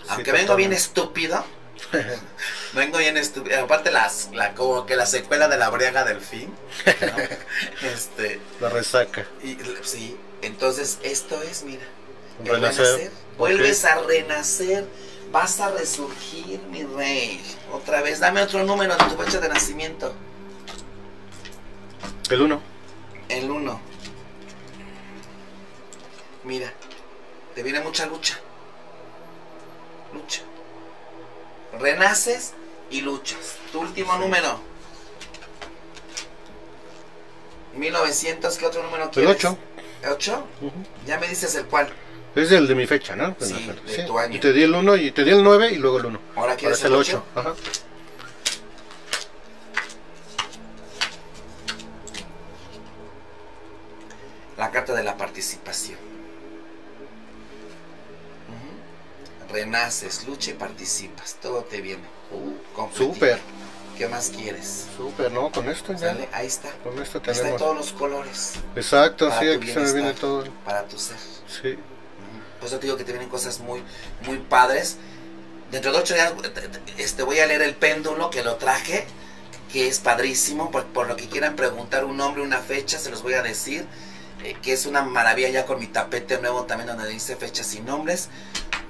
Aunque 0.08 0.32
vengo 0.32 0.56
bien 0.56 0.72
estúpido. 0.72 1.44
vengo 2.72 2.98
bien 2.98 3.16
estúpido. 3.16 3.64
Aparte 3.64 3.90
las, 3.90 4.30
la, 4.32 4.54
como 4.54 4.86
que 4.86 4.96
la 4.96 5.04
secuela 5.04 5.48
de 5.48 5.58
la 5.58 5.68
briaga 5.68 6.04
del 6.04 6.20
fin. 6.20 6.54
este, 7.82 8.40
la 8.60 8.70
resaca. 8.70 9.26
Y, 9.42 9.58
sí. 9.82 10.16
Entonces 10.42 10.98
esto 11.02 11.42
es, 11.42 11.64
mira. 11.64 11.84
Renacer. 12.44 13.10
Vuelves 13.36 13.84
a 13.84 14.00
renacer. 14.02 14.86
Vas 15.30 15.60
a 15.60 15.70
resurgir, 15.70 16.60
mi 16.70 16.84
rey. 16.84 17.42
Otra 17.72 18.00
vez. 18.00 18.20
Dame 18.20 18.40
otro 18.40 18.62
número 18.64 18.96
de 18.96 19.04
tu 19.04 19.22
fecha 19.22 19.40
de 19.40 19.48
nacimiento. 19.48 20.14
El 22.28 22.42
1. 22.42 22.60
El 23.28 23.50
1. 23.50 23.80
Mira, 26.44 26.72
te 27.54 27.62
viene 27.62 27.80
mucha 27.80 28.06
lucha. 28.06 28.38
Lucha. 30.12 30.42
Renaces 31.78 32.54
y 32.90 33.02
luchas. 33.02 33.56
Tu 33.70 33.80
último 33.80 34.16
número. 34.18 34.60
1900, 37.76 38.58
¿qué 38.58 38.66
otro 38.66 38.82
número 38.82 39.10
quieres? 39.10 39.30
El 39.30 39.36
8. 39.36 39.58
¿El 40.02 40.10
8? 40.10 40.46
Ya 41.06 41.18
me 41.18 41.28
dices 41.28 41.54
el 41.54 41.66
cuál. 41.66 41.88
Es 42.34 42.50
el 42.50 42.66
de 42.66 42.74
mi 42.74 42.86
fecha, 42.86 43.14
¿no? 43.14 43.36
Sí, 43.38 43.72
de 43.86 44.04
tu 44.04 44.18
año. 44.18 44.36
Y 44.36 44.40
te 44.40 44.52
di 44.52 44.62
el 44.62 44.74
1 44.74 44.96
y 44.96 45.10
te 45.12 45.24
di 45.24 45.30
el 45.30 45.44
9 45.44 45.70
y 45.70 45.76
luego 45.76 45.98
el 45.98 46.06
1. 46.06 46.20
Ahora 46.36 46.56
quieres 46.56 46.82
el 46.84 46.94
8. 46.94 47.24
Ajá. 47.34 47.54
La 54.66 54.72
carta 54.72 54.94
de 54.94 55.04
la 55.04 55.16
participación. 55.16 55.96
Renaces, 59.48 60.26
lucha 60.26 60.50
y 60.50 60.54
participas. 60.54 61.36
Todo 61.40 61.62
te 61.62 61.80
viene. 61.80 62.02
Uh, 62.32 62.88
Súper. 62.92 63.38
¿Qué 63.96 64.08
más 64.08 64.30
quieres? 64.30 64.86
Súper, 64.96 65.30
¿no? 65.30 65.52
Con 65.52 65.68
esto 65.68 65.92
ya. 65.92 66.16
ahí 66.32 66.48
está. 66.48 66.72
Con 66.82 67.00
esto 67.00 67.22
tenemos. 67.22 67.44
Está 67.44 67.48
en 67.50 67.56
todos 67.58 67.76
los 67.76 67.92
colores. 67.92 68.54
Exacto, 68.74 69.30
sí, 69.38 69.48
aquí 69.48 69.68
se 69.68 69.78
me 69.78 69.92
viene 69.92 70.14
todo. 70.14 70.42
Para 70.64 70.82
tu 70.82 70.98
ser. 70.98 71.16
Sí. 71.46 71.78
Por 72.58 72.66
eso 72.66 72.80
te 72.80 72.86
digo 72.86 72.96
que 72.96 73.04
te 73.04 73.12
vienen 73.12 73.28
cosas 73.28 73.60
muy, 73.60 73.84
muy 74.26 74.38
padres. 74.38 74.96
Dentro 75.70 75.92
de 75.92 75.98
ocho 75.98 76.14
días 76.14 76.32
este, 76.98 77.22
voy 77.22 77.38
a 77.38 77.46
leer 77.46 77.62
el 77.62 77.76
péndulo 77.76 78.30
que 78.30 78.42
lo 78.42 78.56
traje, 78.56 79.06
que 79.72 79.86
es 79.86 80.00
padrísimo. 80.00 80.72
Por, 80.72 80.86
por 80.86 81.06
lo 81.06 81.14
que 81.14 81.28
quieran 81.28 81.54
preguntar 81.54 82.04
un 82.04 82.16
nombre, 82.16 82.42
una 82.42 82.58
fecha, 82.58 82.98
se 82.98 83.12
los 83.12 83.22
voy 83.22 83.34
a 83.34 83.42
decir. 83.42 83.86
Eh, 84.44 84.56
que 84.62 84.72
es 84.72 84.86
una 84.86 85.02
maravilla 85.02 85.48
ya 85.48 85.66
con 85.66 85.78
mi 85.78 85.86
tapete 85.86 86.38
nuevo 86.38 86.64
también 86.64 86.88
donde 86.88 87.08
dice 87.08 87.36
fechas 87.36 87.74
y 87.74 87.80
nombres. 87.80 88.28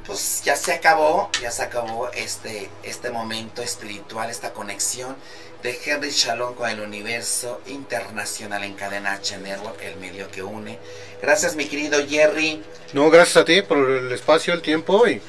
Pues 0.06 0.42
ya 0.44 0.54
se 0.54 0.72
acabó, 0.72 1.30
ya 1.40 1.50
se 1.50 1.62
acabó 1.62 2.10
este, 2.12 2.70
este 2.84 3.10
momento 3.10 3.62
espiritual, 3.62 4.30
esta 4.30 4.52
conexión 4.52 5.16
de 5.62 5.78
Henry 5.84 6.10
Shalom 6.10 6.54
con 6.54 6.70
el 6.70 6.80
universo 6.80 7.60
internacional 7.66 8.62
en 8.62 8.74
cadena 8.74 9.14
H 9.14 9.36
Network, 9.38 9.82
el 9.82 9.96
medio 9.96 10.30
que 10.30 10.42
une. 10.44 10.78
Gracias 11.20 11.56
mi 11.56 11.66
querido 11.66 11.98
Jerry. 12.06 12.62
No, 12.92 13.10
gracias 13.10 13.38
a 13.38 13.44
ti 13.44 13.62
por 13.62 13.78
el 13.78 14.12
espacio, 14.12 14.54
el 14.54 14.62
tiempo 14.62 15.08
y 15.08 15.20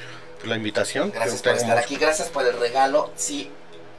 la 0.46 0.56
invitación. 0.56 1.12
Gracias 1.12 1.42
por 1.42 1.56
estar 1.56 1.78
aquí, 1.78 1.96
gracias 1.96 2.30
por 2.30 2.46
el 2.46 2.60
regalo. 2.60 3.12
Sí, 3.16 3.50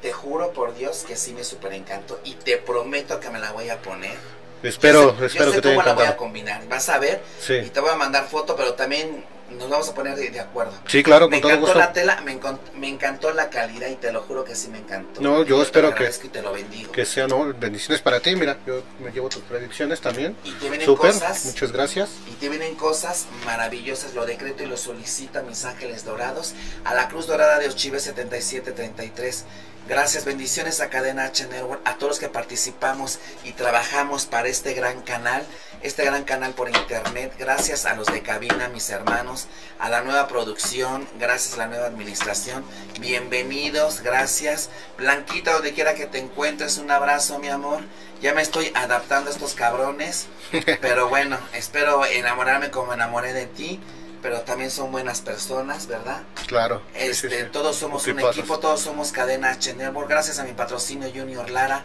te 0.01 0.13
juro 0.13 0.53
por 0.53 0.77
Dios 0.77 1.05
que 1.07 1.17
sí 1.17 1.33
me 1.33 1.43
super 1.43 1.73
encantó 1.73 2.21
y 2.23 2.35
te 2.35 2.57
prometo 2.57 3.19
que 3.19 3.31
me 3.31 3.41
la 3.41 3.51
voy 3.53 3.69
a 3.71 3.83
poner 3.83 4.17
Espero, 4.63 5.17
espero 5.25 5.53
que 5.53 5.61
te 5.61 5.69
cómo 5.69 5.83
la 5.83 5.95
voy 5.95 6.07
a 6.07 6.17
combinar. 6.17 6.67
Vas 6.69 6.89
a 6.89 6.99
ver 6.99 7.21
y 7.49 7.69
te 7.71 7.81
voy 7.81 7.91
a 7.91 7.97
mandar 7.97 8.27
foto, 8.29 8.57
pero 8.57 8.75
también 8.75 9.25
nos 9.51 9.69
vamos 9.71 9.89
a 9.89 9.95
poner 9.95 10.17
de, 10.17 10.41
acuerdo. 10.41 10.73
Sí, 10.87 11.03
claro, 11.03 11.29
me 11.29 11.39
encantó 11.39 11.75
la 11.75 11.93
tela, 11.93 12.21
me, 12.23 12.89
encantó 12.89 13.33
la 13.33 13.51
calidad 13.51 13.89
y 13.89 13.97
te 13.97 14.13
lo 14.13 14.23
juro 14.23 14.45
que 14.45 14.55
sí 14.55 14.69
me 14.69 14.79
encantó. 14.79 15.21
No, 15.21 15.43
yo, 15.45 15.63
espero 15.63 15.95
que, 15.95 16.09
te 16.09 16.43
lo 16.43 16.53
bendigo. 16.53 16.93
que 16.93 17.05
sea, 17.05 17.27
no, 17.27 17.53
bendiciones 17.55 18.03
para 18.03 18.21
ti, 18.21 18.37
mira, 18.37 18.59
yo 18.67 18.83
me 19.01 19.11
llevo 19.11 19.29
tus 19.29 19.43
predicciones 19.43 20.01
también. 20.01 20.37
Y 20.45 20.53
te 20.53 20.69
vienen 20.69 20.95
cosas. 20.95 21.45
Muchas 21.47 21.73
gracias. 21.73 22.11
Y 22.27 22.35
te 22.35 22.49
vienen 22.49 22.75
cosas 22.75 23.27
maravillosas, 23.45 24.15
lo 24.15 24.27
decreto 24.27 24.63
y 24.63 24.67
lo 24.67 24.77
solicito 24.77 25.39
a 25.39 25.43
mis 25.43 25.65
ángeles 25.65 26.05
dorados, 26.05 26.55
a 26.85 26.95
la 26.95 27.09
Cruz 27.09 27.27
Dorada 27.27 27.59
de 27.59 27.69
Ochive 27.69 28.01
7733 28.01 29.45
Gracias, 29.89 30.27
bendiciones 30.27 30.83
a 30.83 30.91
Cadena 30.91 31.25
H 31.25 31.47
Network, 31.47 31.81
a 31.87 31.95
todos 31.95 32.11
los 32.11 32.19
que 32.19 32.29
participamos 32.29 33.19
y 33.43 33.53
trabajamos 33.53 34.27
para 34.27 34.49
este 34.49 34.75
gran 34.75 35.01
canal, 35.01 35.43
este 35.83 36.05
gran 36.05 36.25
canal 36.25 36.55
por 36.55 36.69
internet. 36.69 37.33
Gracias 37.39 37.87
a 37.87 37.95
los 37.95 38.07
de 38.07 38.23
cabina, 38.23 38.69
mis 38.69 38.91
hermanos, 38.91 39.47
a 39.79 39.89
la 39.89 40.03
nueva 40.03 40.29
producción, 40.29 41.09
gracias 41.19 41.55
a 41.55 41.59
la 41.59 41.67
nueva 41.67 41.87
administración. 41.87 42.65
Bienvenidos, 43.01 44.01
gracias. 44.01 44.71
Blanquita, 44.97 45.53
donde 45.53 45.73
quiera 45.73 45.95
que 45.95 46.07
te 46.07 46.19
encuentres, 46.19 46.79
un 46.79 46.91
abrazo, 46.91 47.39
mi 47.39 47.49
amor. 47.49 47.81
Ya 48.21 48.35
me 48.35 48.43
estoy 48.43 48.73
adaptando 48.75 49.31
a 49.31 49.33
estos 49.33 49.55
cabrones, 49.55 50.27
pero 50.81 51.09
bueno, 51.09 51.39
espero 51.53 52.05
enamorarme 52.05 52.71
como 52.71 52.93
enamoré 52.93 53.33
de 53.33 53.47
ti 53.47 53.81
pero 54.23 54.41
también 54.41 54.71
son 54.71 54.91
buenas 54.91 55.21
personas, 55.21 55.87
¿verdad? 55.87 56.23
Claro. 56.47 56.83
Este, 56.95 57.45
Todos 57.45 57.77
somos 57.77 58.07
un 58.07 58.19
equipo, 58.21 58.59
todos 58.59 58.81
somos 58.81 59.13
cadena 59.13 59.51
H 59.51 59.75
Network. 59.75 60.09
Gracias 60.09 60.39
a 60.39 60.45
mi 60.45 60.53
patrocinio 60.53 61.09
Junior 61.15 61.49
Lara. 61.51 61.85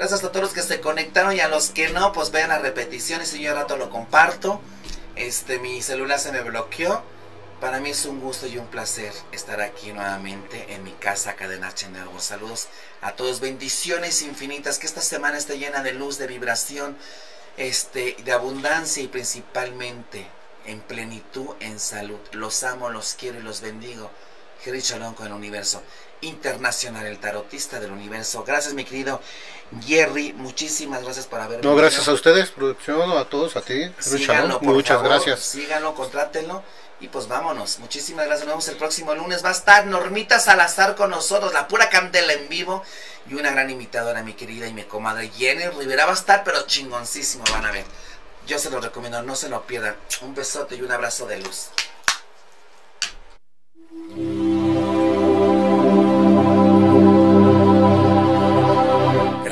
Gracias 0.00 0.24
a 0.24 0.32
todos 0.32 0.44
los 0.44 0.54
que 0.54 0.62
se 0.62 0.80
conectaron 0.80 1.36
y 1.36 1.40
a 1.40 1.48
los 1.48 1.68
que 1.68 1.90
no, 1.90 2.10
pues 2.12 2.30
vean 2.30 2.48
las 2.48 2.62
repeticiones 2.62 3.34
y 3.34 3.42
yo 3.42 3.52
rato 3.52 3.76
lo 3.76 3.90
comparto. 3.90 4.58
Este, 5.14 5.58
mi 5.58 5.82
celular 5.82 6.18
se 6.18 6.32
me 6.32 6.40
bloqueó. 6.40 7.02
Para 7.60 7.80
mí 7.80 7.90
es 7.90 8.06
un 8.06 8.18
gusto 8.18 8.46
y 8.46 8.56
un 8.56 8.66
placer 8.68 9.12
estar 9.30 9.60
aquí 9.60 9.92
nuevamente 9.92 10.72
en 10.72 10.84
mi 10.84 10.92
casa 10.92 11.36
Cadena 11.36 11.68
Network. 11.68 12.20
Saludos 12.20 12.68
a 13.02 13.12
todos, 13.12 13.40
bendiciones 13.40 14.22
infinitas, 14.22 14.78
que 14.78 14.86
esta 14.86 15.02
semana 15.02 15.36
esté 15.36 15.58
llena 15.58 15.82
de 15.82 15.92
luz, 15.92 16.16
de 16.16 16.28
vibración, 16.28 16.96
este, 17.58 18.16
de 18.24 18.32
abundancia 18.32 19.02
y 19.02 19.08
principalmente 19.08 20.26
en 20.64 20.80
plenitud, 20.80 21.48
en 21.60 21.78
salud. 21.78 22.20
Los 22.32 22.62
amo, 22.62 22.88
los 22.88 23.16
quiero 23.20 23.38
y 23.38 23.42
los 23.42 23.60
bendigo. 23.60 24.10
Jerry 24.64 24.80
Chalón 24.80 25.12
con 25.12 25.26
el 25.26 25.34
universo 25.34 25.82
internacional, 26.22 27.06
el 27.06 27.18
tarotista 27.18 27.80
del 27.80 27.92
universo. 27.92 28.44
Gracias, 28.44 28.74
mi 28.74 28.84
querido 28.84 29.20
Jerry. 29.84 30.32
Muchísimas 30.32 31.02
gracias 31.02 31.26
por 31.26 31.40
haber 31.40 31.64
No, 31.64 31.74
gracias 31.74 32.08
a 32.08 32.12
ustedes, 32.12 32.50
producción, 32.50 33.12
a 33.12 33.24
todos, 33.24 33.56
a 33.56 33.62
ti. 33.62 33.90
Síganlo, 33.98 34.60
Muchas 34.60 35.02
gracias. 35.02 35.40
Síganlo, 35.40 35.94
contrátenlo. 35.94 36.62
Y 37.00 37.08
pues 37.08 37.28
vámonos. 37.28 37.78
Muchísimas 37.78 38.26
gracias. 38.26 38.46
Nos 38.46 38.52
vemos 38.52 38.68
el 38.68 38.76
próximo 38.76 39.14
lunes. 39.14 39.42
Va 39.42 39.48
a 39.48 39.52
estar 39.52 39.86
Normita 39.86 40.38
Salazar 40.38 40.96
con 40.96 41.10
nosotros, 41.10 41.52
la 41.54 41.66
pura 41.66 41.88
candela 41.88 42.34
en 42.34 42.48
vivo. 42.48 42.82
Y 43.28 43.34
una 43.34 43.50
gran 43.50 43.70
imitadora, 43.70 44.22
mi 44.22 44.34
querida 44.34 44.66
y 44.66 44.74
mi 44.74 44.82
comadre 44.82 45.30
Jenny 45.30 45.66
Rivera. 45.68 46.04
Va 46.04 46.12
a 46.12 46.14
estar, 46.14 46.44
pero 46.44 46.66
chingoncísimo, 46.66 47.44
van 47.52 47.64
a 47.64 47.72
ver. 47.72 47.84
Yo 48.46 48.58
se 48.58 48.70
lo 48.70 48.80
recomiendo, 48.80 49.22
no 49.22 49.34
se 49.34 49.48
lo 49.48 49.62
pierdan. 49.62 49.96
Un 50.22 50.34
besote 50.34 50.74
y 50.76 50.82
un 50.82 50.92
abrazo 50.92 51.26
de 51.26 51.38
luz. 51.38 51.70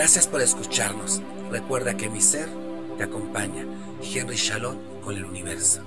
Gracias 0.09 0.26
por 0.26 0.40
escucharnos. 0.40 1.20
Recuerda 1.50 1.94
que 1.94 2.09
mi 2.09 2.22
ser 2.22 2.48
te 2.96 3.04
acompaña. 3.04 3.66
Henry 4.02 4.36
Shalom 4.36 4.78
con 5.04 5.14
el 5.14 5.22
universo. 5.22 5.82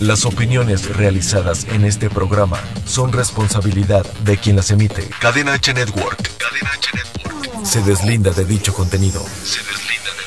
Las 0.00 0.24
opiniones 0.24 0.96
realizadas 0.96 1.64
en 1.66 1.84
este 1.84 2.10
programa 2.10 2.58
son 2.86 3.12
responsabilidad 3.12 4.04
de 4.24 4.36
quien 4.36 4.56
las 4.56 4.72
emite. 4.72 5.08
Cadena 5.20 5.52
H 5.52 5.72
Network. 5.72 6.18
Cadena 6.38 6.70
H 6.72 6.90
Network. 6.92 7.64
Se 7.64 7.82
deslinda 7.82 8.32
de 8.32 8.46
dicho 8.46 8.74
contenido. 8.74 9.20
Se 9.20 9.60
deslinda 9.60 10.10
de 10.18 10.25